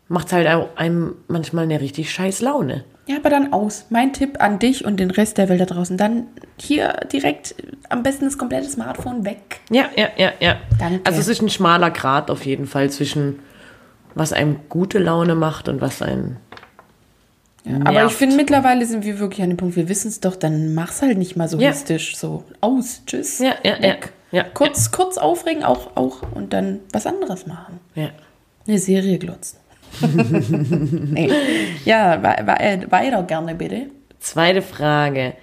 macht's 0.09 0.33
halt 0.33 0.49
auch 0.49 0.69
einem 0.77 1.15
manchmal 1.29 1.65
eine 1.65 1.81
richtig 1.81 2.11
scheiß 2.13 2.41
Laune. 2.41 2.85
Ja, 3.09 3.17
aber 3.17 3.31
dann 3.31 3.55
aus. 3.55 3.87
Mein 3.89 4.13
Tipp 4.13 4.37
an 4.39 4.59
dich 4.59 4.85
und 4.85 5.01
den 5.01 5.11
Rest 5.11 5.39
der 5.39 5.49
Welt 5.49 5.61
da 5.63 5.65
draußen. 5.65 5.97
Dann 5.97 6.27
hier 6.61 6.93
direkt 7.11 7.55
am 7.89 8.03
besten 8.03 8.27
das 8.27 8.37
komplette 8.37 8.69
Smartphone 8.69 9.25
weg. 9.25 9.61
Ja, 9.71 9.87
ja, 9.97 10.09
ja, 10.19 10.33
ja. 10.41 10.57
Danke. 10.79 11.01
Also 11.05 11.19
es 11.19 11.29
ist 11.29 11.41
ein 11.41 11.49
schmaler 11.49 11.91
Grat 11.91 12.31
auf 12.31 12.45
jeden 12.45 12.67
Fall 12.67 12.91
zwischen 12.91 13.39
was 14.15 14.35
einem 14.35 14.61
gute 14.69 14.99
Laune 14.99 15.35
macht 15.35 15.69
und 15.71 15.81
was 15.81 16.03
einen 16.03 16.37
Aber 17.85 18.05
ich 18.05 18.13
finde, 18.13 18.37
mittlerweile 18.37 18.85
sind 18.85 19.05
wir 19.05 19.19
wirklich 19.19 19.43
an 19.43 19.51
dem 19.51 19.57
Punkt, 19.57 19.77
wir 19.77 19.89
wissen 19.89 20.09
es 20.09 20.21
doch, 20.21 20.37
dann 20.37 20.75
mach's 20.75 21.01
halt 21.01 21.17
nicht 21.17 21.35
mal 21.37 21.49
so 21.49 21.59
Ja. 21.59 21.71
hektisch. 21.71 22.17
So, 22.17 22.45
aus, 22.61 23.03
tschüss. 23.07 23.39
Ja, 23.39 23.55
ja, 23.63 23.77
ja. 23.77 23.83
weg. 23.83 24.13
ja 24.33 24.45
Kurz, 24.45 24.91
kurz 24.91 25.17
aufregen, 25.17 25.65
auch, 25.65 25.97
auch 25.97 26.23
und 26.35 26.53
dann 26.53 26.81
was 26.93 27.07
anderes 27.07 27.47
machen. 27.47 27.81
Ja. 27.95 28.11
Eine 28.67 28.79
Serie 28.79 29.19
glotzen. 29.19 29.58
nee. 30.01 31.31
Ja, 31.85 32.15
äh, 32.15 32.91
weiter 32.91 33.23
gerne 33.23 33.55
bitte. 33.55 33.87
Zweite 34.19 34.63
Frage. 34.63 35.35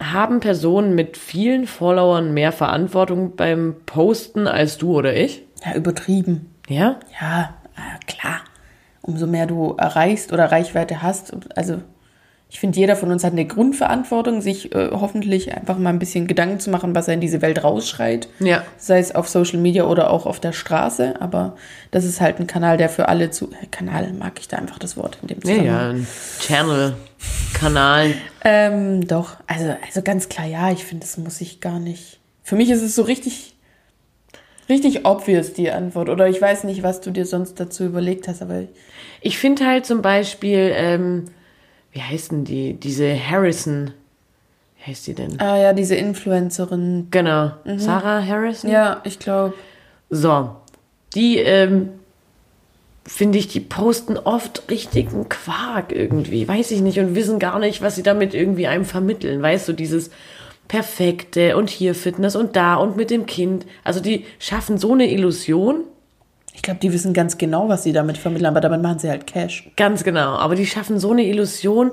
Haben 0.00 0.40
Personen 0.40 0.94
mit 0.94 1.16
vielen 1.16 1.66
Followern 1.66 2.32
mehr 2.32 2.52
Verantwortung 2.52 3.34
beim 3.34 3.76
Posten 3.84 4.46
als 4.46 4.78
du 4.78 4.96
oder 4.96 5.16
ich? 5.16 5.42
Ja, 5.64 5.74
übertrieben. 5.74 6.54
Ja? 6.68 7.00
Ja, 7.20 7.54
äh, 7.76 8.04
klar. 8.06 8.40
Umso 9.02 9.26
mehr 9.26 9.46
du 9.46 9.74
erreichst 9.78 10.32
oder 10.32 10.52
Reichweite 10.52 11.02
hast, 11.02 11.34
also 11.56 11.80
ich 12.50 12.60
finde, 12.60 12.78
jeder 12.78 12.96
von 12.96 13.10
uns 13.12 13.24
hat 13.24 13.32
eine 13.32 13.44
Grundverantwortung, 13.46 14.40
sich 14.40 14.74
äh, 14.74 14.88
hoffentlich 14.92 15.52
einfach 15.54 15.76
mal 15.76 15.90
ein 15.90 15.98
bisschen 15.98 16.26
Gedanken 16.26 16.60
zu 16.60 16.70
machen, 16.70 16.94
was 16.94 17.06
er 17.06 17.12
in 17.14 17.20
diese 17.20 17.42
Welt 17.42 17.62
rausschreit. 17.62 18.28
Ja. 18.40 18.62
Sei 18.78 18.98
es 18.98 19.14
auf 19.14 19.28
Social 19.28 19.58
Media 19.58 19.84
oder 19.84 20.10
auch 20.10 20.24
auf 20.24 20.40
der 20.40 20.52
Straße. 20.52 21.20
Aber 21.20 21.56
das 21.90 22.06
ist 22.06 22.22
halt 22.22 22.40
ein 22.40 22.46
Kanal, 22.46 22.78
der 22.78 22.88
für 22.88 23.08
alle 23.08 23.30
zu. 23.30 23.50
Kanal 23.70 24.14
mag 24.14 24.38
ich 24.40 24.48
da 24.48 24.56
einfach 24.56 24.78
das 24.78 24.96
Wort 24.96 25.18
in 25.20 25.28
dem 25.28 25.38
Ja, 25.38 25.42
Zusammenhang. 25.42 25.66
ja, 25.66 25.88
ein 25.90 26.06
Channel, 26.40 26.96
Kanal. 27.52 28.14
Ähm, 28.44 29.06
doch, 29.06 29.36
also, 29.46 29.74
also 29.86 30.00
ganz 30.02 30.30
klar, 30.30 30.46
ja, 30.46 30.70
ich 30.72 30.84
finde, 30.86 31.04
das 31.04 31.18
muss 31.18 31.40
ich 31.42 31.60
gar 31.60 31.78
nicht. 31.78 32.18
Für 32.42 32.56
mich 32.56 32.70
ist 32.70 32.80
es 32.82 32.94
so 32.94 33.02
richtig, 33.02 33.56
richtig 34.70 35.04
obvious, 35.06 35.52
die 35.52 35.70
Antwort. 35.70 36.08
Oder 36.08 36.28
ich 36.28 36.40
weiß 36.40 36.64
nicht, 36.64 36.82
was 36.82 37.00
du 37.02 37.10
dir 37.10 37.26
sonst 37.26 37.60
dazu 37.60 37.84
überlegt 37.84 38.26
hast, 38.28 38.40
aber 38.40 38.62
Ich 39.20 39.38
finde 39.38 39.66
halt 39.66 39.84
zum 39.84 40.00
Beispiel, 40.00 40.72
ähm, 40.74 41.24
wie 41.98 42.02
heißt 42.02 42.30
denn 42.30 42.44
die? 42.44 42.74
Diese 42.74 43.12
Harrison. 43.12 43.90
Wie 44.76 44.90
heißt 44.90 45.08
die 45.08 45.14
denn? 45.14 45.40
Ah 45.40 45.56
ja, 45.56 45.72
diese 45.72 45.96
Influencerin. 45.96 47.08
Genau. 47.10 47.50
Sarah 47.76 48.24
Harrison? 48.24 48.70
Ja, 48.70 49.00
ich 49.02 49.18
glaube. 49.18 49.54
So. 50.08 50.50
Die, 51.16 51.38
ähm, 51.38 51.88
finde 53.04 53.38
ich, 53.38 53.48
die 53.48 53.58
posten 53.58 54.16
oft 54.16 54.70
richtigen 54.70 55.28
Quark 55.28 55.90
irgendwie. 55.90 56.46
Weiß 56.46 56.70
ich 56.70 56.82
nicht 56.82 57.00
und 57.00 57.16
wissen 57.16 57.40
gar 57.40 57.58
nicht, 57.58 57.82
was 57.82 57.96
sie 57.96 58.04
damit 58.04 58.32
irgendwie 58.32 58.68
einem 58.68 58.84
vermitteln. 58.84 59.42
Weißt 59.42 59.66
du, 59.66 59.72
dieses 59.72 60.10
Perfekte 60.68 61.56
und 61.56 61.68
hier 61.68 61.96
Fitness 61.96 62.36
und 62.36 62.54
da 62.54 62.76
und 62.76 62.96
mit 62.96 63.10
dem 63.10 63.26
Kind. 63.26 63.66
Also 63.82 63.98
die 63.98 64.24
schaffen 64.38 64.78
so 64.78 64.92
eine 64.92 65.10
Illusion. 65.10 65.82
Ich 66.58 66.62
glaube, 66.62 66.80
die 66.80 66.92
wissen 66.92 67.12
ganz 67.12 67.38
genau, 67.38 67.68
was 67.68 67.84
sie 67.84 67.92
damit 67.92 68.18
vermitteln, 68.18 68.46
aber 68.46 68.60
damit 68.60 68.82
machen 68.82 68.98
sie 68.98 69.08
halt 69.08 69.28
Cash. 69.28 69.70
Ganz 69.76 70.02
genau. 70.02 70.30
Aber 70.30 70.56
die 70.56 70.66
schaffen 70.66 70.98
so 70.98 71.12
eine 71.12 71.22
Illusion, 71.22 71.92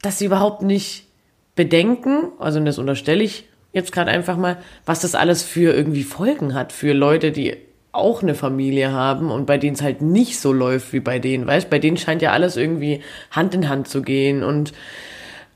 dass 0.00 0.18
sie 0.18 0.24
überhaupt 0.24 0.62
nicht 0.62 1.08
bedenken, 1.56 2.28
also 2.38 2.58
das 2.60 2.78
unterstelle 2.78 3.22
ich 3.22 3.50
jetzt 3.74 3.92
gerade 3.92 4.10
einfach 4.10 4.38
mal, 4.38 4.56
was 4.86 5.00
das 5.00 5.14
alles 5.14 5.42
für 5.42 5.74
irgendwie 5.74 6.04
Folgen 6.04 6.54
hat 6.54 6.72
für 6.72 6.94
Leute, 6.94 7.32
die 7.32 7.58
auch 7.92 8.22
eine 8.22 8.34
Familie 8.34 8.92
haben 8.92 9.30
und 9.30 9.44
bei 9.44 9.58
denen 9.58 9.74
es 9.74 9.82
halt 9.82 10.00
nicht 10.00 10.40
so 10.40 10.54
läuft 10.54 10.94
wie 10.94 11.00
bei 11.00 11.18
denen, 11.18 11.46
weißt? 11.46 11.68
Bei 11.68 11.78
denen 11.78 11.98
scheint 11.98 12.22
ja 12.22 12.32
alles 12.32 12.56
irgendwie 12.56 13.02
Hand 13.30 13.54
in 13.54 13.68
Hand 13.68 13.88
zu 13.88 14.00
gehen 14.00 14.42
und 14.42 14.72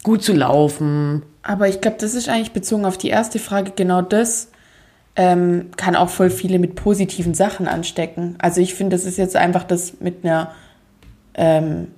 gut 0.03 0.23
zu 0.23 0.35
laufen. 0.35 1.23
Aber 1.43 1.69
ich 1.69 1.81
glaube, 1.81 1.97
das 1.99 2.13
ist 2.13 2.29
eigentlich 2.29 2.53
bezogen 2.53 2.85
auf 2.85 2.99
die 2.99 3.09
erste 3.09 3.39
Frage 3.39 3.73
genau 3.75 4.03
das. 4.03 4.51
Ähm, 5.19 5.71
kann 5.79 5.97
auch 5.97 6.11
voll 6.11 6.29
viele 6.29 6.59
mit 6.59 6.75
positiven 6.75 7.33
Sachen 7.33 7.67
anstecken. 7.69 8.37
Also 8.39 8.61
ich 8.61 8.75
finde, 8.75 8.97
das 8.97 9.07
ist 9.07 9.17
jetzt 9.17 9.35
einfach 9.35 9.65
das 9.65 9.95
mit 10.01 10.25
einer 10.25 10.51
ähm, 11.35 11.89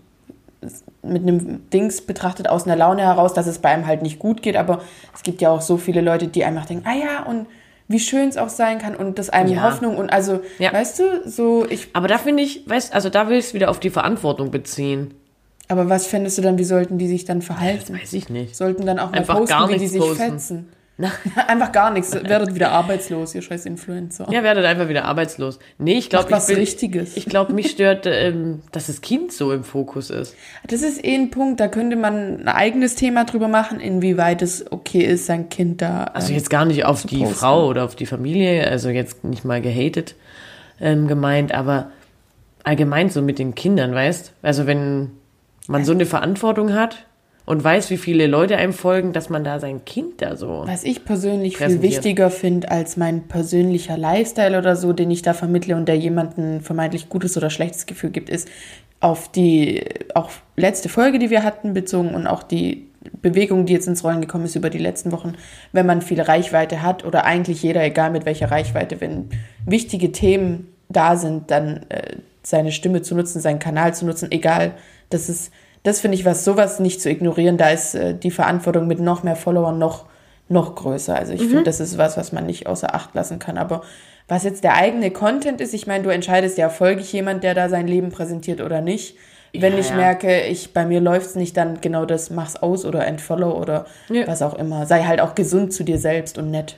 mit 1.02 1.22
einem 1.22 1.68
Dings 1.70 2.00
betrachtet 2.02 2.48
aus 2.48 2.64
einer 2.66 2.76
Laune 2.76 3.02
heraus, 3.02 3.32
dass 3.34 3.46
es 3.46 3.58
bei 3.58 3.68
einem 3.70 3.86
halt 3.86 4.02
nicht 4.02 4.18
gut 4.18 4.42
geht. 4.42 4.56
Aber 4.56 4.82
es 5.14 5.22
gibt 5.22 5.40
ja 5.40 5.50
auch 5.50 5.60
so 5.60 5.76
viele 5.76 6.00
Leute, 6.00 6.28
die 6.28 6.44
einfach 6.44 6.66
denken, 6.66 6.84
ah 6.86 6.94
ja, 6.94 7.22
und 7.24 7.46
wie 7.86 8.00
schön 8.00 8.28
es 8.28 8.36
auch 8.36 8.48
sein 8.50 8.78
kann 8.78 8.94
und 8.94 9.18
das 9.18 9.30
einem 9.30 9.52
Ja. 9.54 9.62
Hoffnung 9.62 9.96
und 9.96 10.10
also, 10.12 10.40
Ja. 10.58 10.72
weißt 10.72 10.98
du, 10.98 11.02
so 11.28 11.64
ich. 11.68 11.88
Aber 11.94 12.06
da 12.06 12.18
finde 12.18 12.42
ich, 12.42 12.68
weißt, 12.68 12.92
also 12.94 13.08
da 13.08 13.28
will 13.28 13.38
ich 13.38 13.46
es 13.46 13.54
wieder 13.54 13.70
auf 13.70 13.80
die 13.80 13.90
Verantwortung 13.90 14.50
beziehen. 14.50 15.14
Aber 15.68 15.88
was 15.88 16.06
fändest 16.06 16.38
du 16.38 16.42
dann, 16.42 16.58
wie 16.58 16.64
sollten 16.64 16.98
die 16.98 17.08
sich 17.08 17.24
dann 17.24 17.40
verhalten? 17.42 17.94
Weiß 17.98 18.12
ich 18.12 18.28
nicht. 18.28 18.56
Sollten 18.56 18.84
dann 18.86 18.98
auch 18.98 19.10
mal 19.10 19.18
Einfach 19.18 19.38
posten, 19.38 19.68
wie 19.70 19.78
die 19.78 19.86
sich 19.88 20.00
posten. 20.00 20.16
fetzen. 20.16 20.68
Einfach 21.46 21.70
gar 21.70 21.92
nichts. 21.92 22.12
Werdet 22.12 22.54
wieder 22.54 22.72
arbeitslos, 22.72 23.34
ihr 23.34 23.42
scheiß 23.42 23.66
Influencer. 23.66 24.26
Ja, 24.32 24.42
werdet 24.42 24.64
einfach 24.64 24.88
wieder 24.88 25.04
arbeitslos. 25.04 25.60
Nee, 25.78 25.96
ich 25.96 26.10
glaube, 26.10 26.36
ich 26.36 26.46
bin, 26.46 26.56
Richtiges. 26.56 27.16
Ich 27.16 27.26
glaube, 27.26 27.52
mich 27.52 27.70
stört, 27.70 28.06
ähm, 28.06 28.62
dass 28.72 28.88
das 28.88 29.00
Kind 29.00 29.32
so 29.32 29.52
im 29.52 29.62
Fokus 29.62 30.10
ist. 30.10 30.34
Das 30.66 30.82
ist 30.82 31.04
eh 31.04 31.14
ein 31.14 31.30
Punkt, 31.30 31.60
da 31.60 31.68
könnte 31.68 31.94
man 31.94 32.40
ein 32.40 32.48
eigenes 32.48 32.96
Thema 32.96 33.24
drüber 33.24 33.46
machen, 33.46 33.78
inwieweit 33.78 34.42
es 34.42 34.72
okay 34.72 35.04
ist, 35.04 35.26
sein 35.26 35.48
Kind 35.48 35.82
da. 35.82 36.04
Also 36.04 36.30
ähm, 36.30 36.34
jetzt 36.34 36.50
gar 36.50 36.64
nicht 36.64 36.84
auf 36.84 37.06
die 37.06 37.18
posten. 37.18 37.34
Frau 37.34 37.68
oder 37.68 37.84
auf 37.84 37.94
die 37.94 38.06
Familie, 38.06 38.68
also 38.68 38.88
jetzt 38.88 39.22
nicht 39.22 39.44
mal 39.44 39.60
gehatet 39.60 40.16
ähm, 40.80 41.06
gemeint, 41.06 41.52
aber 41.52 41.92
allgemein 42.64 43.08
so 43.08 43.22
mit 43.22 43.38
den 43.38 43.54
Kindern, 43.54 43.94
weißt? 43.94 44.32
Also 44.42 44.66
wenn 44.66 45.12
man 45.68 45.84
so 45.84 45.92
eine 45.92 46.06
Verantwortung 46.06 46.74
hat 46.74 47.06
und 47.48 47.64
weiß, 47.64 47.88
wie 47.88 47.96
viele 47.96 48.26
Leute 48.26 48.58
einem 48.58 48.74
folgen, 48.74 49.14
dass 49.14 49.30
man 49.30 49.42
da 49.42 49.58
sein 49.58 49.86
Kind 49.86 50.20
da 50.20 50.36
so. 50.36 50.64
Was 50.66 50.84
ich 50.84 51.06
persönlich 51.06 51.56
viel 51.56 51.80
wichtiger 51.80 52.28
finde 52.28 52.70
als 52.70 52.98
mein 52.98 53.22
persönlicher 53.22 53.96
Lifestyle 53.96 54.58
oder 54.58 54.76
so, 54.76 54.92
den 54.92 55.10
ich 55.10 55.22
da 55.22 55.32
vermittle 55.32 55.74
und 55.74 55.86
der 55.88 55.96
jemandem 55.96 56.60
vermeintlich 56.60 57.08
gutes 57.08 57.38
oder 57.38 57.48
schlechtes 57.48 57.86
Gefühl 57.86 58.10
gibt, 58.10 58.28
ist 58.28 58.48
auf 59.00 59.32
die 59.32 59.82
auch 60.14 60.28
letzte 60.56 60.90
Folge, 60.90 61.18
die 61.18 61.30
wir 61.30 61.42
hatten, 61.42 61.72
bezogen 61.72 62.14
und 62.14 62.26
auch 62.26 62.42
die 62.42 62.86
Bewegung, 63.22 63.64
die 63.64 63.72
jetzt 63.72 63.88
ins 63.88 64.04
Rollen 64.04 64.20
gekommen 64.20 64.44
ist 64.44 64.54
über 64.54 64.68
die 64.68 64.76
letzten 64.76 65.10
Wochen, 65.10 65.32
wenn 65.72 65.86
man 65.86 66.02
viel 66.02 66.20
Reichweite 66.20 66.82
hat 66.82 67.02
oder 67.02 67.24
eigentlich 67.24 67.62
jeder, 67.62 67.82
egal 67.82 68.10
mit 68.10 68.26
welcher 68.26 68.50
Reichweite, 68.50 69.00
wenn 69.00 69.30
wichtige 69.64 70.12
Themen 70.12 70.68
da 70.90 71.16
sind, 71.16 71.50
dann 71.50 71.86
äh, 71.88 72.16
seine 72.42 72.72
Stimme 72.72 73.00
zu 73.00 73.14
nutzen, 73.14 73.40
seinen 73.40 73.58
Kanal 73.58 73.94
zu 73.94 74.04
nutzen, 74.04 74.30
egal, 74.30 74.72
das 75.08 75.30
ist, 75.30 75.50
das 75.82 76.00
finde 76.00 76.16
ich 76.16 76.24
was, 76.24 76.44
sowas 76.44 76.80
nicht 76.80 77.00
zu 77.00 77.10
ignorieren, 77.10 77.56
da 77.56 77.70
ist 77.70 77.94
äh, 77.94 78.14
die 78.14 78.30
Verantwortung 78.30 78.86
mit 78.86 79.00
noch 79.00 79.22
mehr 79.22 79.36
Followern 79.36 79.78
noch, 79.78 80.06
noch 80.48 80.74
größer. 80.74 81.14
Also 81.16 81.32
ich 81.32 81.42
finde, 81.42 81.62
das 81.64 81.80
ist 81.80 81.98
was, 81.98 82.16
was 82.16 82.32
man 82.32 82.46
nicht 82.46 82.66
außer 82.66 82.94
Acht 82.94 83.14
lassen 83.14 83.38
kann. 83.38 83.58
Aber 83.58 83.82
was 84.28 84.44
jetzt 84.44 84.64
der 84.64 84.74
eigene 84.74 85.10
Content 85.10 85.60
ist, 85.60 85.74
ich 85.74 85.86
meine, 85.86 86.04
du 86.04 86.10
entscheidest 86.10 86.58
ja, 86.58 86.68
folge 86.68 87.00
ich 87.00 87.12
jemand, 87.12 87.44
der 87.44 87.54
da 87.54 87.68
sein 87.68 87.86
Leben 87.86 88.10
präsentiert 88.10 88.60
oder 88.60 88.80
nicht. 88.80 89.16
Wenn 89.54 89.72
Ja, 89.74 89.78
ich 89.78 89.88
ja. 89.90 89.96
merke, 89.96 90.42
ich, 90.42 90.74
bei 90.74 90.84
mir 90.84 91.00
läuft's 91.00 91.34
nicht, 91.34 91.56
dann 91.56 91.80
genau 91.80 92.04
das, 92.04 92.28
mach's 92.28 92.56
aus 92.56 92.84
oder 92.84 93.06
entfollow 93.06 93.52
oder 93.58 93.86
Ja. 94.10 94.26
was 94.26 94.42
auch 94.42 94.54
immer. 94.54 94.84
Sei 94.86 95.04
halt 95.04 95.20
auch 95.22 95.34
gesund 95.34 95.72
zu 95.72 95.84
dir 95.84 95.98
selbst 95.98 96.36
und 96.36 96.50
nett. 96.50 96.76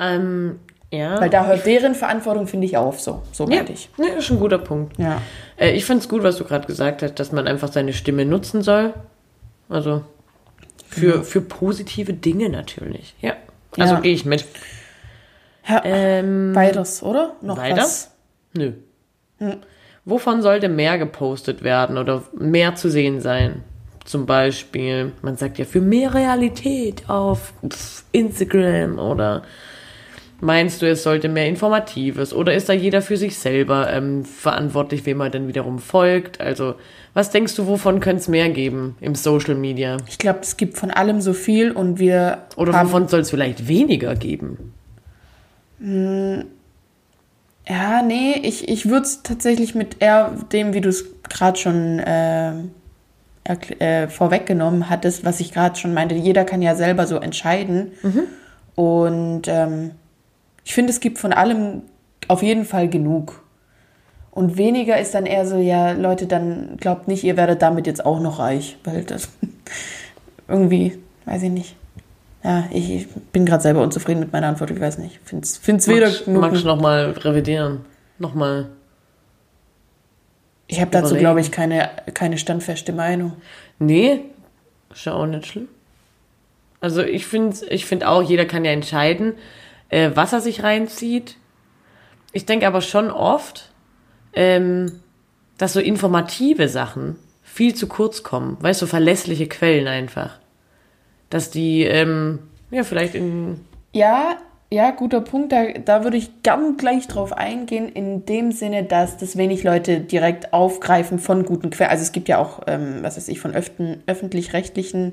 Ähm, 0.00 0.58
ja. 0.92 1.20
Weil 1.20 1.30
da 1.30 1.46
hört 1.46 1.66
deren 1.66 1.94
Verantwortung, 1.94 2.46
finde 2.46 2.66
ich, 2.66 2.76
auf, 2.76 3.00
so, 3.00 3.22
so 3.32 3.48
ja, 3.48 3.62
ich. 3.68 3.88
ja, 3.96 4.14
ist 4.14 4.30
ein 4.30 4.38
guter 4.38 4.58
Punkt. 4.58 4.98
Ja. 4.98 5.20
Äh, 5.56 5.72
ich 5.72 5.84
fand's 5.84 6.08
gut, 6.08 6.22
was 6.22 6.36
du 6.36 6.44
gerade 6.44 6.66
gesagt 6.66 7.02
hast, 7.02 7.14
dass 7.14 7.32
man 7.32 7.48
einfach 7.48 7.72
seine 7.72 7.92
Stimme 7.92 8.24
nutzen 8.24 8.62
soll. 8.62 8.94
Also 9.68 10.02
für, 10.86 11.24
für 11.24 11.40
positive 11.40 12.12
Dinge 12.12 12.48
natürlich. 12.50 13.14
Ja. 13.20 13.34
Also 13.78 13.94
Ja. 13.94 14.00
gehe 14.00 14.12
ich 14.12 14.24
mit. 14.24 14.44
ja. 15.66 15.80
Ähm, 15.84 16.54
Weiters, 16.54 17.02
oder? 17.02 17.36
Noch 17.40 17.56
weiter? 17.56 17.78
was? 17.78 18.10
Nö. 18.52 18.72
Wovon 20.04 20.42
sollte 20.42 20.68
mehr 20.68 20.98
gepostet 20.98 21.62
werden 21.64 21.96
oder 21.96 22.22
mehr 22.34 22.74
zu 22.74 22.90
sehen 22.90 23.20
sein? 23.20 23.64
zum 24.04 24.26
Beispiel, 24.26 25.12
man 25.22 25.36
sagt 25.36 25.58
ja 25.58 25.64
für 25.64 25.80
mehr 25.80 26.14
Realität 26.14 27.08
auf 27.08 27.52
Instagram 28.12 28.98
oder 28.98 29.42
meinst 30.42 30.82
du, 30.82 30.90
es 30.90 31.04
sollte 31.04 31.28
mehr 31.28 31.46
Informatives 31.46 32.34
oder 32.34 32.52
ist 32.52 32.68
da 32.68 32.72
jeder 32.72 33.00
für 33.00 33.16
sich 33.16 33.38
selber 33.38 33.90
ähm, 33.92 34.24
verantwortlich, 34.24 35.06
wem 35.06 35.20
er 35.20 35.30
dann 35.30 35.46
wiederum 35.46 35.78
folgt? 35.78 36.40
Also, 36.40 36.74
was 37.14 37.30
denkst 37.30 37.54
du, 37.54 37.66
wovon 37.66 38.00
könnte 38.00 38.22
es 38.22 38.28
mehr 38.28 38.50
geben 38.50 38.96
im 39.00 39.14
Social 39.14 39.54
Media? 39.54 39.98
Ich 40.08 40.18
glaube, 40.18 40.40
es 40.42 40.56
gibt 40.56 40.76
von 40.76 40.90
allem 40.90 41.20
so 41.20 41.32
viel 41.32 41.70
und 41.70 41.98
wir 41.98 42.38
Oder 42.56 42.74
wovon 42.74 43.06
soll 43.06 43.20
es 43.20 43.30
vielleicht 43.30 43.68
weniger 43.68 44.16
geben? 44.16 44.74
Ja, 47.68 48.02
nee, 48.02 48.40
ich, 48.42 48.68
ich 48.68 48.88
würde 48.88 49.06
es 49.06 49.22
tatsächlich 49.22 49.74
mit 49.76 50.02
eher 50.02 50.32
dem, 50.52 50.74
wie 50.74 50.80
du 50.80 50.88
es 50.88 51.04
gerade 51.28 51.58
schon 51.58 52.00
äh, 52.00 52.54
äh, 53.78 54.08
vorweggenommen 54.08 54.90
hattest, 54.90 55.24
was 55.24 55.38
ich 55.38 55.52
gerade 55.52 55.78
schon 55.78 55.94
meinte, 55.94 56.16
jeder 56.16 56.44
kann 56.44 56.62
ja 56.62 56.74
selber 56.74 57.06
so 57.06 57.16
entscheiden. 57.16 57.92
Und 58.74 59.42
ähm, 59.46 59.92
ich 60.64 60.74
finde, 60.74 60.92
es 60.92 61.00
gibt 61.00 61.18
von 61.18 61.32
allem 61.32 61.82
auf 62.28 62.42
jeden 62.42 62.64
Fall 62.64 62.88
genug. 62.88 63.42
Und 64.30 64.56
weniger 64.56 64.98
ist 64.98 65.14
dann 65.14 65.26
eher 65.26 65.46
so, 65.46 65.58
ja, 65.58 65.92
Leute, 65.92 66.26
dann 66.26 66.76
glaubt 66.78 67.06
nicht, 67.06 67.22
ihr 67.22 67.36
werdet 67.36 67.60
damit 67.60 67.86
jetzt 67.86 68.04
auch 68.04 68.20
noch 68.20 68.38
reich, 68.38 68.78
weil 68.84 69.04
das 69.04 69.28
irgendwie, 70.48 70.98
weiß 71.26 71.42
ich 71.42 71.50
nicht. 71.50 71.76
Ja, 72.42 72.64
ich, 72.72 72.90
ich 72.90 73.08
bin 73.32 73.46
gerade 73.46 73.62
selber 73.62 73.82
unzufrieden 73.82 74.20
mit 74.20 74.32
meiner 74.32 74.48
Antwort, 74.48 74.70
ich 74.70 74.80
weiß 74.80 74.98
nicht. 74.98 75.20
Find's, 75.24 75.58
find's 75.58 75.86
weder 75.86 76.06
Magst, 76.06 76.24
genug. 76.24 76.40
magst 76.40 76.62
du 76.62 76.66
nochmal 76.66 77.10
revidieren? 77.10 77.82
Nochmal. 78.18 78.70
Ich 80.66 80.80
habe 80.80 80.90
dazu, 80.90 81.14
glaube 81.16 81.40
ich, 81.40 81.52
keine, 81.52 81.90
keine 82.14 82.38
standfeste 82.38 82.92
Meinung. 82.92 83.34
Nee, 83.78 84.20
ist 84.92 85.04
ja 85.04 85.12
auch 85.12 85.26
nicht 85.26 85.46
schlimm. 85.46 85.68
Also 86.80 87.02
ich 87.02 87.26
finde 87.26 87.56
ich 87.68 87.84
find 87.84 88.04
auch, 88.04 88.22
jeder 88.22 88.46
kann 88.46 88.64
ja 88.64 88.72
entscheiden, 88.72 89.34
äh, 89.92 90.10
was 90.14 90.32
er 90.32 90.40
sich 90.40 90.62
reinzieht. 90.62 91.36
Ich 92.32 92.46
denke 92.46 92.66
aber 92.66 92.80
schon 92.80 93.10
oft, 93.10 93.70
ähm, 94.32 95.00
dass 95.58 95.74
so 95.74 95.80
informative 95.80 96.68
Sachen 96.68 97.16
viel 97.42 97.74
zu 97.74 97.86
kurz 97.86 98.22
kommen. 98.22 98.56
Weißt 98.60 98.80
du, 98.80 98.86
so 98.86 98.90
verlässliche 98.90 99.46
Quellen 99.46 99.86
einfach. 99.86 100.38
Dass 101.30 101.50
die, 101.50 101.82
ähm, 101.82 102.40
ja, 102.70 102.82
vielleicht 102.84 103.14
in. 103.14 103.60
Ja, 103.92 104.38
ja, 104.70 104.90
guter 104.90 105.20
Punkt. 105.20 105.52
Da, 105.52 105.66
da 105.84 106.02
würde 106.04 106.16
ich 106.16 106.42
gern 106.42 106.78
gleich 106.78 107.06
drauf 107.06 107.34
eingehen, 107.34 107.90
in 107.90 108.24
dem 108.24 108.52
Sinne, 108.52 108.84
dass 108.84 109.18
das 109.18 109.36
wenig 109.36 109.62
Leute 109.62 110.00
direkt 110.00 110.54
aufgreifen 110.54 111.18
von 111.18 111.44
guten 111.44 111.68
Quellen. 111.68 111.90
Also 111.90 112.02
es 112.02 112.12
gibt 112.12 112.28
ja 112.28 112.38
auch, 112.38 112.62
ähm, 112.66 113.00
was 113.02 113.18
weiß 113.18 113.28
ich, 113.28 113.38
von 113.38 113.54
öffn- 113.54 113.98
öffentlich-rechtlichen, 114.06 115.12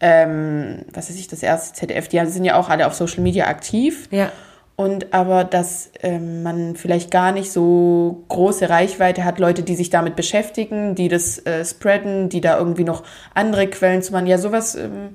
ähm, 0.00 0.84
was 0.92 1.08
weiß 1.08 1.18
ich, 1.18 1.28
das 1.28 1.42
erste 1.42 1.74
ZDF, 1.74 2.08
die 2.08 2.24
sind 2.26 2.44
ja 2.44 2.56
auch 2.56 2.68
alle 2.68 2.86
auf 2.86 2.94
Social 2.94 3.22
Media 3.22 3.46
aktiv. 3.46 4.08
Ja. 4.10 4.32
Und 4.74 5.12
aber, 5.12 5.44
dass 5.44 5.90
ähm, 6.02 6.42
man 6.42 6.76
vielleicht 6.76 7.10
gar 7.10 7.30
nicht 7.30 7.52
so 7.52 8.24
große 8.28 8.68
Reichweite 8.70 9.24
hat, 9.24 9.38
Leute, 9.38 9.62
die 9.62 9.74
sich 9.74 9.90
damit 9.90 10.16
beschäftigen, 10.16 10.94
die 10.94 11.08
das 11.08 11.44
äh, 11.46 11.64
spreaden, 11.64 12.30
die 12.30 12.40
da 12.40 12.58
irgendwie 12.58 12.84
noch 12.84 13.04
andere 13.34 13.68
Quellen 13.68 14.02
zu 14.02 14.12
machen. 14.12 14.26
Ja, 14.26 14.38
sowas 14.38 14.74
ähm, 14.74 15.10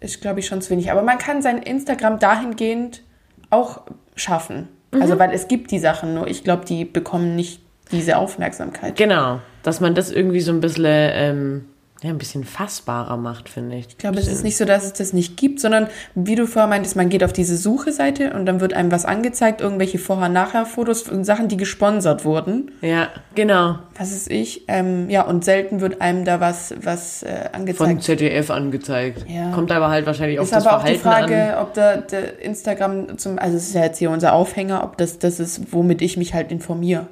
ist, 0.00 0.20
glaube 0.20 0.40
ich, 0.40 0.46
schon 0.46 0.60
zu 0.60 0.70
wenig. 0.70 0.90
Aber 0.90 1.02
man 1.02 1.18
kann 1.18 1.42
sein 1.42 1.58
Instagram 1.58 2.18
dahingehend 2.18 3.02
auch 3.50 3.82
schaffen. 4.14 4.68
Also, 4.92 5.18
weil 5.18 5.32
es 5.32 5.48
gibt 5.48 5.70
die 5.70 5.78
Sachen, 5.78 6.14
nur 6.14 6.26
ich 6.26 6.44
glaube, 6.44 6.66
die 6.66 6.84
bekommen 6.84 7.34
nicht 7.34 7.62
diese 7.90 8.18
Aufmerksamkeit. 8.18 8.94
Genau. 8.96 9.40
Dass 9.62 9.80
man 9.80 9.94
das 9.94 10.10
irgendwie 10.10 10.40
so 10.40 10.52
ein 10.52 10.60
bisschen, 10.60 10.84
ähm, 10.86 11.64
ja, 12.02 12.10
ein 12.10 12.18
bisschen 12.18 12.42
fassbarer 12.42 13.16
macht, 13.16 13.48
finde 13.48 13.76
ich. 13.76 13.86
Ich 13.90 13.98
glaube, 13.98 14.18
es 14.18 14.26
ist 14.26 14.42
nicht 14.42 14.56
so, 14.56 14.64
dass 14.64 14.84
es 14.84 14.92
das 14.92 15.12
nicht 15.12 15.36
gibt, 15.36 15.60
sondern 15.60 15.86
wie 16.16 16.34
du 16.34 16.48
vorher 16.48 16.68
meintest, 16.68 16.96
man 16.96 17.08
geht 17.08 17.22
auf 17.22 17.32
diese 17.32 17.56
Suche-Seite 17.56 18.32
und 18.32 18.44
dann 18.44 18.60
wird 18.60 18.74
einem 18.74 18.90
was 18.90 19.04
angezeigt, 19.04 19.60
irgendwelche 19.60 19.98
Vorher-Nachher-Fotos, 19.98 21.04
Sachen, 21.22 21.46
die 21.46 21.56
gesponsert 21.56 22.24
wurden. 22.24 22.72
Ja, 22.80 23.08
genau. 23.36 23.78
Was 23.96 24.10
ist 24.10 24.28
ich? 24.32 24.64
Ähm, 24.66 25.10
ja, 25.10 25.22
und 25.22 25.44
selten 25.44 25.80
wird 25.80 26.00
einem 26.00 26.24
da 26.24 26.40
was, 26.40 26.74
was 26.82 27.22
äh, 27.22 27.44
Von 27.44 27.60
angezeigt. 27.60 28.02
ZDF 28.02 28.50
angezeigt. 28.50 29.24
Ja. 29.28 29.52
Kommt 29.52 29.70
aber 29.70 29.88
halt 29.88 30.04
wahrscheinlich 30.06 30.40
auf 30.40 30.46
ist 30.46 30.54
das 30.54 30.66
aber 30.66 30.78
auch 30.78 30.84
die 30.84 30.96
Verhalten 30.96 31.28
Frage, 31.28 31.56
an. 31.56 31.62
ob 31.62 31.74
da 31.74 31.98
der 31.98 32.42
Instagram 32.42 33.16
zum, 33.16 33.38
also 33.38 33.56
es 33.56 33.68
ist 33.68 33.74
ja 33.74 33.84
jetzt 33.84 33.98
hier 33.98 34.10
unser 34.10 34.32
Aufhänger, 34.32 34.82
ob 34.82 34.96
das 34.96 35.20
das 35.20 35.38
ist, 35.38 35.72
womit 35.72 36.02
ich 36.02 36.16
mich 36.16 36.34
halt 36.34 36.50
informiere. 36.50 37.06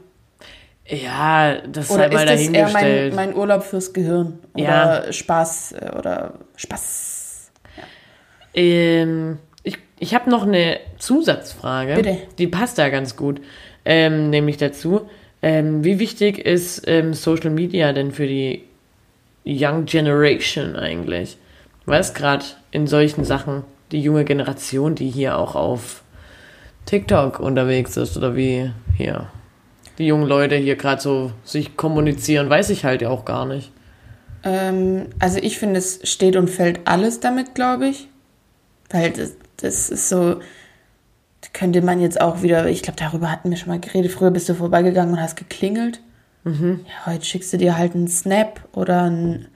Ja, 0.91 1.61
das 1.67 1.87
ist 1.87 1.91
Oder 1.93 2.03
halt 2.03 2.13
mal 2.13 2.29
ist 2.29 2.31
das 2.33 2.41
eher 2.41 2.63
mein, 2.65 2.73
dahingestellt. 2.73 3.15
mein 3.15 3.35
Urlaub 3.35 3.63
fürs 3.63 3.93
Gehirn? 3.93 4.39
Oder 4.55 5.07
Ja. 5.07 5.13
Spaß 5.13 5.73
äh, 5.73 5.91
oder 5.97 6.35
Spaß. 6.57 7.53
Ähm, 8.55 9.39
ich 9.63 9.79
ich 9.99 10.15
habe 10.15 10.29
noch 10.31 10.43
eine 10.45 10.79
Zusatzfrage. 10.99 11.95
Bitte. 11.95 12.19
Die 12.39 12.47
passt 12.49 12.79
da 12.79 12.89
ganz 12.89 13.17
gut. 13.17 13.41
Ähm, 13.85 14.31
nämlich 14.31 14.57
dazu, 14.57 15.09
ähm, 15.43 15.85
wie 15.85 15.99
wichtig 15.99 16.39
ist 16.39 16.83
ähm, 16.87 17.15
Social 17.15 17.51
Media 17.51 17.93
denn 17.93 18.11
für 18.13 18.27
die 18.27 18.65
Young 19.45 19.85
Generation 19.87 20.77
eigentlich? 20.77 21.39
Weißt 21.87 22.15
gerade 22.15 22.45
in 22.73 22.87
solchen 22.87 23.25
Sachen, 23.25 23.65
die 23.91 24.01
junge 24.03 24.25
Generation, 24.25 24.95
die 24.95 25.09
hier 25.09 25.39
auch 25.39 25.55
auf 25.55 26.03
TikTok 26.87 27.41
unterwegs 27.41 27.97
ist 27.97 28.17
oder 28.17 28.37
wie 28.37 28.71
hier 28.97 29.29
die 30.01 30.07
jungen 30.07 30.27
Leute 30.27 30.57
hier 30.57 30.77
gerade 30.77 31.01
so 31.01 31.33
sich 31.45 31.77
kommunizieren, 31.77 32.51
weiß 32.51 32.71
ich 32.71 32.85
halt 32.85 33.05
auch 33.05 33.25
gar 33.25 33.47
nicht. 33.47 33.71
Ähm, 34.43 35.07
also 35.19 35.39
ich 35.39 35.59
finde, 35.59 35.79
es 35.79 36.01
steht 36.05 36.37
und 36.37 36.49
fällt 36.49 36.81
alles 36.87 37.21
damit, 37.21 37.55
glaube 37.55 37.89
ich. 37.89 38.09
Weil 38.89 39.11
das, 39.11 39.35
das 39.59 39.91
ist 39.91 40.09
so, 40.09 40.41
könnte 41.53 41.83
man 41.83 42.01
jetzt 42.01 42.21
auch 42.21 42.43
wieder, 42.43 42.67
ich 42.69 42.83
glaube, 42.83 42.99
darüber 42.99 43.31
hatten 43.31 43.51
wir 43.51 43.59
schon 43.59 43.69
mal 43.69 43.79
geredet. 43.79 44.11
Früher 44.11 44.31
bist 44.31 44.49
du 44.49 44.55
vorbeigegangen 44.55 45.15
und 45.15 45.21
hast 45.21 45.37
geklingelt. 45.37 46.01
Ja, 46.89 47.13
heute 47.13 47.25
schickst 47.25 47.53
du 47.53 47.59
dir 47.59 47.77
halt 47.77 47.95
einen 47.95 48.09
Snap 48.09 48.61
oder 48.73 49.03
ein. 49.03 49.49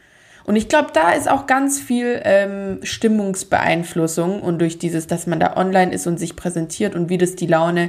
Und 0.44 0.56
ich 0.56 0.68
glaube, 0.68 0.88
da 0.92 1.12
ist 1.12 1.30
auch 1.30 1.46
ganz 1.46 1.80
viel 1.80 2.20
ähm, 2.22 2.80
Stimmungsbeeinflussung 2.82 4.42
und 4.42 4.58
durch 4.58 4.78
dieses, 4.78 5.06
dass 5.06 5.26
man 5.26 5.40
da 5.40 5.56
online 5.56 5.94
ist 5.94 6.06
und 6.06 6.18
sich 6.18 6.36
präsentiert 6.36 6.94
und 6.94 7.08
wie 7.08 7.16
das 7.16 7.34
die 7.34 7.46
Laune, 7.46 7.88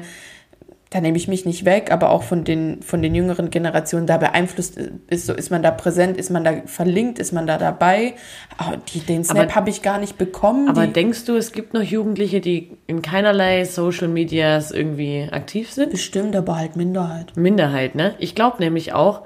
da 0.91 1.01
nehme 1.01 1.17
ich 1.17 1.27
mich 1.27 1.45
nicht 1.45 1.65
weg, 1.65 1.91
aber 1.91 2.11
auch 2.11 2.23
von 2.23 2.43
den, 2.43 2.81
von 2.81 3.01
den 3.01 3.15
jüngeren 3.15 3.49
Generationen 3.49 4.05
da 4.07 4.17
beeinflusst 4.17 4.77
ist, 5.07 5.25
so 5.25 5.33
ist 5.33 5.49
man 5.49 5.63
da 5.63 5.71
präsent, 5.71 6.15
ist 6.15 6.29
man 6.29 6.43
da 6.43 6.61
verlinkt, 6.67 7.19
ist 7.19 7.33
man 7.33 7.47
da 7.47 7.57
dabei. 7.57 8.13
Oh, 8.59 8.75
die, 8.93 8.99
den 8.99 9.23
Snap 9.23 9.55
habe 9.55 9.69
ich 9.71 9.81
gar 9.81 9.97
nicht 9.99 10.17
bekommen. 10.17 10.69
Aber 10.69 10.85
die, 10.87 10.93
denkst 10.93 11.25
du, 11.25 11.35
es 11.35 11.51
gibt 11.51 11.73
noch 11.73 11.81
Jugendliche, 11.81 12.39
die 12.39 12.77
in 12.87 13.01
keinerlei 13.01 13.65
Social 13.65 14.07
Medias 14.07 14.71
irgendwie 14.71 15.27
aktiv 15.31 15.71
sind? 15.71 15.91
bestimmt, 15.91 16.35
aber 16.35 16.55
halt 16.57 16.75
Minderheit. 16.75 17.35
Minderheit, 17.35 17.95
ne? 17.95 18.13
Ich 18.19 18.35
glaube 18.35 18.57
nämlich 18.59 18.93
auch, 18.93 19.23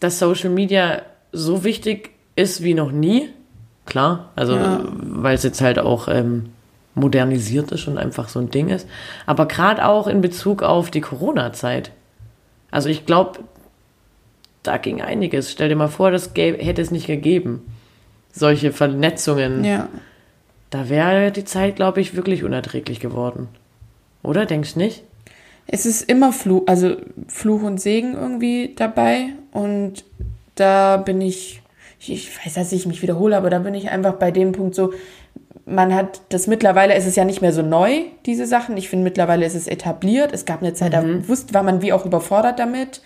dass 0.00 0.18
Social 0.18 0.50
Media 0.50 1.02
so 1.32 1.64
wichtig 1.64 2.10
ist 2.34 2.62
wie 2.64 2.74
noch 2.74 2.90
nie. 2.92 3.28
Klar, 3.86 4.30
also 4.34 4.56
Ja. 4.56 4.80
weil 4.90 5.34
es 5.34 5.42
jetzt 5.42 5.60
halt 5.60 5.78
auch 5.78 6.08
ähm, 6.08 6.46
modernisiert 6.94 7.72
ist 7.72 7.88
und 7.88 7.98
einfach 7.98 8.28
so 8.28 8.38
ein 8.40 8.50
Ding 8.50 8.68
ist. 8.68 8.88
Aber 9.26 9.46
gerade 9.46 9.86
auch 9.86 10.06
in 10.06 10.20
Bezug 10.20 10.62
auf 10.62 10.90
die 10.90 11.00
Corona-Zeit. 11.00 11.90
Also 12.70 12.88
ich 12.88 13.06
glaube, 13.06 13.40
da 14.62 14.78
ging 14.78 15.02
einiges. 15.02 15.50
Stell 15.50 15.68
dir 15.68 15.76
mal 15.76 15.88
vor, 15.88 16.10
das 16.10 16.34
gäbe, 16.34 16.62
hätte 16.62 16.82
es 16.82 16.90
nicht 16.90 17.06
gegeben. 17.06 17.62
Solche 18.32 18.72
Vernetzungen. 18.72 19.64
Ja. 19.64 19.88
Da 20.70 20.88
wäre 20.88 21.30
die 21.30 21.44
Zeit, 21.44 21.76
glaube 21.76 22.00
ich, 22.00 22.16
wirklich 22.16 22.42
unerträglich 22.42 22.98
geworden. 22.98 23.48
Oder? 24.22 24.46
Denkst 24.46 24.74
du 24.74 24.80
nicht? 24.80 25.04
Es 25.66 25.86
ist 25.86 26.02
immer 26.02 26.32
Fluch, 26.32 26.64
also 26.66 26.96
Fluch 27.28 27.62
und 27.62 27.80
Segen 27.80 28.14
irgendwie 28.14 28.74
dabei. 28.74 29.28
Und 29.52 30.04
da 30.56 30.96
bin 30.96 31.20
ich, 31.20 31.62
ich, 32.00 32.12
ich 32.12 32.44
weiß, 32.44 32.54
dass 32.54 32.72
ich 32.72 32.86
mich 32.86 33.02
wiederhole, 33.02 33.36
aber 33.36 33.50
da 33.50 33.60
bin 33.60 33.74
ich 33.74 33.90
einfach 33.90 34.14
bei 34.14 34.30
dem 34.30 34.52
Punkt 34.52 34.74
so, 34.74 34.92
man 35.66 35.94
hat 35.94 36.20
das 36.28 36.46
mittlerweile, 36.46 36.94
ist 36.94 37.06
es 37.06 37.16
ja 37.16 37.24
nicht 37.24 37.40
mehr 37.40 37.52
so 37.52 37.62
neu, 37.62 38.02
diese 38.26 38.46
Sachen. 38.46 38.76
Ich 38.76 38.88
finde, 38.88 39.04
mittlerweile 39.04 39.46
ist 39.46 39.54
es 39.54 39.66
etabliert. 39.66 40.32
Es 40.32 40.44
gab 40.44 40.60
eine 40.60 40.74
Zeit, 40.74 40.92
da 40.92 41.02
wusste, 41.26 41.54
war 41.54 41.62
man 41.62 41.80
wie 41.80 41.92
auch 41.92 42.04
überfordert 42.04 42.58
damit, 42.58 43.00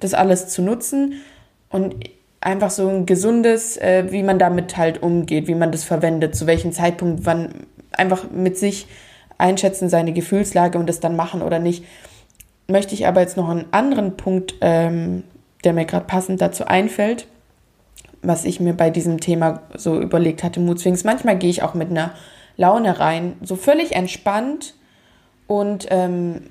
das 0.00 0.12
alles 0.14 0.48
zu 0.48 0.62
nutzen. 0.62 1.14
Und 1.70 1.94
einfach 2.40 2.70
so 2.70 2.88
ein 2.88 3.06
gesundes, 3.06 3.76
äh, 3.78 4.06
wie 4.10 4.22
man 4.22 4.38
damit 4.38 4.76
halt 4.76 5.02
umgeht, 5.02 5.46
wie 5.46 5.54
man 5.54 5.72
das 5.72 5.84
verwendet, 5.84 6.34
zu 6.34 6.46
welchem 6.46 6.72
Zeitpunkt, 6.72 7.24
wann 7.24 7.66
einfach 7.92 8.30
mit 8.30 8.58
sich 8.58 8.86
einschätzen, 9.38 9.88
seine 9.88 10.12
Gefühlslage 10.12 10.78
und 10.78 10.88
das 10.88 11.00
dann 11.00 11.16
machen 11.16 11.40
oder 11.40 11.58
nicht. 11.58 11.84
Möchte 12.68 12.94
ich 12.94 13.06
aber 13.06 13.20
jetzt 13.20 13.36
noch 13.36 13.48
einen 13.48 13.66
anderen 13.70 14.16
Punkt, 14.16 14.54
ähm, 14.60 15.24
der 15.64 15.72
mir 15.72 15.84
gerade 15.84 16.06
passend 16.06 16.40
dazu 16.42 16.66
einfällt, 16.66 17.26
was 18.22 18.44
ich 18.44 18.60
mir 18.60 18.72
bei 18.72 18.90
diesem 18.90 19.20
Thema 19.20 19.62
so 19.76 20.00
überlegt 20.00 20.42
hatte, 20.42 20.60
Moodswings. 20.60 21.04
Manchmal 21.04 21.36
gehe 21.36 21.50
ich 21.50 21.62
auch 21.62 21.74
mit 21.74 21.90
einer 21.90 22.12
Laune 22.56 23.00
rein, 23.00 23.34
so 23.42 23.56
völlig 23.56 23.92
entspannt 23.92 24.74
und 25.46 25.86
ähm, 25.90 26.42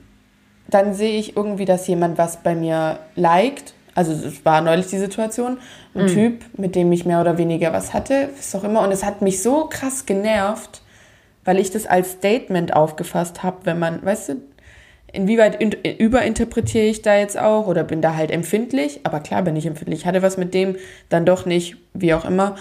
dann 0.69 0.93
sehe 0.93 1.17
ich 1.19 1.35
irgendwie, 1.35 1.65
dass 1.65 1.87
jemand 1.87 2.17
was 2.17 2.43
bei 2.43 2.55
mir 2.55 2.99
liked, 3.15 3.73
Also 3.93 4.13
es 4.13 4.45
war 4.45 4.61
neulich 4.61 4.87
die 4.87 4.97
Situation, 4.97 5.57
ein 5.93 6.07
Typ, 6.07 6.45
mit 6.57 6.75
dem 6.75 6.91
ich 6.91 7.05
mehr 7.05 7.19
oder 7.19 7.37
weniger 7.37 7.73
was 7.73 7.93
hatte, 7.93 8.29
ist 8.39 8.55
auch 8.55 8.63
immer. 8.63 8.81
Und 8.81 8.91
es 8.91 9.03
hat 9.03 9.21
mich 9.21 9.43
so 9.43 9.65
krass 9.65 10.05
genervt, 10.05 10.81
weil 11.43 11.59
ich 11.59 11.71
das 11.71 11.87
als 11.87 12.11
Statement 12.11 12.73
aufgefasst 12.73 13.43
habe, 13.43 13.57
wenn 13.63 13.79
man, 13.79 14.05
weißt 14.05 14.29
du, 14.29 14.35
inwieweit 15.13 15.61
in, 15.61 15.71
überinterpretiere 15.71 16.85
ich 16.85 17.01
da 17.01 17.17
jetzt 17.17 17.37
auch 17.37 17.67
oder 17.67 17.83
bin 17.83 18.01
da 18.01 18.15
halt 18.15 18.31
empfindlich? 18.31 19.01
Aber 19.03 19.19
klar 19.19 19.41
bin 19.43 19.55
ich 19.55 19.65
empfindlich. 19.65 20.01
Ich 20.01 20.05
hatte 20.05 20.21
was 20.21 20.37
mit 20.37 20.53
dem, 20.53 20.75
dann 21.09 21.25
doch 21.25 21.45
nicht, 21.45 21.77
wie 21.93 22.13
auch 22.13 22.25
immer. 22.25 22.51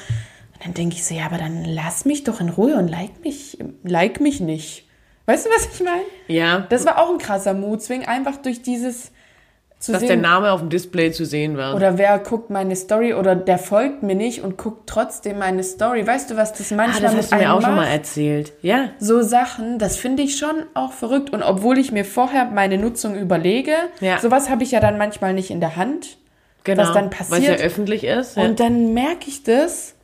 Und 0.54 0.64
dann 0.64 0.74
denke 0.74 0.96
ich 0.96 1.04
so, 1.04 1.14
ja, 1.14 1.26
aber 1.26 1.38
dann 1.38 1.64
lass 1.64 2.04
mich 2.04 2.24
doch 2.24 2.40
in 2.40 2.48
Ruhe 2.48 2.76
und 2.76 2.88
like 2.88 3.22
mich, 3.22 3.58
like 3.82 4.20
mich 4.20 4.40
nicht. 4.40 4.86
Weißt 5.26 5.46
du, 5.46 5.50
was 5.50 5.68
ich 5.72 5.84
meine? 5.84 6.02
Ja, 6.28 6.66
Das 6.70 6.84
war 6.84 6.98
auch 6.98 7.10
ein 7.10 7.18
krasser 7.18 7.54
Mutswing, 7.54 8.04
einfach 8.04 8.36
durch 8.36 8.62
dieses 8.62 9.12
zu 9.80 9.92
dass 9.92 10.02
der 10.02 10.10
sehen, 10.10 10.20
Name 10.20 10.52
auf 10.52 10.60
dem 10.60 10.68
Display 10.68 11.10
zu 11.10 11.24
sehen 11.24 11.56
war. 11.56 11.74
oder 11.74 11.98
wer 11.98 12.18
guckt 12.20 12.50
meine 12.50 12.76
Story 12.76 13.14
oder 13.14 13.34
der 13.34 13.58
folgt 13.58 14.02
mir 14.04 14.14
nicht 14.14 14.42
und 14.42 14.56
guckt 14.58 14.82
trotzdem 14.86 15.38
meine 15.38 15.64
Story. 15.64 16.06
Weißt 16.06 16.30
du, 16.30 16.36
was 16.36 16.52
das 16.52 16.70
ah, 16.70 16.76
manchmal 16.76 17.00
das 17.02 17.12
mit 17.14 17.22
hast 17.22 17.32
du 17.32 17.36
mir 17.36 17.52
auch 17.52 17.62
schon 17.62 17.74
mal 17.74 17.82
macht? 17.86 17.92
erzählt. 17.92 18.52
Ja, 18.62 18.90
So 18.98 19.22
Sachen, 19.22 19.78
das 19.78 19.96
finde 19.96 20.22
ich 20.22 20.36
schon 20.36 20.64
auch 20.74 20.92
verrückt. 20.92 21.30
Und 21.32 21.42
obwohl 21.42 21.78
ich 21.78 21.90
mir 21.92 22.04
vorher 22.04 22.44
meine 22.44 22.76
Nutzung 22.78 23.16
überlege, 23.16 23.72
Ja. 24.00 24.18
sowas 24.18 24.50
habe 24.50 24.62
ich 24.62 24.70
ja 24.70 24.80
dann 24.80 24.98
manchmal 24.98 25.32
nicht 25.32 25.50
in 25.50 25.60
der 25.60 25.76
Hand. 25.76 26.18
genau. 26.64 26.82
Was 26.82 26.92
dann 26.92 27.06
Weil 27.06 27.12
es 27.22 27.28
passiert. 27.30 27.58
ja 27.60 27.64
öffentlich 27.66 28.04
ist. 28.04 28.36
Ja. 28.36 28.44
Und 28.44 28.60
dann 28.60 28.92
merke 28.92 29.28
ich 29.28 29.42
das 29.44 29.94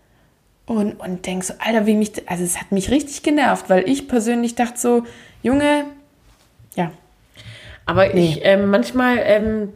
und, 0.65 0.95
und 0.99 1.27
denke 1.27 1.45
so, 1.45 1.53
Alter, 1.59 1.85
wie 1.85 1.95
mich, 1.97 2.13
also 2.31 2.43
es 2.43 2.59
hat 2.59 2.73
mich 2.73 2.91
richtig 2.91 3.23
genervt, 3.23 3.69
weil 3.69 3.87
ich 3.89 4.09
persönlich 4.09 4.55
dachte 4.55 4.79
so, 4.79 5.03
Junge, 5.43 5.85
Aber 7.87 8.09
Nee. 8.09 8.29
ich, 8.35 8.41
ähm, 8.45 8.69
manchmal 8.71 9.19
ähm, 9.23 9.69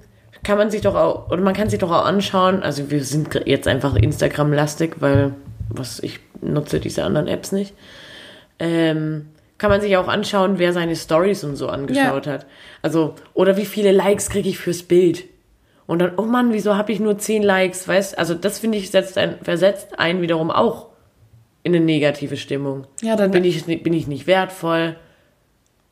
kann 0.43 0.59
man 0.59 0.71
sich 0.71 0.81
doch 0.83 0.95
auch, 0.95 1.31
oder 1.31 1.41
man 1.43 1.55
kann 1.55 1.71
sich 1.71 1.79
doch 1.79 1.91
auch 1.91 2.05
anschauen, 2.05 2.63
also 2.63 2.91
wir 2.91 3.05
sind 3.05 3.29
jetzt 3.47 3.69
einfach 3.69 3.95
Instagram-lastig, 3.95 4.97
weil 5.01 5.33
was 5.69 6.01
ich 6.01 6.19
nutze 6.41 6.81
diese 6.81 7.05
anderen 7.05 7.29
Apps 7.29 7.53
nicht. 7.53 7.75
Ähm, 8.59 9.29
kann 9.59 9.71
man 9.71 9.81
sich 9.81 9.97
auch 9.97 10.09
anschauen, 10.09 10.59
wer 10.59 10.73
seine 10.73 10.97
Stories 10.97 11.45
und 11.45 11.57
so 11.57 11.69
angeschaut 11.69 12.27
hat. 12.27 12.47
Also, 12.83 13.15
oder 13.35 13.57
wie 13.57 13.67
viele 13.67 13.93
Likes 13.93 14.31
kriege 14.31 14.49
ich 14.49 14.59
fürs 14.59 14.83
Bild. 14.83 15.25
Und 15.87 15.99
dann, 16.01 16.13
oh 16.17 16.23
Mann, 16.23 16.53
wieso 16.53 16.77
habe 16.77 16.93
ich 16.93 17.01
nur 17.01 17.19
10 17.19 17.43
Likes, 17.43 17.87
weißt? 17.87 18.17
Also 18.19 18.35
das 18.35 18.59
finde 18.59 18.79
ich 18.79 18.91
setzt 18.91 19.19
ein, 19.19 19.37
versetzt 19.43 19.99
einen 19.99 20.23
wiederum 20.23 20.51
auch 20.51 20.87
in 21.63 21.75
eine 21.75 21.85
negative 21.85 22.37
Stimmung. 22.37 22.87
Ja, 23.03 23.17
dann- 23.17 23.31
bin 23.33 23.45
ich, 23.45 23.65
bin 23.67 23.93
ich 23.93 24.07
nicht 24.07 24.27
wertvoll. 24.27 24.97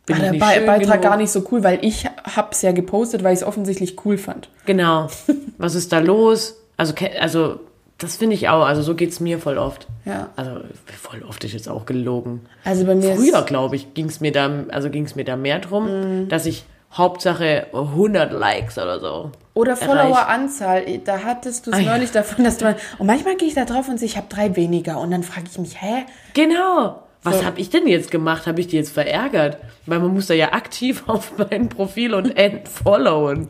Bin 0.09 0.17
war 0.41 0.53
der 0.53 0.61
Be 0.61 0.67
Beitrag 0.67 1.01
genug? 1.01 1.03
gar 1.03 1.17
nicht 1.17 1.31
so 1.31 1.45
cool, 1.53 1.63
weil 1.63 1.79
ich 1.85 2.07
hab's 2.25 2.63
ja 2.63 2.73
gepostet, 2.73 3.23
weil 3.23 3.33
ich 3.35 3.41
es 3.41 3.47
offensichtlich 3.47 4.05
cool 4.05 4.19
fand. 4.19 4.49
Genau. 4.67 5.09
Was 5.59 5.75
ist 5.75 5.93
da 5.93 5.99
los? 6.01 6.57
Also, 6.77 6.95
also 7.21 7.61
das 7.99 8.17
finde 8.17 8.35
ich 8.35 8.49
auch. 8.49 8.65
Also 8.65 8.83
so 8.83 8.95
geht's 8.95 9.21
mir 9.21 9.39
voll 9.39 9.59
oft. 9.59 9.87
Ja. 10.05 10.31
Also 10.37 10.61
voll 11.01 11.23
oft 11.29 11.43
ist 11.45 11.53
jetzt 11.53 11.69
auch 11.69 11.85
gelogen. 11.87 12.43
Also 12.65 12.85
bei 12.85 12.95
mir 12.95 13.15
Früher, 13.17 13.43
glaube 13.43 13.77
ich, 13.77 13.95
ging 13.95 14.07
es 14.07 14.21
mir 14.21 14.33
da, 14.33 14.51
also 14.69 14.89
ging's 14.91 15.15
mir 15.17 15.25
da 15.25 15.37
mehr 15.37 15.59
drum, 15.59 15.87
Mhm. 16.25 16.29
dass 16.29 16.47
ich 16.47 16.65
Hauptsache 16.93 17.67
100 17.73 18.33
Likes 18.33 18.79
oder 18.79 18.99
so. 19.01 19.31
oder. 19.53 19.77
Followeranzahl, 19.77 20.85
da 21.05 21.19
hattest 21.25 21.67
du 21.67 21.71
es 21.71 21.77
Ah, 21.77 21.81
ja. 21.81 21.91
neulich 21.93 22.13
davon, 22.13 22.45
dass 22.45 22.57
du 22.59 22.75
und 22.99 23.07
manchmal 23.07 23.37
gehe 23.37 23.49
ich 23.49 23.55
da 23.55 23.65
drauf 23.65 23.89
und 23.89 23.99
sehe, 23.99 24.07
ich 24.07 24.17
habe 24.17 24.27
drei 24.31 24.57
weniger 24.57 24.99
und 25.01 25.11
dann 25.11 25.23
frage 25.23 25.47
ich 25.51 25.59
mich, 25.59 25.83
hä? 25.83 26.05
Genau. 26.35 27.03
Was 27.23 27.45
habe 27.45 27.61
ich 27.61 27.69
denn 27.71 27.87
jetzt 27.87 28.11
gemacht? 28.11 28.47
Habe 28.47 28.61
ich 28.61 28.69
die 28.69 28.77
jetzt 28.77 28.93
verärgert? 28.93 29.59
Weil 29.87 29.99
man 29.99 30.15
muss 30.15 30.29
da 30.29 30.35
ja 30.35 30.53
aktiv 30.53 31.05
auf 31.07 31.33
mein 31.37 31.69
Profil 31.69 32.15
und 32.15 32.37
entfollowen. 32.37 33.49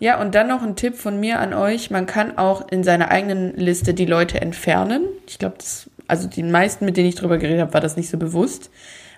Ja, 0.00 0.20
und 0.20 0.34
dann 0.34 0.48
noch 0.48 0.62
ein 0.62 0.76
Tipp 0.76 0.96
von 0.96 1.18
mir 1.18 1.38
an 1.38 1.54
euch. 1.54 1.90
Man 1.90 2.06
kann 2.06 2.36
auch 2.36 2.68
in 2.68 2.84
seiner 2.84 3.10
eigenen 3.10 3.56
Liste 3.56 3.94
die 3.94 4.06
Leute 4.06 4.40
entfernen. 4.40 5.04
Ich 5.26 5.38
glaube, 5.38 5.54
das, 5.58 5.88
also 6.08 6.28
die 6.28 6.42
meisten, 6.42 6.84
mit 6.84 6.96
denen 6.96 7.08
ich 7.08 7.14
drüber 7.14 7.38
geredet 7.38 7.60
habe, 7.60 7.72
war 7.72 7.80
das 7.80 7.96
nicht 7.96 8.10
so 8.10 8.18
bewusst. 8.18 8.70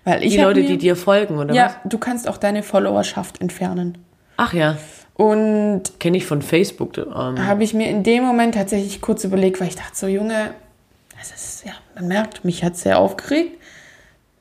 Weil 0.04 0.22
ich 0.22 0.34
Die 0.34 0.40
Leute, 0.40 0.60
mir, 0.60 0.68
die 0.68 0.78
dir 0.78 0.94
folgen, 0.94 1.38
oder 1.38 1.48
was? 1.48 1.56
Ja, 1.56 1.80
du 1.84 1.98
kannst 1.98 2.28
auch 2.28 2.36
deine 2.36 2.62
Followerschaft 2.62 3.40
entfernen. 3.40 3.98
Ach 4.36 4.52
ja, 4.52 4.76
Und 5.14 5.98
kenne 5.98 6.18
ich 6.18 6.26
von 6.26 6.42
Facebook. 6.42 6.98
Ähm, 6.98 7.46
habe 7.46 7.64
ich 7.64 7.74
mir 7.74 7.88
in 7.88 8.04
dem 8.04 8.22
Moment 8.22 8.54
tatsächlich 8.54 9.00
kurz 9.00 9.24
überlegt, 9.24 9.60
weil 9.60 9.68
ich 9.68 9.76
dachte 9.76 9.96
so, 9.96 10.06
Junge, 10.06 10.50
das 11.18 11.32
ist, 11.32 11.64
ja, 11.64 11.72
man 11.94 12.06
merkt, 12.06 12.44
mich 12.44 12.62
hat 12.62 12.76
sehr 12.76 12.98
aufgeregt. 12.98 13.58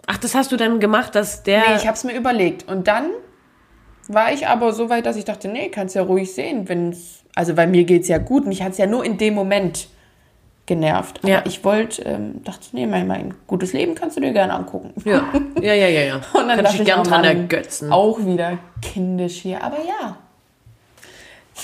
Ach, 0.08 0.18
das 0.18 0.36
hast 0.36 0.52
du 0.52 0.58
dann 0.58 0.80
gemacht, 0.80 1.16
dass 1.16 1.44
der... 1.44 1.60
Nee, 1.70 1.76
ich 1.78 1.88
habe 1.88 1.96
es 1.96 2.04
mir 2.04 2.16
überlegt. 2.16 2.68
Und 2.70 2.88
dann 2.88 3.10
war 4.08 4.32
ich 4.32 4.48
aber 4.48 4.72
so 4.74 4.90
weit, 4.90 5.06
dass 5.06 5.16
ich 5.16 5.26
dachte, 5.26 5.48
nee, 5.48 5.70
kannst 5.70 5.96
ja 5.96 6.04
ruhig 6.04 6.34
sehen, 6.34 6.70
wenn's, 6.70 7.24
also 7.34 7.56
bei 7.56 7.66
mir 7.68 7.84
geht's 7.86 8.08
ja 8.08 8.18
gut. 8.20 8.46
Mich 8.46 8.62
hat's 8.62 8.78
ja 8.78 8.86
nur 8.86 9.04
in 9.04 9.18
dem 9.18 9.34
Moment 9.34 9.88
genervt. 10.68 11.20
Aber 11.24 11.32
Ja. 11.32 11.44
ich 11.46 11.64
wollte, 11.64 12.04
ähm, 12.04 12.44
dachte, 12.44 12.68
nee, 12.74 12.86
mein, 12.88 13.08
mein 13.08 13.34
gutes 13.48 13.74
Leben 13.74 13.96
kannst 13.96 14.18
du 14.18 14.22
dir 14.22 14.32
gerne 14.34 14.54
angucken. 14.54 14.94
Ja, 15.06 15.24
ja, 15.62 15.74
ja, 15.74 15.88
ja. 15.88 16.02
ja. 16.02 16.16
Und 16.16 16.24
dann 16.34 16.48
Kannst 16.48 16.64
dachte 16.64 16.72
dich 16.74 16.80
ich, 16.82 16.86
gern 16.86 17.00
oh 17.00 17.04
dran 17.04 17.24
ergötzen. 17.24 17.92
Auch 17.92 18.20
wieder 18.20 18.58
kindisch 18.82 19.38
hier. 19.42 19.64
Aber 19.64 19.78
ja. 19.78 20.18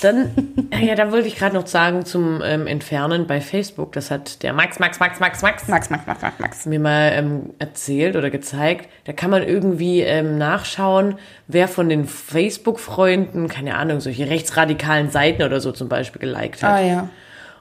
Dann, 0.00 0.30
ja, 0.82 0.94
da 0.94 1.12
wollte 1.12 1.28
ich 1.28 1.36
gerade 1.36 1.54
noch 1.54 1.66
sagen 1.66 2.04
zum 2.04 2.40
ähm, 2.42 2.66
Entfernen 2.66 3.26
bei 3.26 3.40
Facebook. 3.40 3.92
Das 3.92 4.10
hat 4.10 4.42
der 4.42 4.52
Max, 4.52 4.78
Max, 4.78 4.98
Max, 4.98 5.20
Max, 5.20 5.42
Max 5.42 5.68
Max, 5.68 5.90
Max, 5.90 6.06
Max, 6.06 6.22
Max, 6.22 6.38
Max. 6.38 6.66
mir 6.66 6.80
mal 6.80 7.12
ähm, 7.14 7.50
erzählt 7.58 8.16
oder 8.16 8.30
gezeigt. 8.30 8.88
Da 9.04 9.12
kann 9.12 9.30
man 9.30 9.42
irgendwie 9.42 10.00
ähm, 10.00 10.38
nachschauen, 10.38 11.16
wer 11.46 11.68
von 11.68 11.88
den 11.88 12.06
Facebook-Freunden, 12.06 13.48
keine 13.48 13.76
Ahnung, 13.76 14.00
solche 14.00 14.28
rechtsradikalen 14.28 15.10
Seiten 15.10 15.42
oder 15.42 15.60
so 15.60 15.72
zum 15.72 15.88
Beispiel 15.88 16.20
geliked 16.20 16.62
hat. 16.62 16.70
Ah 16.70 16.80
ja. 16.80 17.08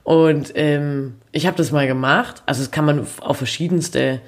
Und 0.04 0.54
ähm, 0.56 1.16
ich 1.32 1.46
habe 1.46 1.58
das 1.58 1.72
mal 1.72 1.86
gemacht. 1.86 2.42
Also 2.46 2.62
das 2.64 2.72
kann 2.72 2.86
man 2.86 3.06
auf 3.20 3.38
verschiedenste 3.38 4.22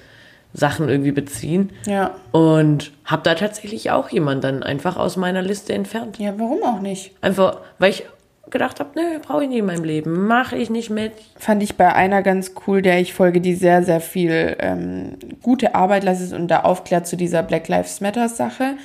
Sachen 0.54 0.90
irgendwie 0.90 1.12
beziehen. 1.12 1.72
Ja. 1.86 2.16
Und 2.32 2.92
habe 3.06 3.24
da 3.24 3.36
tatsächlich 3.36 3.92
auch 3.92 4.10
jemand 4.10 4.44
dann 4.44 4.64
einfach 4.64 4.98
aus 4.98 5.18
meiner 5.18 5.42
Liste 5.42 5.74
entfernt. 5.74 6.20
Ja, 6.20 6.34
warum 6.38 6.64
auch 6.64 6.80
nicht? 6.80 7.12
Einfach, 7.22 7.58
weil 7.80 7.92
ich 7.92 8.06
gedacht 8.50 8.80
habe, 8.80 8.92
nö, 8.96 9.20
brauche 9.20 9.44
ich 9.44 9.50
nicht 9.50 9.60
in 9.60 9.66
meinem 9.66 9.84
Leben, 9.84 10.28
mache 10.28 10.56
ich 10.56 10.70
nicht 10.70 10.90
mit. 10.90 11.12
Fand 11.38 11.64
ich 11.64 11.76
bei 11.76 11.94
einer 11.94 12.22
ganz 12.22 12.54
cool, 12.68 12.82
der 12.82 13.02
ich 13.02 13.14
folge, 13.14 13.42
die 13.42 13.56
sehr, 13.56 13.84
sehr 13.84 14.00
viel 14.00 14.56
ähm, 14.60 15.18
gute 15.42 15.76
Arbeit 15.76 16.04
leistet 16.04 16.34
und 16.34 16.48
da 16.50 16.62
aufklärt 16.62 17.08
zu 17.08 17.18
dieser 17.18 17.42
Black 17.42 17.68
Lives 17.68 18.00
Matter 18.00 18.30
Sache 18.30 18.76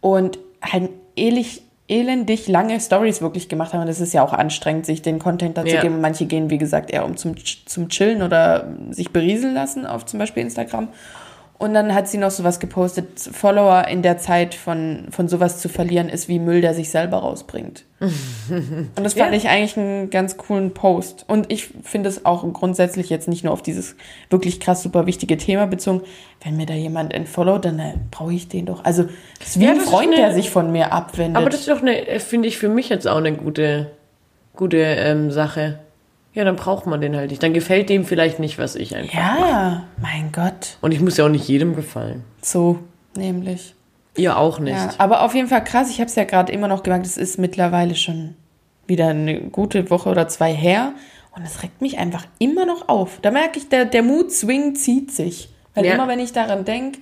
und 0.00 0.38
halt 0.62 0.90
ehrlich, 1.14 1.62
elendig 1.92 2.48
lange 2.48 2.80
Stories 2.80 3.20
wirklich 3.20 3.48
gemacht 3.48 3.72
haben. 3.72 3.82
Und 3.82 3.86
das 3.86 4.00
ist 4.00 4.14
ja 4.14 4.22
auch 4.24 4.32
anstrengend, 4.32 4.86
sich 4.86 5.02
den 5.02 5.18
Content 5.18 5.58
dazu 5.58 5.74
Ja. 5.74 5.82
geben. 5.82 6.00
Manche 6.00 6.24
gehen, 6.26 6.48
wie 6.50 6.58
gesagt, 6.58 6.90
eher 6.90 7.04
um 7.04 7.16
zum, 7.16 7.34
zum 7.66 7.88
Chillen 7.88 8.22
oder 8.22 8.72
sich 8.90 9.10
berieseln 9.10 9.54
lassen 9.54 9.84
auf 9.86 10.06
zum 10.06 10.18
Beispiel 10.18 10.42
Instagram. 10.42 10.88
Und 11.62 11.74
dann 11.74 11.94
hat 11.94 12.08
sie 12.08 12.18
noch 12.18 12.32
sowas 12.32 12.58
gepostet, 12.58 13.20
Follower 13.20 13.86
in 13.86 14.02
der 14.02 14.18
Zeit 14.18 14.54
von, 14.54 15.06
von 15.10 15.28
sowas 15.28 15.58
zu 15.60 15.68
verlieren, 15.68 16.08
ist 16.08 16.26
wie 16.28 16.38
Müll, 16.40 16.60
der 16.60 16.74
sich 16.74 16.90
selber 16.90 17.18
rausbringt. 17.18 17.84
Und 18.00 18.90
das 19.04 19.14
fand 19.14 19.30
Ja. 19.30 19.36
ich 19.38 19.48
eigentlich 19.48 19.76
einen 19.78 20.10
ganz 20.10 20.36
coolen 20.36 20.74
Post. 20.74 21.24
Und 21.28 21.52
ich 21.52 21.68
finde 21.84 22.08
es 22.08 22.26
auch 22.26 22.42
grundsätzlich 22.52 23.10
jetzt 23.10 23.28
nicht 23.28 23.44
nur 23.44 23.52
auf 23.52 23.62
dieses 23.62 23.94
wirklich 24.28 24.58
krass 24.58 24.82
super 24.82 25.06
wichtige 25.06 25.36
Thema 25.36 25.66
bezogen. 25.68 26.02
Wenn 26.42 26.56
mir 26.56 26.66
da 26.66 26.74
jemand 26.74 27.14
entfollowt, 27.14 27.64
dann 27.64 27.78
äh, 27.78 27.94
brauche 28.10 28.32
ich 28.34 28.48
den 28.48 28.66
doch. 28.66 28.84
Also 28.84 29.04
es 29.40 29.50
ist 29.50 29.60
wie 29.60 29.66
Ja, 29.66 29.70
ein 29.70 29.80
Freund, 29.80 30.08
eine- 30.08 30.16
der 30.16 30.34
sich 30.34 30.50
von 30.50 30.72
mir 30.72 30.92
abwendet. 30.92 31.36
Aber 31.36 31.48
das 31.48 31.60
ist 31.60 31.68
doch 31.68 31.80
eine, 31.80 32.08
äh, 32.08 32.18
finde 32.18 32.48
ich 32.48 32.58
für 32.58 32.68
mich 32.68 32.88
jetzt 32.88 33.06
auch 33.06 33.18
eine 33.18 33.32
gute, 33.34 33.92
gute 34.56 34.78
ähm, 34.78 35.30
Sache. 35.30 35.78
Ja, 36.34 36.44
dann 36.44 36.56
braucht 36.56 36.86
man 36.86 37.00
den 37.00 37.14
halt 37.14 37.30
nicht. 37.30 37.42
Dann 37.42 37.52
gefällt 37.52 37.88
dem 37.90 38.04
vielleicht 38.06 38.38
nicht, 38.38 38.58
was 38.58 38.74
ich 38.74 38.96
einfach. 38.96 39.14
ja, 39.14 39.84
mein 40.00 40.32
Gott. 40.32 40.78
Und 40.80 40.92
ich 40.92 41.00
muss 41.00 41.16
ja 41.18 41.26
auch 41.26 41.30
nicht 41.30 41.46
jedem 41.46 41.76
gefallen. 41.76 42.24
So, 42.40 42.78
nämlich. 43.14 43.74
Ihr 44.16 44.36
auch 44.38 44.58
nicht. 44.58 44.74
Ja, 44.76 44.90
aber 44.98 45.22
auf 45.22 45.34
jeden 45.34 45.48
Fall 45.48 45.62
krass. 45.64 45.90
Ich 45.90 45.98
habe 46.00 46.08
es 46.08 46.14
ja 46.16 46.24
gerade 46.24 46.52
immer 46.52 46.68
noch 46.68 46.82
gemerkt, 46.82 47.06
es 47.06 47.16
ist 47.16 47.38
mittlerweile 47.38 47.94
schon 47.94 48.34
wieder 48.86 49.08
eine 49.08 49.40
gute 49.42 49.90
Woche 49.90 50.08
oder 50.08 50.28
zwei 50.28 50.52
her. 50.54 50.92
Und 51.34 51.42
es 51.44 51.62
regt 51.62 51.80
mich 51.80 51.98
einfach 51.98 52.24
immer 52.38 52.66
noch 52.66 52.88
auf. 52.88 53.18
Da 53.22 53.30
merke 53.30 53.58
ich, 53.58 53.68
der, 53.70 53.84
der 53.86 54.02
Mood-Swing 54.02 54.74
zieht 54.74 55.12
sich. 55.12 55.48
Weil 55.74 55.86
Ja. 55.86 55.94
immer, 55.94 56.08
wenn 56.08 56.18
ich 56.20 56.32
daran 56.32 56.64
denke, 56.66 56.98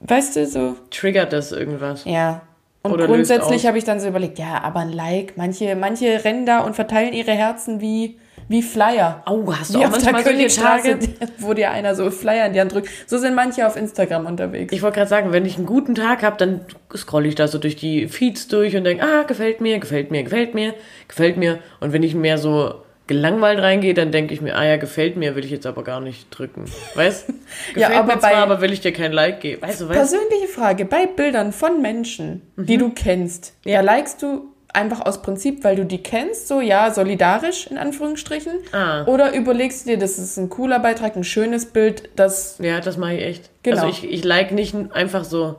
weißt 0.00 0.36
du, 0.36 0.46
so, 0.46 0.76
Triggert 0.90 1.32
das 1.32 1.52
irgendwas? 1.52 2.04
ja. 2.04 2.42
Und 2.84 2.90
Oder 2.94 3.06
grundsätzlich 3.06 3.64
habe 3.66 3.78
ich 3.78 3.84
dann 3.84 4.00
so 4.00 4.08
überlegt, 4.08 4.40
ja, 4.40 4.60
aber 4.60 4.80
ein 4.80 4.90
Like, 4.92 5.36
manche, 5.36 5.76
manche 5.76 6.24
rennen 6.24 6.46
da 6.46 6.60
und 6.60 6.74
verteilen 6.74 7.12
ihre 7.12 7.30
Herzen 7.30 7.80
wie, 7.80 8.18
wie 8.48 8.62
Flyer. 8.62 9.22
Au, 9.26 9.52
hast 9.52 9.74
du 9.74 9.78
Wie 9.80 9.84
auch 9.84 9.90
auf 9.92 9.98
der 9.98 10.12
manchmal 10.12 10.34
Königstraße, 10.34 10.98
Tage? 10.98 11.08
wo 11.38 11.54
dir 11.54 11.70
einer 11.70 11.94
so 11.94 12.10
Flyer 12.10 12.46
in 12.46 12.52
die 12.52 12.60
Hand 12.60 12.72
drückt. 12.72 12.88
So 13.06 13.18
sind 13.18 13.34
manche 13.34 13.66
auf 13.66 13.76
Instagram 13.76 14.26
unterwegs. 14.26 14.72
Ich 14.72 14.82
wollte 14.82 14.96
gerade 14.96 15.08
sagen, 15.10 15.32
wenn 15.32 15.44
ich 15.46 15.56
einen 15.56 15.66
guten 15.66 15.94
Tag 15.94 16.22
habe, 16.22 16.36
dann 16.36 16.60
scrolle 16.96 17.28
ich 17.28 17.34
da 17.34 17.48
so 17.48 17.58
durch 17.58 17.76
die 17.76 18.08
Feeds 18.08 18.48
durch 18.48 18.76
und 18.76 18.84
denke, 18.84 19.04
ah, 19.04 19.22
gefällt 19.24 19.60
mir, 19.60 19.78
gefällt 19.78 20.10
mir, 20.10 20.22
gefällt 20.22 20.54
mir, 20.54 20.74
gefällt 21.08 21.36
mir. 21.36 21.58
Und 21.80 21.92
wenn 21.92 22.02
ich 22.02 22.14
mehr 22.14 22.38
so 22.38 22.74
gelangweilt 23.08 23.58
reingehe, 23.60 23.94
dann 23.94 24.12
denke 24.12 24.32
ich 24.32 24.40
mir, 24.40 24.56
ah 24.56 24.64
ja, 24.64 24.76
gefällt 24.76 25.16
mir, 25.16 25.34
will 25.34 25.44
ich 25.44 25.50
jetzt 25.50 25.66
aber 25.66 25.82
gar 25.82 26.00
nicht 26.00 26.28
drücken. 26.30 26.64
Weißt? 26.94 27.26
Ja, 27.76 27.88
Gefällt 27.88 27.98
aber 27.98 28.14
mir 28.14 28.20
zwar, 28.20 28.34
aber 28.36 28.60
will 28.62 28.72
ich 28.72 28.80
dir 28.80 28.92
kein 28.92 29.12
Like 29.12 29.40
geben. 29.40 29.60
Weißt 29.60 29.82
du, 29.82 29.88
weißt 29.88 29.98
Persönliche 29.98 30.46
Frage, 30.48 30.84
bei 30.86 31.06
Bildern 31.06 31.52
von 31.52 31.82
Menschen, 31.82 32.40
die 32.56 32.78
du 32.78 32.90
kennst, 32.90 33.54
Mhm. 33.64 33.70
Ja. 33.72 33.82
da 33.82 33.94
likest 33.96 34.22
du 34.22 34.51
einfach 34.72 35.04
aus 35.04 35.22
Prinzip, 35.22 35.64
weil 35.64 35.76
du 35.76 35.84
die 35.84 36.02
kennst, 36.02 36.48
so 36.48 36.60
ja, 36.60 36.92
solidarisch 36.92 37.66
in 37.66 37.78
Anführungsstrichen? 37.78 38.52
Ah. 38.72 39.04
Oder 39.04 39.34
überlegst 39.34 39.84
du 39.86 39.90
dir, 39.90 39.98
das 39.98 40.18
ist 40.18 40.36
ein 40.38 40.48
cooler 40.48 40.78
Beitrag, 40.78 41.16
ein 41.16 41.24
schönes 41.24 41.66
Bild, 41.66 42.08
das 42.16 42.56
Ja, 42.60 42.80
das 42.80 42.96
mache 42.96 43.14
ich 43.14 43.22
echt. 43.22 43.50
Genau. 43.62 43.82
Also 43.84 43.88
ich, 43.88 44.10
ich 44.10 44.24
like 44.24 44.52
nicht 44.52 44.74
einfach 44.92 45.24
so. 45.24 45.56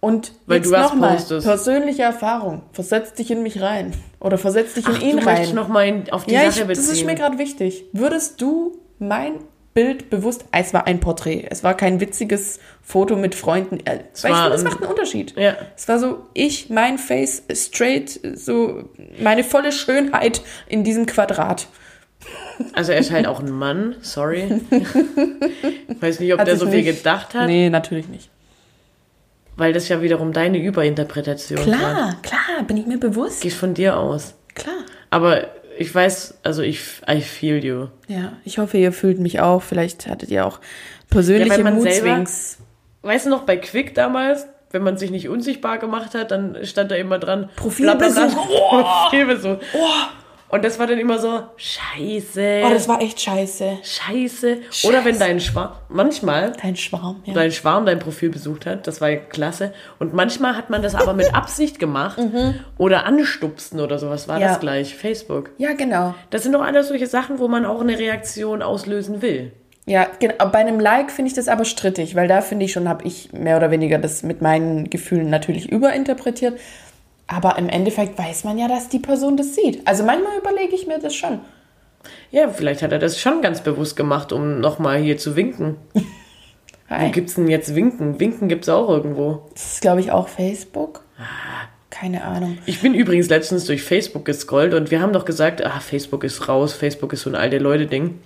und 0.00 0.32
Weil 0.46 0.60
du 0.60 0.70
was 0.70 0.90
noch 0.90 0.94
mal, 0.94 1.14
postest. 1.16 1.46
persönliche 1.46 2.02
Erfahrung, 2.02 2.62
versetz 2.72 3.12
dich 3.14 3.30
in 3.30 3.42
mich 3.42 3.60
rein 3.60 3.92
oder 4.20 4.38
versetz 4.38 4.74
dich 4.74 4.84
Ach, 4.88 4.94
in 5.00 5.00
ihn 5.02 5.10
du 5.12 5.16
rein. 5.18 5.24
möchtest 5.34 5.54
noch 5.54 5.68
mal 5.68 6.04
auf 6.10 6.24
die 6.26 6.34
ja, 6.34 6.48
ich, 6.48 6.54
Sache 6.54 6.66
das 6.68 6.78
ist 6.78 6.88
beziehen. 6.88 7.06
mir 7.06 7.14
gerade 7.14 7.38
wichtig. 7.38 7.84
Würdest 7.92 8.40
du 8.40 8.78
mein 8.98 9.34
Bild 9.76 10.10
bewusst, 10.10 10.44
es 10.50 10.74
war 10.74 10.86
ein 10.88 10.98
Porträt, 10.98 11.46
es 11.50 11.62
war 11.62 11.76
kein 11.76 12.00
witziges 12.00 12.58
Foto 12.82 13.14
mit 13.14 13.34
Freunden, 13.36 13.78
äh, 13.86 13.90
weil 13.90 14.00
ich 14.14 14.24
war 14.24 14.42
finde, 14.42 14.50
das 14.50 14.60
ein- 14.60 14.64
macht 14.64 14.80
einen 14.82 14.90
Unterschied. 14.90 15.34
Ja. 15.36 15.54
Es 15.76 15.86
war 15.86 15.98
so, 16.00 16.26
ich, 16.34 16.70
mein 16.70 16.98
Face, 16.98 17.42
straight, 17.52 18.18
so 18.34 18.88
meine 19.22 19.44
volle 19.44 19.70
Schönheit 19.70 20.40
in 20.66 20.82
diesem 20.82 21.06
Quadrat. 21.06 21.68
Also 22.72 22.90
er 22.92 22.98
ist 22.98 23.10
halt 23.12 23.26
auch 23.26 23.38
ein 23.40 23.50
Mann, 23.50 23.96
sorry. 24.00 24.48
Weiß 26.00 26.20
nicht, 26.20 26.32
ob 26.32 26.40
Hat 26.40 26.48
der 26.48 26.56
so 26.56 26.66
viel 26.66 26.82
nicht- 26.82 26.96
gedacht 26.96 27.34
hat, 27.34 27.46
Nee, 27.46 27.70
natürlich 27.70 28.08
nicht. 28.08 28.30
weil 29.56 29.72
das 29.72 29.88
ja 29.88 30.02
wiederum 30.02 30.32
deine 30.32 30.58
Überinterpretation 30.58 31.58
war. 31.58 31.64
Klar, 31.76 32.16
klar, 32.22 32.62
bin 32.66 32.76
ich 32.76 32.86
mir 32.86 32.98
bewusst. 32.98 33.42
Geht 33.42 33.52
von 33.52 33.74
dir 33.74 33.96
aus. 33.98 34.34
Klar. 34.54 34.74
Aber 35.10 35.46
ich 35.78 35.94
weiß, 35.94 36.38
also 36.42 36.62
ich, 36.62 36.80
I 37.08 37.20
feel 37.20 37.64
you. 37.64 37.88
Ja, 38.08 38.32
ich 38.44 38.58
hoffe, 38.58 38.78
ihr 38.78 38.92
fühlt 38.92 39.18
mich 39.18 39.40
auch. 39.40 39.62
Vielleicht 39.62 40.06
hattet 40.06 40.30
ihr 40.30 40.46
auch 40.46 40.60
persönliche 41.10 41.62
Ja, 41.62 41.70
Moodswings. 41.70 42.58
Weißt 43.02 43.26
du 43.26 43.30
noch, 43.30 43.42
bei 43.42 43.56
Quick 43.56 43.94
damals, 43.94 44.46
wenn 44.70 44.82
man 44.82 44.96
sich 44.96 45.10
nicht 45.10 45.28
unsichtbar 45.28 45.78
gemacht 45.78 46.14
hat, 46.14 46.30
dann 46.30 46.64
stand 46.64 46.90
da 46.90 46.96
immer 46.96 47.18
dran 47.18 47.50
Profilbesuch. 47.56 48.48
Profilbesuch. 49.10 49.58
Und 50.48 50.64
das 50.64 50.78
war 50.78 50.86
dann 50.86 50.98
immer 50.98 51.18
so, 51.18 51.40
scheiße, 51.56 52.62
Oh, 52.64 52.70
das 52.70 52.88
war 52.88 53.00
echt 53.02 53.20
scheiße. 53.20 53.78
scheiße. 53.82 54.58
Oder 54.86 55.04
wenn 55.04 55.18
dein 55.18 55.40
Schwarm, 55.40 55.72
manchmal 55.88 56.52
Dein 56.62 56.76
Schwarm, 56.76 57.20
ja. 57.24 57.34
dein 57.34 57.50
Schwarm 57.50 57.84
dein 57.84 57.98
Profil 57.98 58.30
besucht 58.30 58.64
hat, 58.66 58.86
das 58.86 59.00
war 59.00 59.08
ja 59.10 59.16
klasse. 59.16 59.72
Und 59.98 60.14
manchmal 60.14 60.56
hat 60.56 60.70
man 60.70 60.82
das 60.82 60.94
aber 60.94 61.14
mit 61.14 61.34
Absicht 61.34 61.78
gemacht 61.78 62.18
oder 62.78 63.06
anstupsten 63.06 63.80
oder 63.80 63.98
sowas, 63.98 64.28
war 64.28 64.36
Mhm. 64.36 64.42
Ja. 64.42 64.48
das 64.48 64.60
gleich, 64.60 64.94
Facebook. 64.94 65.50
Ja, 65.58 65.72
genau. 65.72 66.14
Das 66.30 66.42
sind 66.44 66.52
doch 66.52 66.62
alles 66.62 66.88
solche 66.88 67.06
Sachen, 67.06 67.38
wo 67.38 67.48
man 67.48 67.64
auch 67.64 67.80
eine 67.80 67.98
Reaktion 67.98 68.62
auslösen 68.62 69.22
will. 69.22 69.52
Ja, 69.88 70.06
genau. 70.18 70.34
Bei 70.50 70.58
einem 70.58 70.80
Like 70.80 71.12
finde 71.12 71.28
ich 71.28 71.34
das 71.34 71.46
aber 71.48 71.64
strittig, 71.64 72.16
weil 72.16 72.26
da 72.26 72.40
finde 72.40 72.64
ich 72.64 72.72
schon, 72.72 72.88
habe 72.88 73.04
ich 73.06 73.32
mehr 73.32 73.56
oder 73.56 73.70
weniger 73.70 73.98
das 73.98 74.22
mit 74.24 74.42
meinen 74.42 74.90
Gefühlen 74.90 75.30
natürlich 75.30 75.70
überinterpretiert. 75.70 76.58
Aber 77.26 77.58
im 77.58 77.68
Endeffekt 77.68 78.18
weiß 78.18 78.44
man 78.44 78.58
ja, 78.58 78.68
dass 78.68 78.88
die 78.88 78.98
Person 79.00 79.36
das 79.36 79.54
sieht. 79.54 79.86
Also 79.86 80.04
manchmal 80.04 80.38
überlege 80.38 80.74
ich 80.74 80.86
mir 80.86 80.98
das 80.98 81.14
schon. 81.14 81.40
Ja, 82.30 82.48
vielleicht 82.48 82.82
hat 82.82 82.92
er 82.92 82.98
das 82.98 83.20
schon 83.20 83.42
ganz 83.42 83.62
bewusst 83.62 83.96
gemacht, 83.96 84.32
um 84.32 84.60
nochmal 84.60 84.98
hier 84.98 85.18
zu 85.18 85.34
winken. 85.36 85.76
Wo 86.88 86.94
Hi. 86.94 87.10
gibt's 87.10 87.34
denn 87.34 87.48
jetzt 87.48 87.74
Winken? 87.74 88.20
Winken 88.20 88.46
gibt's 88.48 88.68
auch 88.68 88.88
irgendwo. 88.88 89.48
Das 89.54 89.72
ist, 89.74 89.80
glaube 89.80 90.00
ich, 90.00 90.12
auch 90.12 90.28
Facebook. 90.28 91.02
Keine 91.90 92.22
Ahnung. 92.22 92.58
Ich 92.66 92.80
bin 92.80 92.94
übrigens 92.94 93.28
letztens 93.28 93.64
durch 93.64 93.82
Facebook 93.82 94.24
gescrollt 94.24 94.72
und 94.72 94.92
wir 94.92 95.00
haben 95.00 95.12
doch 95.12 95.24
gesagt, 95.24 95.64
ah, 95.64 95.80
Facebook 95.80 96.22
ist 96.22 96.48
raus, 96.48 96.74
Facebook 96.74 97.12
ist 97.12 97.22
so 97.22 97.30
ein 97.30 97.34
alte 97.34 97.58
Leute-Ding. 97.58 98.20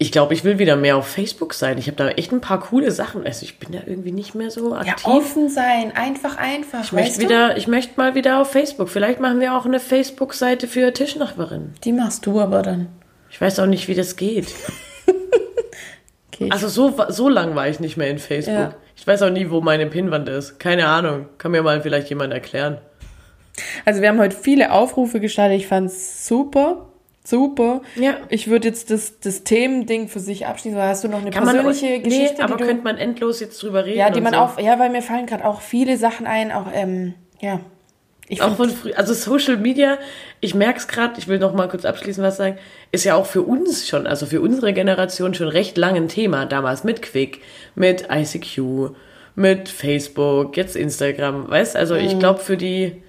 Ich 0.00 0.12
glaube, 0.12 0.32
ich 0.32 0.44
will 0.44 0.58
wieder 0.60 0.76
mehr 0.76 0.96
auf 0.96 1.08
Facebook 1.08 1.54
sein. 1.54 1.76
Ich 1.76 1.86
habe 1.88 1.96
da 1.96 2.08
echt 2.10 2.30
ein 2.32 2.40
paar 2.40 2.60
coole 2.60 2.92
Sachen. 2.92 3.26
Also 3.26 3.44
ich 3.44 3.58
bin 3.58 3.72
da 3.72 3.80
irgendwie 3.84 4.12
nicht 4.12 4.34
mehr 4.34 4.50
so 4.50 4.70
Ja, 4.72 4.80
aktiv. 4.80 5.06
offen 5.06 5.48
sein. 5.48 5.90
Einfach, 5.96 6.36
einfach. 6.36 6.84
ich 6.84 6.92
möchte 6.92 7.20
wieder, 7.20 7.56
ich 7.56 7.66
möchte 7.66 7.94
mal 7.96 8.14
wieder 8.14 8.40
auf 8.40 8.52
Facebook. 8.52 8.88
Vielleicht 8.88 9.18
machen 9.18 9.40
wir 9.40 9.56
auch 9.56 9.66
eine 9.66 9.80
Facebook-Seite 9.80 10.68
für 10.68 10.92
Tischnachbarinnen. 10.92 11.74
Die 11.82 11.92
machst 11.92 12.26
du 12.26 12.40
aber 12.40 12.62
dann. 12.62 12.86
Ich 13.30 13.40
weiß 13.40 13.58
auch 13.58 13.66
nicht, 13.66 13.88
wie 13.88 13.94
das 13.94 14.16
geht. 14.16 14.54
Okay. 16.40 16.50
Also 16.52 16.68
so, 16.68 16.94
so 17.08 17.28
lang 17.28 17.56
war 17.56 17.68
ich 17.68 17.80
nicht 17.80 17.96
mehr 17.96 18.08
in 18.10 18.20
Facebook. 18.20 18.54
Ja. 18.54 18.74
Ich 18.94 19.04
weiß 19.04 19.22
auch 19.22 19.30
nie, 19.30 19.50
wo 19.50 19.60
meine 19.60 19.86
Pinnwand 19.86 20.28
ist. 20.28 20.60
Keine 20.60 20.86
Ahnung. 20.86 21.26
Kann 21.36 21.50
mir 21.50 21.62
mal 21.62 21.80
vielleicht 21.82 22.08
jemand 22.10 22.32
erklären. 22.32 22.78
Also 23.84 24.00
wir 24.02 24.08
haben 24.08 24.20
heute 24.20 24.36
viele 24.36 24.70
Aufrufe 24.70 25.18
gestartet. 25.18 25.58
Ich 25.58 25.66
fand's 25.66 26.28
super. 26.28 26.87
Super. 27.28 27.82
Ja. 27.96 28.16
Ich 28.28 28.48
würde 28.48 28.68
jetzt 28.68 28.90
das, 28.90 29.20
das 29.20 29.44
Themending 29.44 30.08
für 30.08 30.20
sich 30.20 30.46
abschließen. 30.46 30.78
Hast 30.80 31.04
du 31.04 31.08
noch 31.08 31.20
eine 31.20 31.30
Kann 31.30 31.44
man, 31.44 31.56
persönliche 31.56 32.00
Geschichte? 32.00 32.36
nee, 32.36 32.42
aber 32.42 32.56
die 32.56 32.62
du, 32.62 32.68
könnte 32.68 32.84
man 32.84 32.96
endlos 32.98 33.40
jetzt 33.40 33.62
drüber 33.62 33.84
reden? 33.84 33.98
ja, 33.98 34.10
die 34.10 34.20
man 34.20 34.32
so. 34.34 34.38
auch, 34.40 34.58
ja, 34.58 34.78
weil 34.78 34.90
mir 34.90 35.02
fallen 35.02 35.26
gerade 35.26 35.44
auch 35.44 35.60
viele 35.60 35.96
Sachen 35.98 36.26
ein, 36.26 36.52
auch, 36.52 36.66
ähm, 36.72 37.14
ja. 37.40 37.60
Ich 38.30 38.42
Auch 38.42 38.56
von 38.56 38.68
früh, 38.68 38.92
also 38.92 39.14
Social 39.14 39.56
Media, 39.56 39.96
ich 40.40 40.54
merke 40.54 40.78
es 40.78 40.86
gerade, 40.86 41.14
ich 41.18 41.28
will 41.28 41.38
noch 41.38 41.54
mal 41.54 41.66
kurz 41.68 41.86
abschließend 41.86 42.26
was 42.26 42.36
sagen, 42.36 42.58
ist 42.92 43.04
ja 43.04 43.14
auch 43.14 43.24
für 43.24 43.40
uns 43.42 43.88
schon, 43.88 44.06
also 44.06 44.26
für 44.26 44.42
unsere 44.42 44.74
Generation 44.74 45.32
schon 45.32 45.48
recht 45.48 45.78
lang 45.78 45.96
ein 45.96 46.08
Thema. 46.08 46.44
Damals 46.44 46.84
mit 46.84 47.00
Quick, 47.00 47.40
mit 47.74 48.08
ICQ, 48.10 48.90
mit 49.34 49.70
Facebook, 49.70 50.58
jetzt 50.58 50.76
Instagram, 50.76 51.48
weißt 51.48 51.74
Also 51.74 51.94
Mhm. 51.94 52.00
ich 52.00 52.18
glaube, 52.18 52.40
für 52.40 52.58
die 52.58 53.02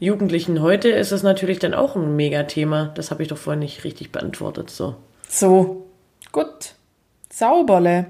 Jugendlichen 0.00 0.62
heute 0.62 0.90
ist 0.90 1.10
das 1.10 1.22
natürlich 1.22 1.58
dann 1.58 1.74
auch 1.74 1.96
ein 1.96 2.14
Megathema. 2.14 2.92
Das 2.94 3.10
habe 3.10 3.22
ich 3.22 3.28
doch 3.28 3.36
vorhin 3.36 3.60
nicht 3.60 3.82
richtig 3.84 4.12
beantwortet. 4.12 4.70
So. 4.70 4.94
so, 5.28 5.86
gut. 6.30 6.74
Sauberle. 7.30 8.06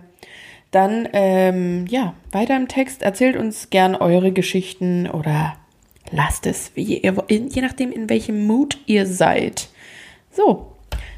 Dann, 0.71 1.09
ähm, 1.15 1.87
ja, 1.89 2.13
weiter 2.31 2.57
im 2.57 2.69
Text. 2.69 3.03
Erzählt 3.03 3.37
uns 3.37 3.71
gern 3.71 3.95
eure 3.95 4.33
Geschichten 4.33 5.09
oder 5.09 5.57
lasst 6.11 6.47
es, 6.47 6.73
wie 6.75 6.99
ihr, 6.99 7.25
je 7.29 7.63
nachdem, 7.63 7.91
in 7.91 8.11
welchem 8.11 8.47
Mut 8.47 8.77
ihr 8.85 9.07
seid. 9.07 9.69
So, 10.31 10.73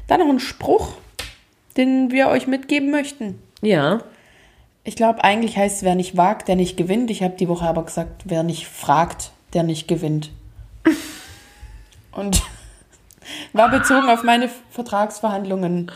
dann 0.07 0.21
noch 0.21 0.29
ein 0.29 0.39
Spruch, 0.39 0.93
den 1.75 2.11
wir 2.11 2.29
euch 2.29 2.47
mitgeben 2.47 2.91
möchten. 2.91 3.39
Ja, 3.61 4.03
Ich 4.83 4.95
glaube, 4.95 5.23
eigentlich 5.23 5.57
heißt 5.57 5.77
es, 5.77 5.83
wer 5.83 5.95
nicht 5.95 6.17
wagt, 6.17 6.47
der 6.47 6.55
nicht 6.55 6.77
gewinnt. 6.77 7.11
Ich 7.11 7.21
habe 7.21 7.35
die 7.35 7.49
Woche 7.49 7.65
aber 7.65 7.83
gesagt, 7.83 8.23
wer 8.25 8.43
nicht 8.43 8.67
fragt, 8.67 9.31
der 9.53 9.63
nicht 9.63 9.87
gewinnt. 9.87 10.31
Und 12.11 12.41
war 13.53 13.69
bezogen 13.69 14.09
auf 14.09 14.23
meine 14.23 14.49
Vertragsverhandlungen. 14.71 15.91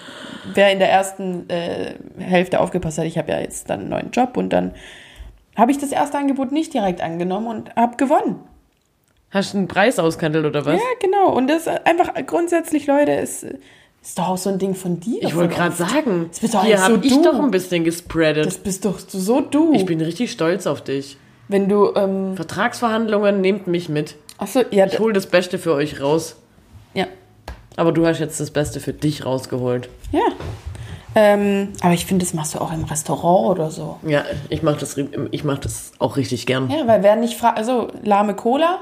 Wer 0.53 0.71
in 0.71 0.79
der 0.79 0.91
ersten 0.91 1.49
äh, 1.49 1.95
Hälfte 2.19 2.59
aufgepasst 2.59 2.97
hat, 2.97 3.05
ich 3.05 3.17
habe 3.17 3.31
ja 3.31 3.39
jetzt 3.39 3.69
dann 3.69 3.81
einen 3.81 3.89
neuen 3.89 4.11
Job 4.11 4.37
und 4.37 4.49
dann 4.51 4.73
habe 5.55 5.71
ich 5.71 5.77
das 5.77 5.91
erste 5.91 6.17
Angebot 6.17 6.51
nicht 6.51 6.73
direkt 6.73 7.01
angenommen 7.01 7.47
und 7.47 7.75
habe 7.75 7.97
gewonnen. 7.97 8.39
hast 9.31 9.53
du 9.53 9.57
einen 9.57 9.67
Preis 9.67 9.99
ausgehandelt 9.99 10.45
oder 10.45 10.65
was? 10.65 10.75
Ja, 10.75 10.87
genau. 11.01 11.29
Und 11.31 11.47
das 11.47 11.67
ist 11.67 11.85
einfach 11.85 12.13
grundsätzlich, 12.25 12.87
Leute, 12.87 13.11
ist, 13.13 13.43
ist 13.43 14.19
doch 14.19 14.29
auch 14.29 14.37
so 14.37 14.49
ein 14.49 14.59
Ding 14.59 14.75
von 14.75 14.99
dir. 14.99 15.21
Ich 15.23 15.35
wollte 15.35 15.55
gerade 15.55 15.75
sagen, 15.75 16.27
Das 16.29 16.39
bist 16.39 16.53
doch 16.53 16.63
hier 16.63 16.75
eigentlich 16.83 17.11
so 17.11 17.17
habe 17.19 17.27
ich 17.27 17.37
doch 17.37 17.43
ein 17.43 17.51
bisschen 17.51 17.83
gespreadet. 17.83 18.45
Das 18.45 18.57
bist 18.57 18.85
doch 18.85 18.99
so 18.99 19.41
du. 19.41 19.73
ich 19.73 19.85
bin 19.85 19.99
richtig 20.01 20.31
stolz 20.31 20.67
auf 20.67 20.81
dich. 20.81 21.17
Wenn 21.47 21.69
du, 21.69 21.93
ähm, 21.95 22.35
Vertragsverhandlungen, 22.35 23.41
nehmt 23.41 23.67
mich 23.67 23.89
mit. 23.89 24.15
Achso, 24.37 24.61
ja, 24.71 24.85
Ich 24.85 24.99
hole 24.99 25.13
das 25.13 25.27
Beste 25.27 25.57
für 25.59 25.73
euch 25.73 26.01
raus. 26.01 26.35
ja. 26.93 27.07
Aber 27.77 27.91
du 27.91 28.05
hast 28.07 28.19
jetzt 28.19 28.39
das 28.39 28.51
Beste 28.51 28.79
für 28.79 28.93
dich 28.93 29.25
rausgeholt. 29.25 29.89
Ja. 30.13 30.21
Ähm, 31.13 31.73
aber 31.81 31.93
ich 31.93 32.05
finde, 32.05 32.23
das 32.23 32.33
machst 32.33 32.55
du 32.55 32.59
auch 32.59 32.71
im 32.71 32.85
Restaurant 32.85 33.49
oder 33.49 33.69
so. 33.69 33.99
Ja, 34.07 34.23
ich 34.49 34.63
mache 34.63 34.77
das, 34.77 34.95
ich 35.31 35.43
mach 35.43 35.57
das 35.59 35.91
auch 35.99 36.15
richtig 36.15 36.45
gern. 36.45 36.69
Ja, 36.69 36.87
weil 36.87 37.03
wer 37.03 37.17
nicht 37.17 37.37
fragt, 37.37 37.57
also 37.57 37.89
lahme 38.01 38.33
Cola? 38.33 38.79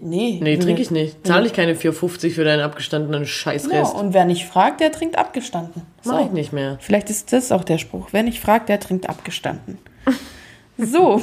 Nee. 0.00 0.40
Nee, 0.42 0.56
trinke 0.56 0.82
ich 0.82 0.90
nicht. 0.90 1.24
Zahle 1.24 1.46
ich 1.46 1.52
keine 1.52 1.74
4,50 1.74 2.30
für 2.34 2.42
deinen 2.44 2.62
abgestandenen 2.62 3.22
Ja, 3.22 3.28
Scheißrest. 3.28 3.94
und 3.94 4.12
wer 4.12 4.24
nicht 4.24 4.44
fragt, 4.46 4.80
der 4.80 4.90
trinkt 4.90 5.18
abgestanden. 5.18 5.82
Mach 6.04 6.24
ich 6.24 6.32
nicht 6.32 6.52
mehr. 6.52 6.78
Vielleicht 6.80 7.10
ist 7.10 7.32
das 7.32 7.52
auch 7.52 7.62
der 7.62 7.78
Spruch. 7.78 8.08
Wer 8.10 8.22
nicht 8.24 8.40
fragt, 8.40 8.68
der 8.70 8.80
trinkt 8.80 9.08
abgestanden. 9.08 9.78
So, 10.78 11.20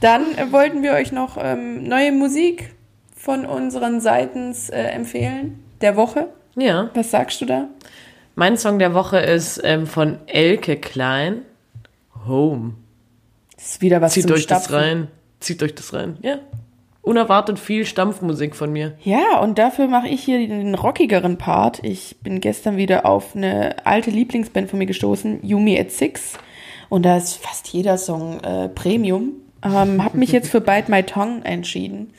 dann 0.00 0.22
wollten 0.52 0.82
wir 0.82 0.92
euch 0.92 1.12
noch 1.12 1.36
ähm, 1.38 1.82
neue 1.82 2.12
Musik 2.12 2.74
von 3.18 3.44
unseren 3.46 4.00
Seitens 4.00 4.70
äh, 4.70 4.80
empfehlen. 4.80 5.62
Der 5.80 5.96
Woche. 5.96 6.28
Ja. 6.56 6.90
Was 6.94 7.10
sagst 7.10 7.40
du 7.40 7.46
da? 7.46 7.68
Mein 8.34 8.56
Song 8.56 8.78
der 8.78 8.94
Woche 8.94 9.18
ist 9.18 9.60
ähm, 9.64 9.86
von 9.86 10.18
Elke 10.26 10.76
Klein. 10.76 11.42
Home. 12.26 12.74
Das 13.56 13.72
ist 13.72 13.80
wieder 13.82 14.00
was 14.00 14.12
Zieht 14.12 14.30
euch 14.30 14.46
das 14.46 14.64
Stapfen. 14.64 14.74
rein. 14.76 15.08
Zieht 15.40 15.62
euch 15.62 15.74
das 15.74 15.92
rein. 15.92 16.16
Ja. 16.22 16.38
Unerwartet 17.02 17.58
viel 17.58 17.86
Stampfmusik 17.86 18.54
von 18.54 18.72
mir. 18.72 18.94
Ja, 19.02 19.38
und 19.40 19.58
dafür 19.58 19.88
mache 19.88 20.08
ich 20.08 20.22
hier 20.22 20.46
den 20.46 20.74
rockigeren 20.74 21.38
Part. 21.38 21.82
Ich 21.82 22.16
bin 22.22 22.40
gestern 22.40 22.76
wieder 22.76 23.06
auf 23.06 23.34
eine 23.34 23.86
alte 23.86 24.10
Lieblingsband 24.10 24.68
von 24.68 24.78
mir 24.78 24.86
gestoßen, 24.86 25.40
Yumi 25.42 25.78
at 25.78 25.90
Six. 25.90 26.34
Und 26.88 27.04
da 27.04 27.16
ist 27.16 27.36
fast 27.36 27.68
jeder 27.68 27.98
Song 27.98 28.40
äh, 28.40 28.68
Premium. 28.68 29.32
Ähm, 29.64 30.04
hab 30.04 30.14
mich 30.14 30.32
jetzt 30.32 30.50
für 30.50 30.60
Bite 30.60 30.90
My 30.90 31.02
Tongue 31.02 31.44
entschieden. 31.44 32.12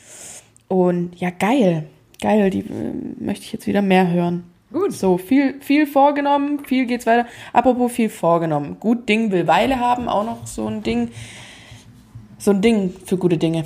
Und 0.70 1.20
ja, 1.20 1.32
geil. 1.32 1.88
Geil, 2.22 2.50
die 2.50 2.60
äh, 2.60 2.94
möchte 3.20 3.44
ich 3.44 3.52
jetzt 3.52 3.68
wieder 3.68 3.82
mehr 3.82 4.10
hören. 4.10 4.46
Gut. 4.72 4.94
So, 4.94 5.18
viel, 5.18 5.60
viel 5.62 5.88
vorgenommen, 5.88 6.64
viel 6.64 6.86
geht's 6.86 7.06
weiter. 7.06 7.28
Apropos 7.54 7.92
viel 7.92 8.10
vorgenommen. 8.10 8.78
Gut 8.80 9.10
Ding 9.10 9.32
will 9.32 9.48
Weile 9.48 9.80
haben, 9.80 10.08
auch 10.08 10.24
noch 10.24 10.46
so 10.46 10.68
ein 10.68 10.84
Ding. 10.84 11.10
So 12.38 12.52
ein 12.52 12.62
Ding 12.62 12.94
für 13.06 13.18
gute 13.18 13.38
Dinge. 13.38 13.66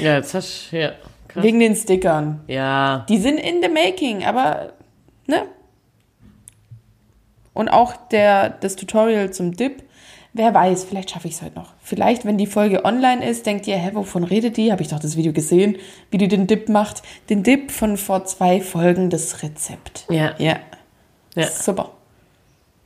Ja, 0.00 0.14
jetzt 0.14 0.32
hast 0.32 0.68
du, 0.70 0.78
ja, 0.78 0.92
krass. 1.26 1.42
Wegen 1.42 1.58
den 1.58 1.74
Stickern. 1.74 2.40
Ja, 2.46 3.04
Die 3.08 3.18
sind 3.18 3.38
in 3.38 3.62
the 3.62 3.68
making, 3.68 4.24
aber, 4.24 4.74
ne? 5.26 5.46
Und 7.52 7.68
auch 7.68 7.96
der, 8.08 8.48
das 8.48 8.76
Tutorial 8.76 9.32
zum 9.32 9.52
Dip. 9.52 9.82
Wer 10.34 10.54
weiß, 10.54 10.84
vielleicht 10.84 11.10
schaffe 11.10 11.28
ich 11.28 11.34
es 11.34 11.42
heute 11.42 11.56
noch. 11.56 11.74
Vielleicht, 11.82 12.24
wenn 12.24 12.38
die 12.38 12.46
Folge 12.46 12.84
online 12.86 13.24
ist, 13.28 13.44
denkt 13.44 13.66
ihr, 13.66 13.76
hä, 13.76 13.90
wovon 13.92 14.24
redet 14.24 14.56
die? 14.56 14.72
Habe 14.72 14.80
ich 14.82 14.88
doch 14.88 14.98
das 14.98 15.16
Video 15.16 15.32
gesehen, 15.34 15.76
wie 16.10 16.16
die 16.18 16.28
den 16.28 16.46
Dip 16.46 16.70
macht. 16.70 17.02
Den 17.28 17.42
Dip 17.42 17.70
von 17.70 17.98
vor 17.98 18.24
zwei 18.24 18.60
Folgen, 18.62 19.10
das 19.10 19.42
Rezept. 19.42 20.06
ja, 20.08 20.34
Ja, 20.38 20.56
ja. 21.34 21.46
super. 21.48 21.90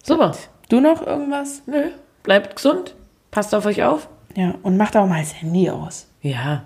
Super. 0.03 0.33
Du 0.69 0.81
noch 0.81 1.07
irgendwas? 1.07 1.63
Nö, 1.67 1.91
bleibt 2.25 2.57
gesund. 2.57 2.95
Passt 3.31 3.55
auf 3.55 3.65
euch 3.67 3.85
auf. 3.85 4.09
Ja, 4.37 4.55
und 4.63 4.77
macht 4.77 4.97
auch 4.97 5.07
mal 5.07 5.21
das 5.21 5.41
Handy 5.41 5.71
aus. 5.71 6.09
Ja, 6.23 6.65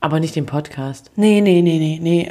aber 0.00 0.20
nicht 0.20 0.36
den 0.36 0.46
Podcast. 0.46 1.10
Nee, 1.16 1.40
nee, 1.40 1.62
nee, 1.62 1.78
nee, 1.78 1.98
nee. 2.00 2.30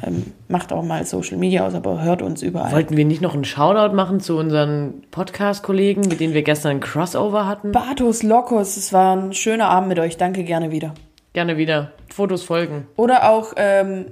Äh, 0.00 0.08
ähm, 0.08 0.32
macht 0.48 0.72
auch 0.72 0.82
mal 0.82 1.04
Social 1.04 1.36
Media 1.36 1.66
aus, 1.66 1.74
aber 1.74 2.02
hört 2.02 2.22
uns 2.22 2.42
überall. 2.42 2.72
Wollten 2.72 2.96
wir 2.96 3.04
nicht 3.04 3.22
noch 3.22 3.34
einen 3.34 3.44
Shoutout 3.44 3.94
machen 3.94 4.20
zu 4.20 4.36
unseren 4.36 5.02
Podcast-Kollegen, 5.10 6.02
mit 6.02 6.20
denen 6.20 6.34
wir 6.34 6.42
gestern 6.42 6.72
ein 6.72 6.80
Crossover 6.80 7.46
hatten? 7.46 7.72
Batos 7.72 8.22
Locos, 8.22 8.76
es 8.76 8.92
war 8.92 9.16
ein 9.16 9.32
schöner 9.32 9.68
Abend 9.68 9.88
mit 9.88 9.98
euch. 9.98 10.16
Danke, 10.16 10.44
gerne 10.44 10.70
wieder. 10.70 10.94
Gerne 11.32 11.56
wieder. 11.56 11.92
Fotos 12.12 12.42
folgen. 12.42 12.86
Oder 12.96 13.30
auch, 13.30 13.54
ähm, 13.56 14.06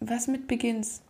was 0.00 0.28
mit 0.28 0.48
Begins? 0.48 1.02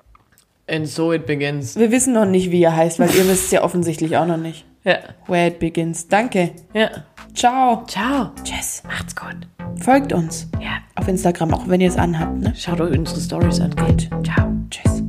And 0.69 0.87
so 0.87 1.13
it 1.13 1.27
begins. 1.27 1.77
Wir 1.77 1.91
wissen 1.91 2.13
noch 2.15 2.25
nicht, 2.25 2.51
wie 2.51 2.63
er 2.63 2.77
heißt, 2.77 3.01
weil 3.01 3.09
ihr 3.11 3.29
wisst 3.29 3.47
es 3.47 3.51
ja 3.51 3.65
offensichtlich 3.65 4.17
auch 4.17 4.27
noch 4.27 4.37
nicht. 4.37 4.65
Ja. 4.85 4.99
Where 5.27 5.49
it 5.49 5.59
begins. 5.59 6.09
Danke. 6.09 6.53
Ja. 6.75 6.91
Ciao. 7.35 7.85
Ciao. 7.87 8.33
Tschüss. 8.43 8.83
Macht's 8.85 9.15
gut. 9.15 9.47
Folgt 9.81 10.13
uns. 10.13 10.49
Ja. 10.61 10.79
Auf 10.97 11.09
Instagram, 11.09 11.55
auch 11.55 11.69
wenn 11.69 11.81
ihr 11.81 11.89
es 11.89 11.97
anhabt, 11.97 12.41
ne? 12.41 12.53
Schaut 12.57 12.81
euch 12.81 12.99
unsere 12.99 13.21
Stories 13.21 13.61
an. 13.61 13.75
Gut. 13.77 14.09
Ciao. 14.25 14.53
Tschüss. 14.71 15.03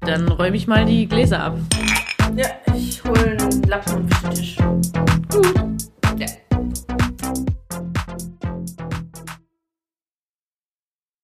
Dann 0.00 0.28
räume 0.28 0.56
ich 0.56 0.66
mal 0.66 0.84
die 0.84 1.06
Gläser 1.06 1.42
ab. 1.42 1.56
Ja, 2.36 2.46
ich 2.74 3.02
hole 3.04 3.36
einen 3.38 3.62
Lappen 3.64 3.96
und 3.96 4.34
Tisch. 4.34 4.56